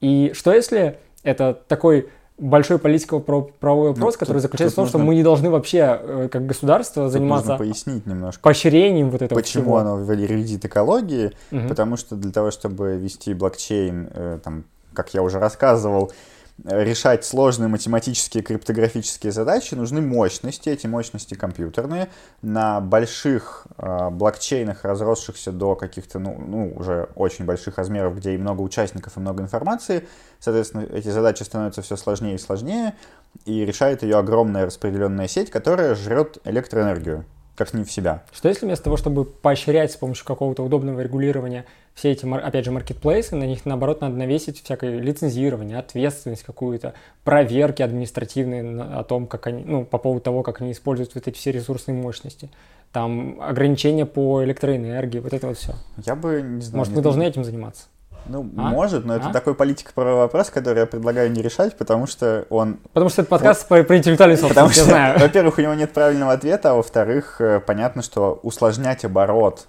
И 0.00 0.32
что 0.34 0.52
если 0.52 0.98
это 1.22 1.58
такой 1.66 2.08
большой 2.38 2.78
политико-правовой 2.78 3.88
вопрос, 3.90 4.14
ну, 4.14 4.18
который 4.18 4.40
заключается 4.40 4.74
в 4.74 4.76
том, 4.76 4.84
нужно... 4.84 4.98
что 4.98 5.06
мы 5.06 5.14
не 5.14 5.22
должны 5.22 5.50
вообще, 5.50 5.98
э, 6.00 6.28
как 6.30 6.46
государство, 6.46 7.04
тут 7.04 7.12
заниматься 7.12 7.50
нужно 7.50 7.64
пояснить 7.64 8.06
немножко. 8.06 8.40
поощрением 8.40 9.10
вот 9.10 9.22
этого 9.22 9.38
Почему 9.38 9.64
всего. 9.64 9.76
оно 9.78 9.96
вредит 9.96 10.64
экологии? 10.64 11.32
Угу. 11.50 11.68
Потому 11.68 11.96
что 11.96 12.14
для 12.14 12.30
того, 12.30 12.50
чтобы 12.50 12.96
вести 12.96 13.34
блокчейн, 13.34 14.08
э, 14.12 14.38
там, 14.42 14.64
как 14.92 15.14
я 15.14 15.22
уже 15.22 15.40
рассказывал, 15.40 16.12
решать 16.64 17.24
сложные 17.24 17.68
математические 17.68 18.42
криптографические 18.42 19.32
задачи, 19.32 19.74
нужны 19.74 20.00
мощности, 20.00 20.68
эти 20.68 20.86
мощности 20.86 21.34
компьютерные. 21.34 22.08
На 22.42 22.80
больших 22.80 23.66
э, 23.76 24.10
блокчейнах, 24.10 24.84
разросшихся 24.84 25.52
до 25.52 25.76
каких-то, 25.76 26.18
ну, 26.18 26.36
ну, 26.38 26.72
уже 26.74 27.08
очень 27.14 27.44
больших 27.44 27.78
размеров, 27.78 28.16
где 28.16 28.34
и 28.34 28.38
много 28.38 28.62
участников, 28.62 29.16
и 29.16 29.20
много 29.20 29.42
информации, 29.42 30.08
соответственно, 30.40 30.82
эти 30.92 31.08
задачи 31.08 31.42
становятся 31.42 31.82
все 31.82 31.96
сложнее 31.96 32.34
и 32.34 32.38
сложнее, 32.38 32.94
и 33.44 33.64
решает 33.64 34.02
ее 34.02 34.18
огромная 34.18 34.66
распределенная 34.66 35.28
сеть, 35.28 35.50
которая 35.50 35.94
жрет 35.94 36.38
электроэнергию 36.44 37.24
как 37.58 37.74
не 37.74 37.82
в 37.82 37.90
себя. 37.90 38.22
Что 38.32 38.48
если 38.48 38.64
вместо 38.64 38.84
того, 38.84 38.96
чтобы 38.96 39.24
поощрять 39.24 39.92
с 39.92 39.96
помощью 39.96 40.24
какого-то 40.24 40.62
удобного 40.62 41.00
регулирования 41.00 41.66
все 41.92 42.12
эти, 42.12 42.24
опять 42.24 42.64
же, 42.64 42.70
маркетплейсы, 42.70 43.34
на 43.34 43.44
них, 43.44 43.66
наоборот, 43.66 44.00
надо 44.00 44.14
навесить 44.14 44.62
всякое 44.62 45.00
лицензирование, 45.00 45.78
ответственность 45.78 46.44
какую-то, 46.44 46.94
проверки 47.24 47.82
административные 47.82 48.82
о 48.82 49.02
том, 49.02 49.26
как 49.26 49.48
они, 49.48 49.64
ну, 49.64 49.84
по 49.84 49.98
поводу 49.98 50.22
того, 50.22 50.44
как 50.44 50.60
они 50.60 50.70
используют 50.70 51.16
вот 51.16 51.26
эти 51.26 51.36
все 51.36 51.50
ресурсные 51.50 52.00
мощности, 52.00 52.48
там 52.92 53.40
ограничения 53.40 54.06
по 54.06 54.44
электроэнергии, 54.44 55.18
вот 55.18 55.32
это 55.32 55.48
вот 55.48 55.58
все. 55.58 55.74
Я 56.06 56.14
бы 56.14 56.40
не 56.40 56.60
знаю. 56.60 56.78
Может, 56.78 56.92
не 56.92 56.98
мы 56.98 57.02
должны 57.02 57.24
этим 57.24 57.42
заниматься? 57.42 57.86
Ну, 58.28 58.48
а? 58.56 58.70
может, 58.70 59.04
но 59.04 59.14
а? 59.14 59.16
это 59.16 59.30
такой 59.30 59.54
политико-правовой 59.54 60.20
вопрос, 60.20 60.50
который 60.50 60.80
я 60.80 60.86
предлагаю 60.86 61.30
не 61.30 61.42
решать, 61.42 61.76
потому 61.76 62.06
что 62.06 62.46
он... 62.50 62.78
Потому 62.92 63.10
что 63.10 63.22
это 63.22 63.30
подкаст 63.30 63.66
вот, 63.68 63.86
про, 63.86 63.96
интеллектуальный 63.96 64.36
собственность, 64.36 64.54
потому 64.54 64.70
что, 64.70 64.80
я 64.80 64.86
знаю. 64.86 65.18
Во-первых, 65.20 65.58
у 65.58 65.62
него 65.62 65.74
нет 65.74 65.92
правильного 65.92 66.32
ответа, 66.32 66.72
а 66.72 66.74
во-вторых, 66.74 67.40
э, 67.40 67.60
понятно, 67.60 68.02
что 68.02 68.38
усложнять 68.42 69.04
оборот 69.04 69.66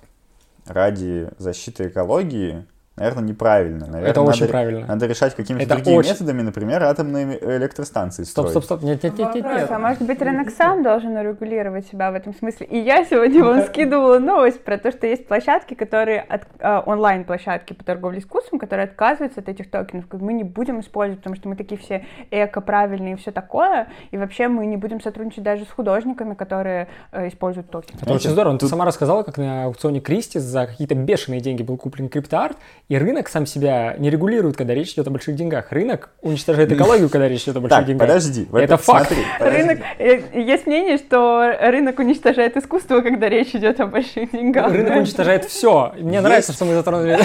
ради 0.67 1.29
защиты 1.37 1.87
экологии, 1.87 2.65
наверное, 2.99 3.23
неправильно. 3.23 3.87
Наверное, 3.87 4.09
это 4.11 4.19
надо, 4.19 4.31
очень 4.31 4.47
правильно. 4.47 4.85
Надо 4.87 5.07
решать 5.07 5.35
какими-то 5.35 5.63
это 5.63 5.75
другими 5.75 5.97
очень... 5.97 6.11
методами, 6.11 6.41
например, 6.41 6.83
атомные 6.83 7.39
электростанции 7.57 8.23
стоп, 8.23 8.49
строить. 8.49 8.65
Стоп, 8.65 8.79
стоп, 8.79 8.83
нет, 8.83 9.03
нет, 9.03 9.17
нет, 9.17 9.35
нет, 9.35 9.45
нет. 9.45 9.71
А 9.71 9.79
может 9.79 10.01
быть, 10.01 10.21
рынок 10.21 10.49
сам 10.49 10.83
должен 10.83 11.17
регулировать 11.19 11.87
себя 11.87 12.11
в 12.11 12.15
этом 12.15 12.35
смысле? 12.35 12.67
И 12.67 12.77
я 12.77 13.05
сегодня 13.05 13.43
вам 13.43 13.63
скидывала 13.63 14.19
новость 14.19 14.63
про 14.63 14.77
то, 14.77 14.91
что 14.91 15.07
есть 15.07 15.27
площадки, 15.27 15.73
которые, 15.73 16.21
от, 16.21 16.43
э, 16.59 16.81
онлайн-площадки 16.85 17.73
по 17.73 17.83
торговле 17.83 18.19
искусством, 18.19 18.59
которые 18.59 18.85
отказываются 18.85 19.39
от 19.39 19.49
этих 19.49 19.71
токенов. 19.71 20.05
Мы 20.11 20.33
не 20.33 20.43
будем 20.43 20.81
использовать, 20.81 21.19
потому 21.19 21.35
что 21.35 21.47
мы 21.49 21.55
такие 21.55 21.79
все 21.79 22.05
эко-правильные 22.31 23.13
и 23.13 23.15
все 23.17 23.31
такое, 23.31 23.87
и 24.11 24.17
вообще 24.17 24.47
мы 24.47 24.65
не 24.65 24.77
будем 24.77 25.01
сотрудничать 25.01 25.43
даже 25.43 25.65
с 25.65 25.69
художниками, 25.69 26.33
которые 26.33 26.87
э, 27.11 27.27
используют 27.29 27.69
токены. 27.69 27.99
Это 28.01 28.13
очень 28.13 28.29
здорово. 28.29 28.57
Ты 28.57 28.67
сама 28.67 28.85
рассказала, 28.85 29.23
как 29.23 29.37
на 29.37 29.65
аукционе 29.65 30.01
Кристи 30.01 30.39
за 30.39 30.67
какие-то 30.67 30.95
бешеные 30.95 31.39
деньги 31.39 31.63
был 31.63 31.77
куплен 31.77 32.09
криптоарт, 32.09 32.57
и 32.89 32.97
рынок 32.97 33.29
сам 33.29 33.45
себя 33.45 33.95
не 33.99 34.09
регулирует, 34.09 34.57
когда 34.57 34.73
речь 34.73 34.93
идет 34.93 35.07
о 35.07 35.11
больших 35.11 35.35
деньгах. 35.35 35.71
Рынок 35.71 36.09
уничтожает 36.23 36.71
экологию, 36.71 37.07
когда 37.11 37.27
речь 37.27 37.43
идет 37.43 37.57
о 37.57 37.59
больших 37.61 37.77
так, 37.77 37.85
деньгах. 37.85 38.07
подожди. 38.07 38.47
Это 38.51 38.77
факт. 38.77 39.13
Рынок, 39.39 39.79
э, 39.99 40.23
есть 40.33 40.65
мнение, 40.65 40.97
что 40.97 41.55
рынок 41.61 41.99
уничтожает 41.99 42.57
искусство, 42.57 43.01
когда 43.01 43.29
речь 43.29 43.53
идет 43.53 43.79
о 43.79 43.85
больших 43.85 44.31
деньгах. 44.31 44.71
Рынок 44.73 44.97
уничтожает 44.97 45.45
все. 45.45 45.93
Мне 45.99 46.19
нравится, 46.19 46.51
что 46.51 46.65
мы 46.65 46.73
затронули. 46.73 47.19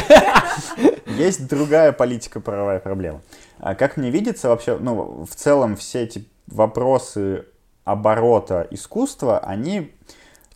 Есть 1.17 1.49
другая 1.49 1.93
политика 1.93 2.41
правовая 2.41 2.79
проблема. 2.79 3.23
А 3.59 3.75
как 3.75 3.97
мне 3.97 4.11
видится, 4.11 4.51
вообще, 4.51 4.77
ну, 4.79 5.25
в 5.25 5.35
целом 5.35 5.77
все 5.77 6.03
эти 6.03 6.27
вопросы 6.47 7.47
оборота 7.85 8.67
искусства, 8.71 9.39
они 9.39 9.93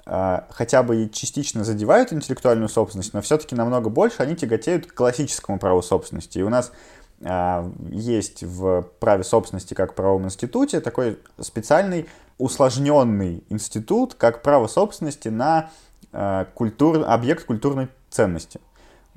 хотя 0.09 0.83
бы 0.83 1.05
и 1.05 1.11
частично 1.11 1.65
задевают 1.65 2.13
интеллектуальную 2.13 2.69
собственность, 2.69 3.13
но 3.13 3.21
все-таки 3.21 3.55
намного 3.55 3.91
больше 3.91 4.23
они 4.23 4.37
тяготеют 4.37 4.87
к 4.87 4.95
классическому 4.95 5.59
праву 5.59 5.83
собственности. 5.83 6.39
И 6.39 6.43
у 6.43 6.49
нас 6.49 6.73
э, 7.21 7.71
есть 7.91 8.43
в 8.43 8.83
праве 9.01 9.25
собственности 9.25 9.75
как 9.75 9.95
правовом 9.95 10.25
институте 10.25 10.81
такой 10.81 11.19
специальный 11.39 12.09
усложненный 12.39 13.45
институт, 13.51 14.15
как 14.15 14.43
право 14.43 14.67
собственности 14.67 15.29
на 15.29 15.71
э, 16.13 16.47
культур, 16.55 17.05
объект 17.07 17.45
культурной 17.45 17.89
ценности. 18.09 18.61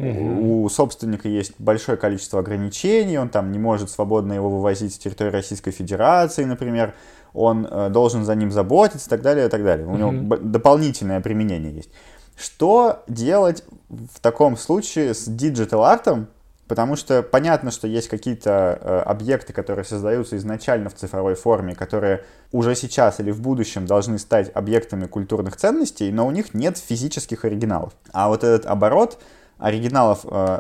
Угу. 0.02 0.64
У 0.64 0.70
собственника 0.70 1.30
есть 1.30 1.54
большое 1.60 1.97
количество 1.97 2.39
ограничений, 2.39 3.18
он 3.20 3.30
там 3.30 3.52
не 3.52 3.60
может 3.60 3.89
свободно 3.89 4.34
его 4.34 4.49
вывозить 4.49 4.95
с 4.95 4.97
территории 4.97 5.30
Российской 5.30 5.72
Федерации, 5.72 6.43
например, 6.43 6.95
он 7.34 7.68
э, 7.70 7.89
должен 7.89 8.26
за 8.26 8.36
ним 8.36 8.52
заботиться 8.52 9.08
и 9.08 9.10
так 9.10 9.22
далее, 9.22 9.45
и 9.45 9.49
так 9.49 9.64
далее. 9.64 9.86
У 9.86 9.91
угу. 9.91 9.97
него 9.97 10.38
дополнительное 10.38 11.22
применение 11.22 11.74
есть. 11.74 11.89
Что 12.36 13.04
делать 13.08 13.64
в 13.89 14.20
таком 14.20 14.58
случае 14.58 15.14
с 15.14 15.26
digital-артом? 15.28 16.28
Потому 16.68 16.95
что 16.95 17.22
понятно, 17.22 17.70
что 17.70 17.86
есть 17.86 18.08
какие-то 18.08 18.80
э, 18.82 18.99
объекты, 18.99 19.52
которые 19.52 19.84
создаются 19.84 20.38
изначально 20.38 20.89
в 20.89 20.95
цифровой 20.95 21.36
форме, 21.36 21.76
которые 21.76 22.24
уже 22.54 22.76
сейчас 22.76 23.20
или 23.20 23.30
в 23.30 23.41
будущем 23.41 23.86
должны 23.86 24.18
стать 24.18 24.49
объектами 24.56 25.06
культурных 25.06 25.58
ценностей, 25.58 26.12
но 26.14 26.26
у 26.26 26.32
них 26.32 26.54
нет 26.54 26.78
физических 26.78 27.43
оригиналов. 27.43 27.93
А 28.14 28.30
вот 28.30 28.45
этот 28.45 28.66
оборот 28.66 29.20
оригиналов, 29.62 30.26
э, 30.30 30.59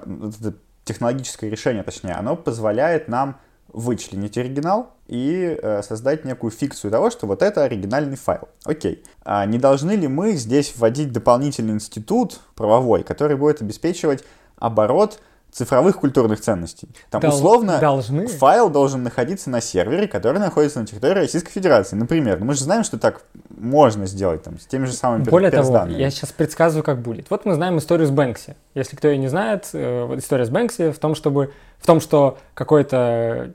технологическое 0.85 1.49
решение, 1.49 1.83
точнее, 1.83 2.13
оно 2.13 2.35
позволяет 2.35 3.07
нам 3.07 3.37
вычленить 3.67 4.37
оригинал 4.37 4.93
и 5.07 5.57
э, 5.61 5.81
создать 5.81 6.25
некую 6.25 6.51
фикцию 6.51 6.91
того, 6.91 7.09
что 7.09 7.25
вот 7.25 7.41
это 7.41 7.63
оригинальный 7.63 8.17
файл. 8.17 8.49
Окей. 8.65 9.03
А 9.23 9.45
не 9.45 9.57
должны 9.57 9.91
ли 9.91 10.07
мы 10.07 10.33
здесь 10.33 10.73
вводить 10.75 11.11
дополнительный 11.11 11.73
институт 11.73 12.41
правовой, 12.55 13.03
который 13.03 13.37
будет 13.37 13.61
обеспечивать 13.61 14.23
оборот 14.57 15.19
цифровых 15.51 15.99
культурных 15.99 16.39
ценностей. 16.39 16.87
Там 17.09 17.21
Дол- 17.21 17.31
условно 17.31 17.79
должны. 17.79 18.27
файл 18.27 18.69
должен 18.69 19.03
находиться 19.03 19.49
на 19.49 19.61
сервере, 19.61 20.07
который 20.07 20.39
находится 20.39 20.79
на 20.79 20.87
территории 20.87 21.13
Российской 21.13 21.51
Федерации. 21.51 21.95
Например, 21.95 22.39
ну 22.39 22.45
мы 22.45 22.53
же 22.53 22.63
знаем, 22.63 22.83
что 22.83 22.97
так 22.97 23.23
можно 23.49 24.05
сделать 24.05 24.43
там, 24.43 24.59
с 24.59 24.65
теми 24.65 24.85
же 24.85 24.93
самыми 24.93 25.23
Более 25.23 25.51
того, 25.51 25.85
я 25.87 26.09
сейчас 26.09 26.31
предсказываю, 26.31 26.83
как 26.83 27.01
будет. 27.01 27.29
Вот 27.29 27.45
мы 27.45 27.53
знаем 27.53 27.77
историю 27.77 28.07
с 28.07 28.11
Бэнкси. 28.11 28.55
Если 28.75 28.95
кто 28.95 29.09
ее 29.09 29.17
не 29.17 29.27
знает, 29.27 29.69
э, 29.73 30.05
вот 30.05 30.19
история 30.19 30.45
с 30.45 30.49
Бэнкси 30.49 30.91
в 30.91 30.99
том, 30.99 31.15
чтобы, 31.15 31.53
в 31.79 31.85
том, 31.85 31.99
что 31.99 32.37
какой-то 32.53 33.53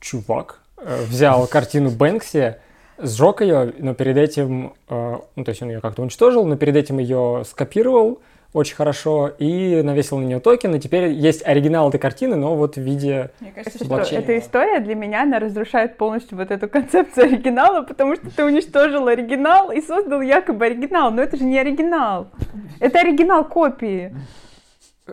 чувак 0.00 0.60
э, 0.78 1.04
взял 1.04 1.46
картину 1.50 1.90
Бэнкси, 1.90 2.56
сжег 2.98 3.42
ее, 3.42 3.74
но 3.78 3.94
перед 3.94 4.16
этим, 4.16 4.72
э, 4.88 5.18
ну 5.36 5.44
то 5.44 5.50
есть 5.50 5.62
он 5.62 5.68
ее 5.68 5.80
как-то 5.80 6.02
уничтожил, 6.02 6.46
но 6.46 6.56
перед 6.56 6.76
этим 6.76 6.98
ее 6.98 7.44
скопировал, 7.48 8.20
очень 8.52 8.74
хорошо, 8.74 9.28
и 9.38 9.82
навесил 9.82 10.18
на 10.18 10.24
нее 10.24 10.40
токен, 10.40 10.74
и 10.74 10.80
теперь 10.80 11.10
есть 11.10 11.46
оригинал 11.46 11.88
этой 11.88 11.98
картины, 11.98 12.36
но 12.36 12.56
вот 12.56 12.76
в 12.76 12.80
виде 12.80 13.30
Мне 13.40 13.52
кажется, 13.52 13.84
блокчейна. 13.84 14.22
что 14.22 14.32
эта 14.32 14.44
история 14.44 14.80
для 14.80 14.94
меня, 14.94 15.22
она 15.22 15.38
разрушает 15.38 15.96
полностью 15.96 16.38
вот 16.38 16.50
эту 16.50 16.68
концепцию 16.68 17.26
оригинала, 17.26 17.82
потому 17.82 18.16
что 18.16 18.30
ты 18.30 18.44
уничтожил 18.44 19.06
оригинал 19.08 19.70
и 19.70 19.80
создал 19.80 20.20
якобы 20.20 20.66
оригинал, 20.66 21.10
но 21.10 21.22
это 21.22 21.36
же 21.36 21.44
не 21.44 21.58
оригинал. 21.58 22.28
Это 22.80 23.00
оригинал 23.00 23.44
копии. 23.44 24.14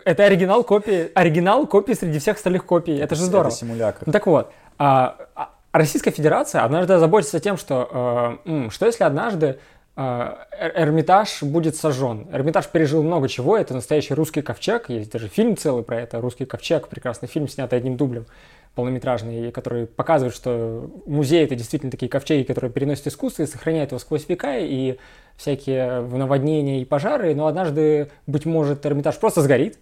Это 0.05 0.23
оригинал 0.23 0.63
копии, 0.63 1.11
оригинал 1.13 1.67
копии 1.67 1.93
среди 1.93 2.19
всех 2.19 2.37
остальных 2.37 2.65
копий. 2.65 2.97
Это 2.97 3.15
же 3.15 3.23
здорово. 3.23 3.49
Это 3.49 3.57
симулятор. 3.57 4.03
Ну 4.05 4.11
так 4.11 4.25
вот, 4.25 4.51
а, 4.79 5.17
а 5.35 5.49
Российская 5.73 6.11
Федерация 6.11 6.63
однажды 6.63 6.99
заботится 6.99 7.39
тем, 7.39 7.57
что 7.57 8.39
э, 8.45 8.69
что 8.69 8.85
если 8.85 9.03
однажды 9.03 9.59
Эрмитаж 9.95 11.43
будет 11.43 11.75
сожжен. 11.75 12.27
Эрмитаж 12.31 12.67
пережил 12.67 13.03
много 13.03 13.29
чего, 13.29 13.55
это 13.55 13.75
настоящий 13.75 14.15
русский 14.15 14.41
ковчег, 14.41 14.89
есть 14.89 15.11
даже 15.11 15.27
фильм 15.27 15.55
целый 15.55 15.83
про 15.83 16.01
это, 16.01 16.19
«Русский 16.19 16.45
ковчег», 16.45 16.87
прекрасный 16.87 17.27
фильм, 17.27 17.47
снятый 17.47 17.77
одним 17.77 17.95
дублем, 17.95 18.25
полнометражный, 18.73 19.51
который 19.51 19.85
показывает, 19.85 20.33
что 20.33 20.89
музей— 21.05 21.43
это 21.45 21.55
действительно 21.55 21.91
такие 21.91 22.09
ковчеги, 22.09 22.43
которые 22.43 22.71
переносят 22.71 23.05
искусство 23.05 23.43
и 23.43 23.45
сохраняют 23.45 23.91
его 23.91 23.99
сквозь 23.99 24.27
века, 24.27 24.57
и 24.57 24.97
всякие 25.37 26.01
наводнения 26.01 26.81
и 26.81 26.85
пожары, 26.85 27.35
но 27.35 27.45
однажды, 27.45 28.09
быть 28.25 28.45
может, 28.45 28.83
Эрмитаж 28.87 29.19
просто 29.19 29.41
сгорит. 29.41 29.77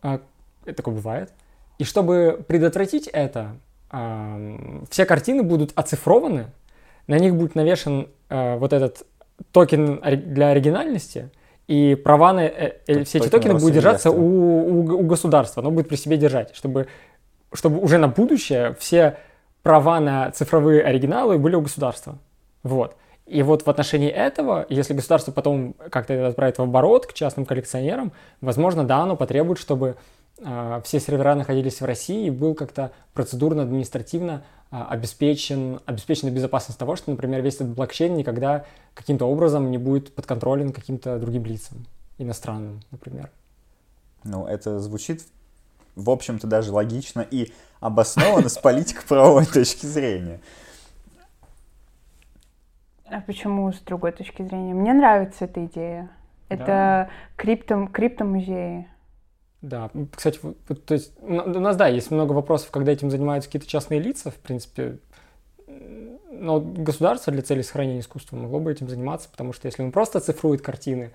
А, 0.00 0.20
это 0.64 0.76
такое 0.76 0.94
бывает. 0.94 1.32
И 1.78 1.84
чтобы 1.84 2.42
предотвратить 2.48 3.08
это, 3.08 3.56
все 4.90 5.04
картины 5.04 5.42
будут 5.42 5.72
оцифрованы, 5.74 6.46
на 7.06 7.18
них 7.18 7.34
будет 7.34 7.54
навешен 7.54 8.08
э, 8.28 8.56
вот 8.56 8.72
этот 8.72 9.06
токен 9.52 10.00
для 10.32 10.48
оригинальности, 10.48 11.30
и 11.66 11.94
права 11.94 12.32
на 12.32 12.44
э, 12.44 12.76
э, 12.86 13.04
все 13.04 13.18
эти 13.18 13.28
токены 13.28 13.54
будут 13.54 13.74
держаться 13.74 14.10
у, 14.10 14.16
у, 14.16 15.00
у 15.00 15.02
государства, 15.02 15.62
оно 15.62 15.70
будет 15.70 15.88
при 15.88 15.96
себе 15.96 16.16
держать, 16.16 16.54
чтобы, 16.54 16.86
чтобы 17.52 17.80
уже 17.80 17.98
на 17.98 18.08
будущее 18.08 18.76
все 18.78 19.18
права 19.62 19.98
на 20.00 20.30
цифровые 20.30 20.82
оригиналы 20.82 21.38
были 21.38 21.56
у 21.56 21.60
государства. 21.60 22.18
Вот. 22.62 22.96
И 23.26 23.42
вот 23.42 23.66
в 23.66 23.68
отношении 23.68 24.08
этого, 24.08 24.64
если 24.68 24.94
государство 24.94 25.32
потом 25.32 25.74
как-то 25.90 26.14
это 26.14 26.28
отправит 26.28 26.58
в 26.58 26.62
оборот 26.62 27.06
к 27.06 27.12
частным 27.12 27.44
коллекционерам, 27.44 28.12
возможно, 28.40 28.84
да, 28.84 28.98
оно 28.98 29.16
потребует, 29.16 29.58
чтобы 29.58 29.96
все 30.38 31.00
сервера 31.00 31.34
находились 31.34 31.80
в 31.80 31.84
России 31.84 32.26
и 32.26 32.30
был 32.30 32.54
как-то 32.54 32.92
процедурно-административно 33.14 34.44
а, 34.70 34.86
обеспечен, 34.88 35.80
обеспечена 35.86 36.30
безопасность 36.30 36.78
того, 36.78 36.96
что, 36.96 37.10
например, 37.10 37.40
весь 37.40 37.54
этот 37.54 37.68
блокчейн 37.68 38.14
никогда 38.14 38.64
каким-то 38.94 39.26
образом 39.26 39.70
не 39.70 39.78
будет 39.78 40.14
подконтролен 40.14 40.72
каким-то 40.72 41.18
другим 41.18 41.44
лицам, 41.44 41.86
иностранным, 42.18 42.80
например. 42.90 43.30
Ну, 44.24 44.46
это 44.46 44.80
звучит, 44.80 45.22
в 45.94 46.10
общем-то, 46.10 46.46
даже 46.48 46.72
логично 46.72 47.20
и 47.20 47.52
обоснованно 47.80 48.48
с 48.48 48.58
политико-правовой 48.58 49.46
точки 49.52 49.86
зрения. 49.86 50.40
А 53.04 53.20
почему 53.20 53.72
с 53.72 53.78
другой 53.78 54.10
точки 54.10 54.42
зрения? 54.42 54.74
Мне 54.74 54.92
нравится 54.92 55.44
эта 55.44 55.64
идея. 55.66 56.10
Это 56.48 56.66
да. 56.66 57.10
крипто, 57.36 57.86
криптомузеи. 57.86 58.88
Да, 59.62 59.90
кстати, 60.14 60.38
то 60.40 60.94
есть 60.94 61.12
у 61.22 61.32
нас, 61.32 61.76
да, 61.76 61.88
есть 61.88 62.10
много 62.10 62.32
вопросов, 62.32 62.70
когда 62.70 62.92
этим 62.92 63.10
занимаются 63.10 63.48
какие-то 63.48 63.68
частные 63.68 64.00
лица, 64.00 64.30
в 64.30 64.36
принципе, 64.36 64.98
но 66.30 66.60
государство 66.60 67.32
для 67.32 67.42
цели 67.42 67.62
сохранения 67.62 68.00
искусства 68.00 68.36
могло 68.36 68.60
бы 68.60 68.70
этим 68.70 68.88
заниматься, 68.88 69.28
потому 69.30 69.52
что 69.52 69.66
если 69.66 69.82
он 69.82 69.92
просто 69.92 70.20
цифрует 70.20 70.62
картины, 70.62 71.12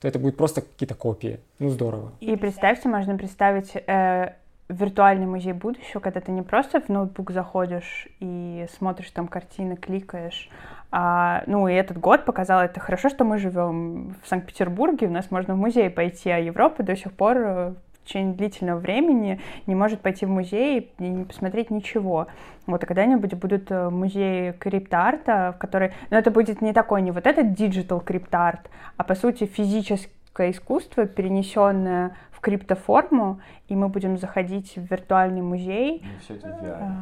то 0.00 0.08
это 0.08 0.18
будет 0.18 0.36
просто 0.36 0.62
какие-то 0.62 0.94
копии. 0.94 1.40
Ну, 1.58 1.70
здорово. 1.70 2.12
И 2.20 2.36
представьте, 2.36 2.88
можно 2.88 3.16
представить 3.16 3.74
э, 3.74 4.34
виртуальный 4.74 5.26
музей 5.26 5.52
будущего, 5.52 6.00
когда 6.00 6.20
ты 6.20 6.32
не 6.32 6.42
просто 6.42 6.80
в 6.80 6.88
ноутбук 6.88 7.30
заходишь 7.30 8.08
и 8.20 8.66
смотришь 8.76 9.10
там 9.10 9.28
картины, 9.28 9.76
кликаешь. 9.76 10.50
А, 10.90 11.42
ну, 11.46 11.66
и 11.66 11.74
этот 11.74 11.98
год 11.98 12.24
показал 12.24 12.60
это 12.60 12.78
хорошо, 12.78 13.08
что 13.08 13.24
мы 13.24 13.38
живем 13.38 14.14
в 14.22 14.28
Санкт-Петербурге, 14.28 15.08
у 15.08 15.10
нас 15.10 15.30
можно 15.30 15.54
в 15.54 15.56
музей 15.56 15.90
пойти, 15.90 16.30
а 16.30 16.38
Европа 16.38 16.82
до 16.82 16.94
сих 16.94 17.12
пор 17.12 17.36
э, 17.38 17.74
в 18.04 18.06
течение 18.06 18.34
длительного 18.34 18.78
времени 18.78 19.40
не 19.66 19.74
может 19.74 20.00
пойти 20.00 20.24
в 20.26 20.30
музей 20.30 20.92
и 20.98 21.08
не 21.08 21.24
посмотреть 21.24 21.70
ничего. 21.70 22.28
Вот, 22.66 22.84
и 22.84 22.86
когда-нибудь 22.86 23.34
будут 23.34 23.70
э, 23.70 23.90
музеи 23.90 24.52
криптарта, 24.52 25.54
в 25.56 25.58
который... 25.58 25.92
Но 26.10 26.18
это 26.18 26.30
будет 26.30 26.62
не 26.62 26.72
такой, 26.72 27.02
не 27.02 27.10
вот 27.10 27.26
этот 27.26 27.58
digital 27.58 28.02
криптарт, 28.04 28.70
а 28.96 29.02
по 29.02 29.14
сути 29.14 29.46
физически 29.46 30.10
классическое 30.34 30.50
искусство, 30.50 31.06
перенесенное 31.06 32.16
в 32.32 32.40
криптоформу, 32.40 33.40
и 33.68 33.76
мы 33.76 33.88
будем 33.88 34.18
заходить 34.18 34.76
в 34.76 34.90
виртуальный 34.90 35.42
музей. 35.42 36.02
Ну, 36.04 36.20
все 36.20 36.34
это 36.34 36.48
в 36.48 36.62
VR. 36.62 36.92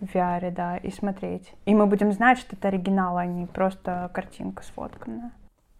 В 0.00 0.14
VR, 0.14 0.50
да, 0.52 0.76
и 0.76 0.90
смотреть. 0.90 1.52
И 1.66 1.74
мы 1.74 1.86
будем 1.86 2.12
знать, 2.12 2.38
что 2.38 2.56
это 2.56 2.68
оригинал, 2.68 3.16
а 3.16 3.26
не 3.26 3.46
просто 3.46 4.10
картинка 4.14 4.62
сфотканная. 4.62 5.32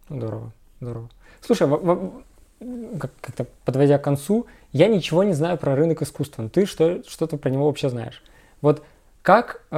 Здорово, 0.08 0.52
здорово. 0.80 1.08
Слушай, 1.40 1.68
как-то 2.98 3.46
подводя 3.64 3.98
к 3.98 4.04
концу, 4.04 4.46
я 4.72 4.88
ничего 4.88 5.22
не 5.22 5.32
знаю 5.32 5.58
про 5.58 5.76
рынок 5.76 6.02
искусства. 6.02 6.48
Ты 6.48 6.66
что, 6.66 7.02
что-то 7.04 7.36
про 7.36 7.50
него 7.50 7.66
вообще 7.66 7.88
знаешь. 7.88 8.22
Вот 8.62 8.82
как 9.22 9.62
э, 9.70 9.76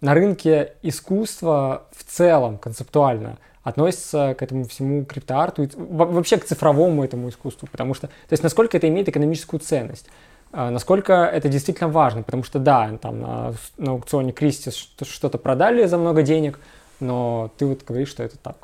на 0.00 0.14
рынке 0.14 0.74
искусства 0.82 1.84
в 1.92 2.04
целом, 2.04 2.58
концептуально, 2.58 3.38
относится 3.68 4.34
к 4.38 4.42
этому 4.42 4.64
всему 4.64 5.04
криптоарту, 5.04 5.68
вообще 5.76 6.38
к 6.38 6.44
цифровому 6.44 7.04
этому 7.04 7.28
искусству, 7.28 7.68
потому 7.70 7.94
что, 7.94 8.08
то 8.08 8.32
есть 8.32 8.42
насколько 8.42 8.76
это 8.76 8.88
имеет 8.88 9.08
экономическую 9.08 9.60
ценность, 9.60 10.08
э, 10.52 10.70
насколько 10.70 11.12
это 11.24 11.48
действительно 11.48 11.88
важно, 11.88 12.22
потому 12.22 12.42
что 12.42 12.58
да, 12.58 12.96
там 13.00 13.20
на, 13.20 13.54
на 13.76 13.92
аукционе 13.92 14.32
Кристис 14.32 14.74
что-то 14.74 15.38
продали 15.38 15.84
за 15.86 15.98
много 15.98 16.22
денег, 16.22 16.60
но 17.00 17.52
ты 17.58 17.66
вот 17.66 17.84
говоришь, 17.84 18.08
что 18.08 18.22
это 18.22 18.38
так, 18.38 18.56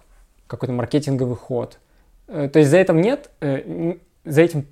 какой-то 0.46 0.72
маркетинговый 0.72 1.36
ход. 1.36 1.78
Э, 2.26 2.48
то 2.52 2.58
есть 2.58 2.70
за 2.70 2.78
этим 2.78 3.00
нет, 3.00 3.30
э, 3.40 3.94
за 4.24 4.42
этим, 4.42 4.66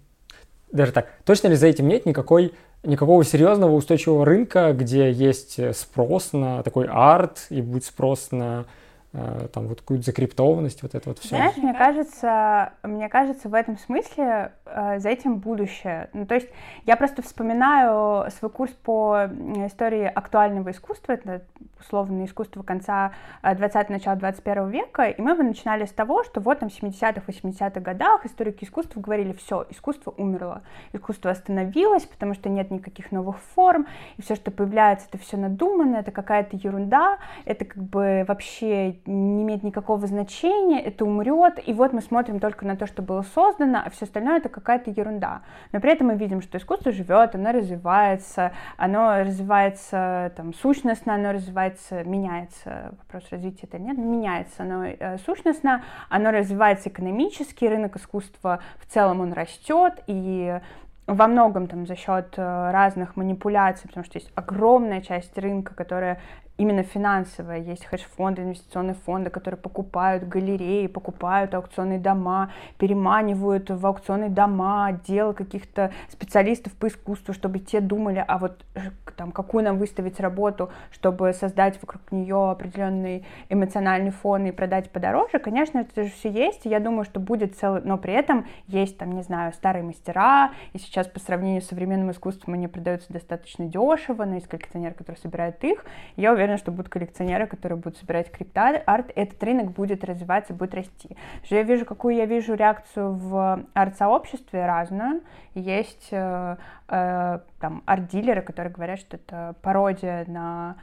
даже 0.71 0.93
так, 0.93 1.09
точно 1.25 1.49
ли 1.49 1.57
за 1.57 1.67
этим 1.67 1.89
нет 1.89 2.07
никакой 2.07 2.53
никакого 2.85 3.25
серьезного 3.25 3.73
устойчивого 3.73 4.25
рынка, 4.27 4.73
где 4.73 5.11
есть 5.13 5.61
спрос 5.77 6.33
на 6.33 6.65
такой 6.65 6.89
арт 6.91 7.47
и 7.49 7.63
будет 7.63 7.85
спрос 7.85 8.33
на 8.33 8.65
там 9.13 9.69
вот 9.69 9.83
какую-то 9.83 10.07
закриптованность, 10.07 10.83
вот 10.83 10.95
это 10.95 11.11
вот 11.11 11.19
все. 11.19 11.37
Знаешь, 11.37 11.57
мне 11.59 11.75
кажется, 11.75 12.73
мне 12.83 13.09
кажется, 13.11 13.49
в 13.51 13.55
этом 13.55 13.77
смысле 13.77 14.53
э, 14.65 14.99
за 15.01 15.09
этим 15.11 15.37
будущее. 15.37 16.09
Ну, 16.15 16.25
то 16.25 16.35
есть 16.35 16.49
я 16.87 16.97
просто 16.97 17.21
вспоминаю 17.21 18.31
свой 18.31 18.51
курс 18.51 18.73
по 18.73 19.29
истории 19.67 20.05
актуального 20.05 20.71
искусства, 20.71 21.13
это 21.13 21.43
условно 21.79 22.25
искусство 22.25 22.63
конца 22.63 23.13
20-го, 23.43 23.93
начала 23.93 24.17
21 24.17 24.71
века, 24.71 25.05
и 25.05 25.21
мы 25.21 25.35
бы 25.35 25.43
начинали 25.43 25.85
с 25.85 25.91
того, 25.91 26.25
что 26.25 26.41
вот 26.41 26.61
там 26.61 26.71
в 26.71 26.83
70-х, 26.83 27.23
80-х 27.27 27.81
годах 27.81 28.25
историки 28.25 28.65
искусства 28.65 29.01
говорили, 29.01 29.33
все, 29.33 29.67
искусство 29.71 30.15
умерло, 30.17 30.63
искусство 30.93 31.31
остановилось, 31.31 32.05
потому 32.05 32.35
что 32.35 32.49
нет 32.49 32.71
никаких 32.71 33.13
новых 33.13 33.39
форм, 33.55 33.87
и 34.17 34.23
все, 34.23 34.37
что 34.37 34.51
появляется, 34.51 35.07
это 35.09 35.19
все 35.19 35.37
надуманно, 35.37 35.97
это 35.97 36.13
какая-то 36.13 36.57
ерунда, 36.57 37.19
это 37.45 37.65
как 37.65 37.83
бы 37.83 38.25
вообще 38.27 38.97
не 39.07 39.43
имеет 39.43 39.63
никакого 39.63 40.07
значения, 40.07 40.81
это 40.81 41.05
умрет, 41.05 41.61
и 41.65 41.73
вот 41.73 41.93
мы 41.93 42.01
смотрим 42.01 42.41
только 42.41 42.67
на 42.67 42.77
то, 42.77 42.87
что 42.87 43.03
было 43.03 43.23
создано, 43.23 43.83
а 43.85 43.91
все 43.91 44.05
остальное 44.05 44.39
это 44.39 44.49
какая-то 44.49 44.91
ерунда. 44.91 45.43
Но 45.73 45.81
при 45.81 45.93
этом 45.93 46.09
мы 46.09 46.15
видим, 46.17 46.41
что 46.43 46.59
искусство 46.59 46.93
живет, 46.93 47.35
оно 47.35 47.53
развивается, 47.53 48.53
оно 48.77 49.21
развивается 49.21 50.33
там 50.37 50.55
сущностно, 50.55 51.15
оно 51.15 51.33
развивается, 51.33 52.05
меняется, 52.05 52.95
вопрос 52.99 53.29
развития 53.31 53.67
это 53.67 53.79
нет, 53.79 53.99
меняется 53.99 54.63
оно 54.63 54.85
э, 54.85 55.19
сущностно, 55.19 55.83
оно 56.09 56.31
развивается 56.31 56.89
экономически, 56.89 57.65
рынок 57.65 57.97
искусства 57.97 58.61
в 58.79 58.87
целом 58.87 59.21
он 59.21 59.33
растет, 59.33 60.03
и 60.07 60.61
во 61.07 61.27
многом 61.27 61.67
там 61.67 61.87
за 61.87 61.97
счет 61.97 62.35
э, 62.37 62.71
разных 62.71 63.17
манипуляций, 63.17 63.89
потому 63.89 64.05
что 64.05 64.19
есть 64.19 64.31
огромная 64.35 65.01
часть 65.01 65.37
рынка, 65.37 65.75
которая 65.75 66.21
именно 66.59 66.83
финансовая. 66.83 67.59
Есть 67.59 67.85
хедж-фонды, 67.87 68.43
инвестиционные 68.43 68.95
фонды, 68.95 69.31
которые 69.31 69.59
покупают 69.59 70.29
галереи, 70.29 70.87
покупают 70.87 71.55
аукционные 71.55 71.99
дома, 71.99 72.53
переманивают 72.79 73.71
в 73.71 73.87
аукционные 73.87 74.31
дома 74.31 74.87
отдел 74.87 75.33
каких-то 75.35 75.93
специалистов 76.09 76.73
по 76.75 76.89
искусству, 76.89 77.35
чтобы 77.35 77.59
те 77.59 77.81
думали, 77.81 78.25
а 78.27 78.39
вот 78.39 78.65
э, 78.75 78.91
там, 79.17 79.33
какую 79.33 79.65
нам 79.65 79.79
выставить 79.79 80.21
работу, 80.21 80.71
чтобы 80.93 81.33
создать 81.33 81.81
вокруг 81.81 82.03
нее 82.13 82.51
определенный 82.51 83.25
эмоциональный 83.49 84.11
фон 84.11 84.47
и 84.47 84.53
продать 84.53 84.91
подороже. 84.91 85.39
Конечно, 85.39 85.79
это 85.79 86.05
же 86.05 86.11
все 86.11 86.31
есть, 86.31 86.67
и 86.67 86.69
я 86.69 86.81
думаю, 86.81 87.05
что 87.05 87.19
будет 87.19 87.57
целый... 87.57 87.83
Но 87.83 87.99
при 87.99 88.13
этом 88.13 88.47
есть 88.67 88.99
там, 88.99 89.13
не 89.13 89.23
знаю, 89.23 89.53
старые 89.53 89.83
мастера, 89.83 90.53
и 90.73 90.79
сейчас 90.79 91.07
по 91.07 91.19
сравнению 91.19 91.63
с 91.63 91.67
современным 91.67 92.11
искусством 92.11 92.55
они 92.55 92.69
продаются 92.69 93.13
достаточно 93.13 93.67
дешево, 93.67 94.25
но 94.25 94.35
есть 94.35 94.49
коллекционеры, 94.49 94.95
которые 94.95 95.21
собирают 95.21 95.63
их. 95.65 95.85
Я 96.17 96.33
уверена, 96.33 96.42
что 96.59 96.71
будут 96.71 96.89
коллекционеры, 96.89 97.47
которые 97.47 97.79
будут 97.79 97.99
собирать 97.99 98.31
криптоарт, 98.31 99.11
этот 99.15 99.43
рынок 99.43 99.73
будет 99.73 100.05
развиваться, 100.05 100.55
будет 100.55 100.75
расти. 100.75 101.17
Я 101.45 101.63
вижу, 101.63 101.85
какую 101.85 102.17
я 102.17 102.27
вижу 102.27 102.55
реакцию 102.55 103.13
в 103.15 103.65
арт-сообществе 103.75 104.67
разную. 104.67 105.23
Есть 105.55 106.09
э, 106.11 106.57
э, 106.89 107.39
там 107.61 107.83
арт-дилеры, 107.87 108.43
которые 108.43 108.73
говорят, 108.73 108.99
что 108.99 109.17
это 109.17 109.55
пародия 109.63 110.25
на 110.27 110.77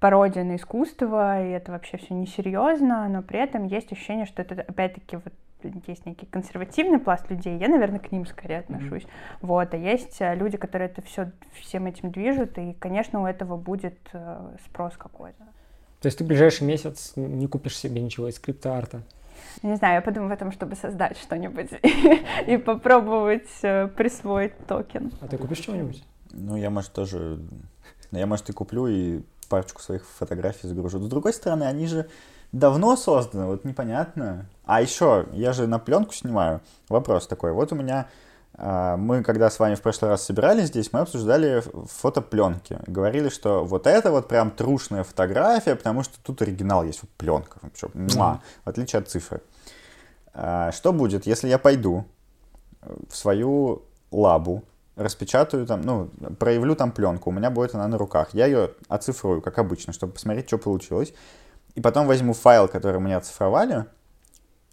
пародия 0.00 0.44
на 0.44 0.56
искусство, 0.56 1.42
и 1.42 1.48
это 1.48 1.72
вообще 1.72 1.96
все 1.96 2.12
несерьезно, 2.12 3.08
но 3.08 3.22
при 3.22 3.38
этом 3.38 3.64
есть 3.64 3.90
ощущение, 3.90 4.26
что 4.26 4.42
это 4.42 4.60
опять-таки 4.60 5.16
вот 5.16 5.32
есть 5.86 6.06
некий 6.06 6.26
консервативный 6.26 6.98
пласт 6.98 7.28
людей, 7.30 7.58
я, 7.58 7.68
наверное, 7.68 7.98
к 7.98 8.12
ним 8.12 8.26
скорее 8.26 8.60
отношусь. 8.60 9.02
Mm-hmm. 9.02 9.38
Вот, 9.42 9.74
а 9.74 9.76
есть 9.76 10.20
э, 10.20 10.34
люди, 10.34 10.56
которые 10.56 10.88
это 10.88 11.02
все 11.02 11.30
всем 11.60 11.86
этим 11.86 12.10
движут, 12.10 12.58
и, 12.58 12.74
конечно, 12.74 13.22
у 13.22 13.26
этого 13.26 13.56
будет 13.56 13.98
э, 14.12 14.56
спрос 14.66 14.94
какой-то. 14.96 15.44
То 16.00 16.06
есть 16.06 16.18
ты 16.18 16.24
в 16.24 16.26
ближайший 16.26 16.64
месяц 16.64 17.12
не 17.16 17.46
купишь 17.46 17.78
себе 17.78 18.00
ничего 18.00 18.28
из 18.28 18.38
криптоарта? 18.38 19.02
Не 19.62 19.76
знаю, 19.76 19.96
я 19.96 20.02
подумаю 20.02 20.30
в 20.30 20.32
этом, 20.32 20.52
чтобы 20.52 20.76
создать 20.76 21.16
что-нибудь 21.18 21.70
и 22.46 22.56
попробовать 22.56 23.48
э, 23.62 23.88
присвоить 23.88 24.56
токен. 24.66 25.12
А 25.20 25.28
ты 25.28 25.38
купишь 25.38 25.58
что-нибудь? 25.58 26.04
Ну, 26.32 26.56
я, 26.56 26.70
может, 26.70 26.92
тоже... 26.92 27.40
Я, 28.10 28.26
может, 28.26 28.50
и 28.50 28.52
куплю, 28.52 28.86
и 28.86 29.22
парочку 29.48 29.80
своих 29.80 30.04
фотографий 30.04 30.68
загружу. 30.68 30.98
С 31.00 31.08
другой 31.08 31.32
стороны, 31.32 31.64
они 31.64 31.86
же 31.86 32.08
давно 32.54 32.96
созданы, 32.96 33.46
вот 33.46 33.64
непонятно. 33.64 34.46
А 34.64 34.80
еще, 34.80 35.26
я 35.32 35.52
же 35.52 35.66
на 35.66 35.78
пленку 35.78 36.14
снимаю. 36.14 36.60
Вопрос 36.88 37.26
такой. 37.26 37.52
Вот 37.52 37.72
у 37.72 37.74
меня 37.74 38.06
а, 38.54 38.96
мы, 38.96 39.22
когда 39.22 39.50
с 39.50 39.58
вами 39.58 39.74
в 39.74 39.82
прошлый 39.82 40.10
раз 40.10 40.24
собирались 40.24 40.68
здесь, 40.68 40.92
мы 40.92 41.00
обсуждали 41.00 41.62
фотопленки. 41.86 42.78
Говорили, 42.86 43.28
что 43.28 43.64
вот 43.64 43.86
это 43.86 44.10
вот 44.10 44.28
прям 44.28 44.50
трушная 44.50 45.02
фотография, 45.02 45.74
потому 45.74 46.04
что 46.04 46.14
тут 46.22 46.40
оригинал 46.42 46.84
есть, 46.84 47.02
вот 47.02 47.10
пленка, 47.10 47.58
вообще, 47.60 47.88
муа, 47.92 48.40
в 48.64 48.68
отличие 48.68 49.00
от 49.00 49.08
цифры. 49.08 49.42
А, 50.32 50.72
что 50.72 50.92
будет, 50.92 51.26
если 51.26 51.48
я 51.48 51.58
пойду 51.58 52.06
в 53.08 53.16
свою 53.16 53.82
лабу, 54.12 54.62
распечатаю 54.96 55.66
там, 55.66 55.82
ну, 55.82 56.08
проявлю 56.38 56.76
там 56.76 56.92
пленку, 56.92 57.30
у 57.30 57.32
меня 57.32 57.50
будет 57.50 57.74
она 57.74 57.88
на 57.88 57.98
руках. 57.98 58.28
Я 58.32 58.46
ее 58.46 58.70
оцифрую, 58.88 59.42
как 59.42 59.58
обычно, 59.58 59.92
чтобы 59.92 60.12
посмотреть, 60.12 60.46
что 60.46 60.58
получилось. 60.58 61.12
И 61.74 61.80
потом 61.80 62.06
возьму 62.06 62.32
файл, 62.34 62.68
который 62.68 63.00
мне 63.00 63.16
оцифровали, 63.16 63.86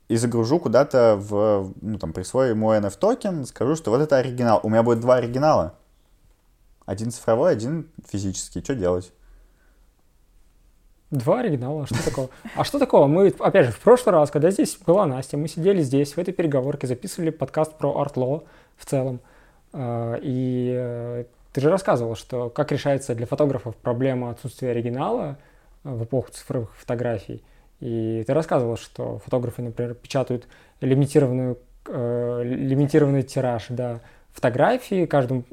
и 0.07 0.17
загружу 0.17 0.59
куда-то 0.59 1.15
в, 1.17 1.73
ну, 1.81 1.97
там, 1.97 2.13
присвою 2.13 2.49
ему 2.49 2.73
NF 2.73 2.97
токен, 2.99 3.45
скажу, 3.45 3.75
что 3.75 3.91
вот 3.91 4.01
это 4.01 4.17
оригинал. 4.17 4.59
У 4.61 4.69
меня 4.69 4.83
будет 4.83 4.99
два 4.99 5.15
оригинала. 5.15 5.75
Один 6.85 7.11
цифровой, 7.11 7.53
один 7.53 7.89
физический. 8.05 8.61
Что 8.61 8.75
делать? 8.75 9.13
Два 11.11 11.39
оригинала, 11.39 11.83
а 11.83 11.85
что 11.85 12.03
такого? 12.03 12.29
А 12.55 12.63
что 12.63 12.79
такого? 12.79 13.07
Мы, 13.07 13.33
опять 13.39 13.67
же, 13.67 13.71
в 13.71 13.79
прошлый 13.79 14.13
раз, 14.13 14.31
когда 14.31 14.51
здесь 14.51 14.77
была 14.85 15.05
Настя, 15.05 15.37
мы 15.37 15.47
сидели 15.47 15.81
здесь, 15.81 16.13
в 16.13 16.17
этой 16.17 16.33
переговорке, 16.33 16.87
записывали 16.87 17.31
подкаст 17.31 17.77
про 17.77 17.97
артло 17.99 18.45
в 18.77 18.85
целом. 18.85 19.19
А, 19.73 20.15
и 20.21 20.73
э, 20.73 21.25
ты 21.53 21.61
же 21.61 21.69
рассказывал, 21.69 22.15
что 22.15 22.49
как 22.49 22.71
решается 22.71 23.15
для 23.15 23.25
фотографов 23.25 23.75
проблема 23.75 24.31
отсутствия 24.31 24.71
оригинала 24.71 25.37
в 25.83 26.03
эпоху 26.03 26.31
цифровых 26.31 26.75
фотографий. 26.75 27.43
И 27.79 28.23
ты 28.25 28.33
рассказывал, 28.33 28.77
что 28.77 29.19
фотографы, 29.19 29.61
например, 29.61 29.95
печатают 29.95 30.47
лимитированную, 30.81 31.57
э, 31.87 32.41
лимитированный 32.43 33.23
тираж 33.23 33.67
да, 33.69 34.01
фотографии, 34.31 35.05
каждому 35.05 35.43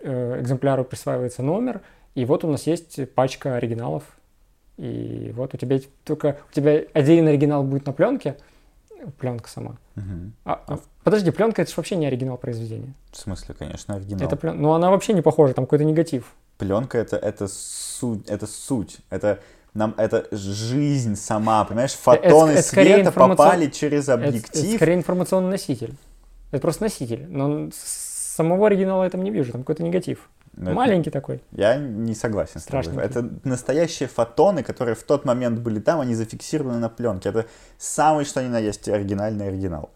э, 0.00 0.40
экземпляру 0.40 0.84
присваивается 0.84 1.42
номер, 1.42 1.80
и 2.14 2.24
вот 2.24 2.44
у 2.44 2.50
нас 2.50 2.66
есть 2.66 3.12
пачка 3.14 3.56
оригиналов. 3.56 4.04
И 4.76 5.32
вот 5.34 5.54
у 5.54 5.56
тебя 5.56 5.80
только 6.04 6.38
у 6.50 6.52
тебя 6.52 6.82
отдельный 6.92 7.32
оригинал 7.32 7.64
будет 7.64 7.86
на 7.86 7.92
пленке, 7.92 8.36
пленка 9.18 9.48
сама. 9.48 9.76
Угу. 9.96 10.04
А, 10.44 10.62
а, 10.66 10.78
подожди, 11.02 11.30
пленка 11.30 11.62
это 11.62 11.70
же 11.70 11.76
вообще 11.76 11.96
не 11.96 12.06
оригинал 12.06 12.36
произведения. 12.36 12.94
В 13.10 13.16
смысле, 13.16 13.54
конечно, 13.58 13.96
оригинал. 13.96 14.26
Это 14.26 14.36
плен... 14.36 14.60
Ну, 14.60 14.72
она 14.72 14.90
вообще 14.90 15.14
не 15.14 15.22
похожа, 15.22 15.54
там 15.54 15.64
какой-то 15.64 15.84
негатив. 15.84 16.32
Пленка 16.58 16.98
это, 16.98 17.16
это 17.16 17.48
суть, 17.48 18.28
это 18.28 18.46
суть. 18.46 18.98
Это 19.10 19.40
нам 19.78 19.94
это 19.96 20.26
жизнь 20.32 21.16
сама, 21.16 21.64
понимаешь, 21.64 21.92
фотоны 21.92 22.50
это, 22.50 22.60
это 22.60 22.68
света 22.68 23.00
информацион... 23.00 23.36
попали 23.36 23.66
через 23.68 24.08
объектив. 24.08 24.50
Это, 24.50 24.58
это 24.58 24.76
скорее 24.76 24.94
информационный 24.94 25.50
носитель. 25.50 25.94
Это 26.50 26.60
просто 26.60 26.82
носитель. 26.82 27.26
Но 27.28 27.70
самого 27.72 28.66
оригинала 28.66 29.04
я 29.04 29.10
там 29.10 29.22
не 29.22 29.30
вижу, 29.30 29.52
там 29.52 29.62
какой-то 29.62 29.82
негатив. 29.82 30.28
Но 30.54 30.72
Маленький 30.72 31.10
это, 31.10 31.20
такой. 31.20 31.40
Я 31.52 31.76
не 31.76 32.14
согласен 32.14 32.60
с 32.60 32.64
тобой. 32.64 33.04
Это 33.04 33.30
настоящие 33.44 34.08
фотоны, 34.08 34.64
которые 34.64 34.96
в 34.96 35.04
тот 35.04 35.24
момент 35.24 35.60
были 35.60 35.78
там, 35.78 36.00
они 36.00 36.14
зафиксированы 36.14 36.78
на 36.78 36.88
пленке. 36.88 37.28
Это 37.28 37.46
самый 37.78 38.24
что 38.24 38.42
ни 38.42 38.48
на 38.48 38.58
есть 38.58 38.88
оригинальный 38.88 39.48
оригинал. 39.48 39.90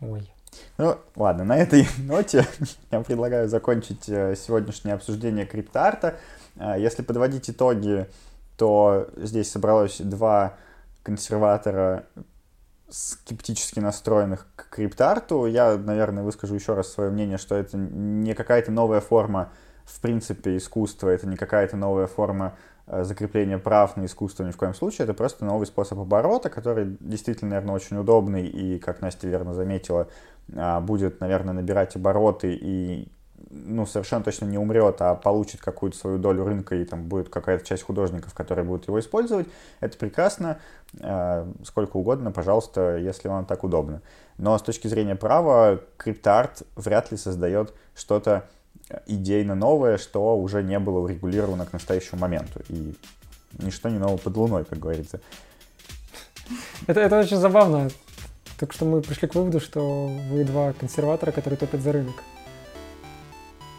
Ой. 0.00 0.30
Ну, 0.78 0.98
ладно, 1.16 1.44
на 1.44 1.58
этой 1.58 1.88
ноте 1.98 2.46
я 2.90 3.00
предлагаю 3.00 3.48
закончить 3.48 4.08
э, 4.08 4.36
сегодняшнее 4.36 4.94
обсуждение 4.94 5.46
криптоарта. 5.46 6.16
Э, 6.60 6.76
если 6.78 7.02
подводить 7.02 7.50
итоги, 7.50 8.06
то 8.56 9.08
здесь 9.16 9.50
собралось 9.50 10.00
два 10.00 10.54
консерватора 11.02 12.04
скептически 12.90 13.80
настроенных 13.80 14.46
к 14.56 14.68
криптоарту. 14.70 15.46
Я, 15.46 15.76
наверное, 15.76 16.22
выскажу 16.22 16.54
еще 16.54 16.74
раз 16.74 16.92
свое 16.92 17.10
мнение, 17.10 17.38
что 17.38 17.54
это 17.54 17.76
не 17.76 18.34
какая-то 18.34 18.70
новая 18.70 19.00
форма, 19.00 19.50
в 19.84 20.00
принципе, 20.00 20.56
искусства, 20.56 21.08
это 21.08 21.26
не 21.26 21.36
какая-то 21.36 21.76
новая 21.76 22.06
форма 22.06 22.54
э, 22.86 23.04
закрепления 23.04 23.58
прав 23.58 23.96
на 23.96 24.04
искусство 24.04 24.44
ни 24.44 24.50
в 24.50 24.56
коем 24.56 24.74
случае, 24.74 25.04
это 25.04 25.14
просто 25.14 25.44
новый 25.44 25.66
способ 25.66 25.98
оборота, 25.98 26.50
который 26.50 26.96
действительно, 27.00 27.52
наверное, 27.52 27.74
очень 27.74 27.96
удобный 27.96 28.46
и, 28.46 28.78
как 28.78 29.00
Настя 29.00 29.28
верно 29.28 29.54
заметила, 29.54 30.08
а, 30.54 30.80
будет, 30.80 31.20
наверное, 31.20 31.54
набирать 31.54 31.96
обороты 31.96 32.52
и 32.52 33.08
ну, 33.50 33.86
совершенно 33.86 34.22
точно 34.22 34.44
не 34.44 34.58
умрет, 34.58 34.96
а 35.00 35.14
получит 35.14 35.60
какую-то 35.60 35.96
свою 35.96 36.18
долю 36.18 36.44
рынка, 36.44 36.74
и 36.76 36.84
там 36.84 37.04
будет 37.04 37.28
какая-то 37.28 37.64
часть 37.64 37.82
художников, 37.82 38.34
которые 38.34 38.64
будут 38.64 38.86
его 38.86 39.00
использовать, 39.00 39.46
это 39.80 39.96
прекрасно, 39.96 40.58
а, 41.00 41.50
сколько 41.64 41.96
угодно, 41.96 42.30
пожалуйста, 42.32 42.96
если 42.96 43.28
вам 43.28 43.46
так 43.46 43.64
удобно. 43.64 44.02
Но 44.38 44.56
с 44.56 44.62
точки 44.62 44.86
зрения 44.88 45.16
права, 45.16 45.80
криптоарт 45.96 46.62
вряд 46.76 47.10
ли 47.10 47.16
создает 47.16 47.74
что-то 47.94 48.44
идейно 49.06 49.54
новое, 49.54 49.98
что 49.98 50.36
уже 50.38 50.62
не 50.62 50.78
было 50.78 50.98
урегулировано 50.98 51.66
к 51.66 51.72
настоящему 51.72 52.20
моменту. 52.20 52.60
И 52.68 52.94
ничто 53.58 53.88
не 53.88 53.98
ново 53.98 54.16
под 54.16 54.36
луной, 54.36 54.64
как 54.64 54.78
говорится. 54.78 55.20
Это, 56.86 57.00
это 57.00 57.18
очень 57.20 57.36
забавно. 57.36 57.90
Так 58.58 58.72
что 58.72 58.84
мы 58.84 59.00
пришли 59.00 59.28
к 59.28 59.34
выводу, 59.34 59.60
что 59.60 60.06
вы 60.30 60.44
два 60.44 60.72
консерватора, 60.72 61.32
которые 61.32 61.58
топят 61.58 61.80
за 61.80 61.92
рынок. 61.92 62.14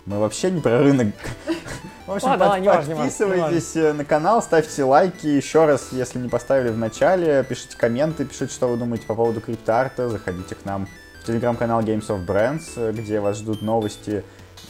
Мы 0.05 0.19
вообще 0.19 0.51
не 0.51 0.61
про 0.61 0.79
рынок. 0.79 1.13
В 2.07 2.13
общем, 2.13 2.27
Ладно, 2.27 2.49
под, 2.49 2.59
не 2.61 2.67
важно, 2.67 2.95
подписывайтесь 2.95 3.75
не 3.75 3.81
важно. 3.81 3.97
на 3.99 4.05
канал, 4.05 4.41
ставьте 4.41 4.83
лайки. 4.83 5.27
Еще 5.27 5.65
раз, 5.65 5.89
если 5.91 6.19
не 6.19 6.27
поставили 6.27 6.69
в 6.69 6.77
начале, 6.77 7.45
пишите 7.47 7.77
комменты, 7.77 8.25
пишите, 8.25 8.51
что 8.51 8.67
вы 8.67 8.77
думаете 8.77 9.05
по 9.05 9.15
поводу 9.15 9.39
криптоарта. 9.39 10.09
Заходите 10.09 10.55
к 10.55 10.65
нам 10.65 10.87
в 11.21 11.27
телеграм-канал 11.27 11.81
Games 11.81 12.07
of 12.07 12.25
Brands, 12.25 12.91
где 12.91 13.19
вас 13.19 13.37
ждут 13.37 13.61
новости 13.61 14.23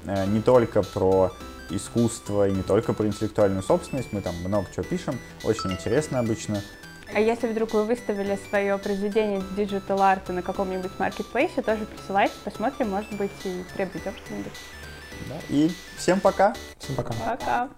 э, 0.05 0.25
не 0.27 0.41
только 0.41 0.83
про 0.83 1.31
искусство 1.69 2.47
и 2.47 2.51
не 2.51 2.63
только 2.63 2.93
про 2.93 3.07
интеллектуальную 3.07 3.63
собственность. 3.63 4.11
Мы 4.11 4.21
там 4.21 4.35
много 4.45 4.67
чего 4.75 4.83
пишем. 4.83 5.17
Очень 5.43 5.71
интересно 5.71 6.19
обычно. 6.19 6.61
А 7.13 7.19
если 7.19 7.47
вдруг 7.47 7.73
вы 7.73 7.85
выставили 7.85 8.37
свое 8.49 8.77
произведение 8.77 9.41
Digital 9.57 9.97
Art 9.97 10.31
на 10.31 10.41
каком-нибудь 10.41 10.91
маркетплейсе, 10.99 11.61
тоже 11.61 11.85
присылайте, 11.85 12.33
посмотрим, 12.43 12.89
может 12.89 13.11
быть, 13.13 13.31
и 13.43 13.63
приобретем 13.73 14.13
что-нибудь. 14.25 14.53
Да? 15.27 15.35
И 15.49 15.71
всем 15.97 16.19
пока. 16.19 16.53
Всем 16.79 16.95
пока. 16.95 17.13
Пока. 17.13 17.69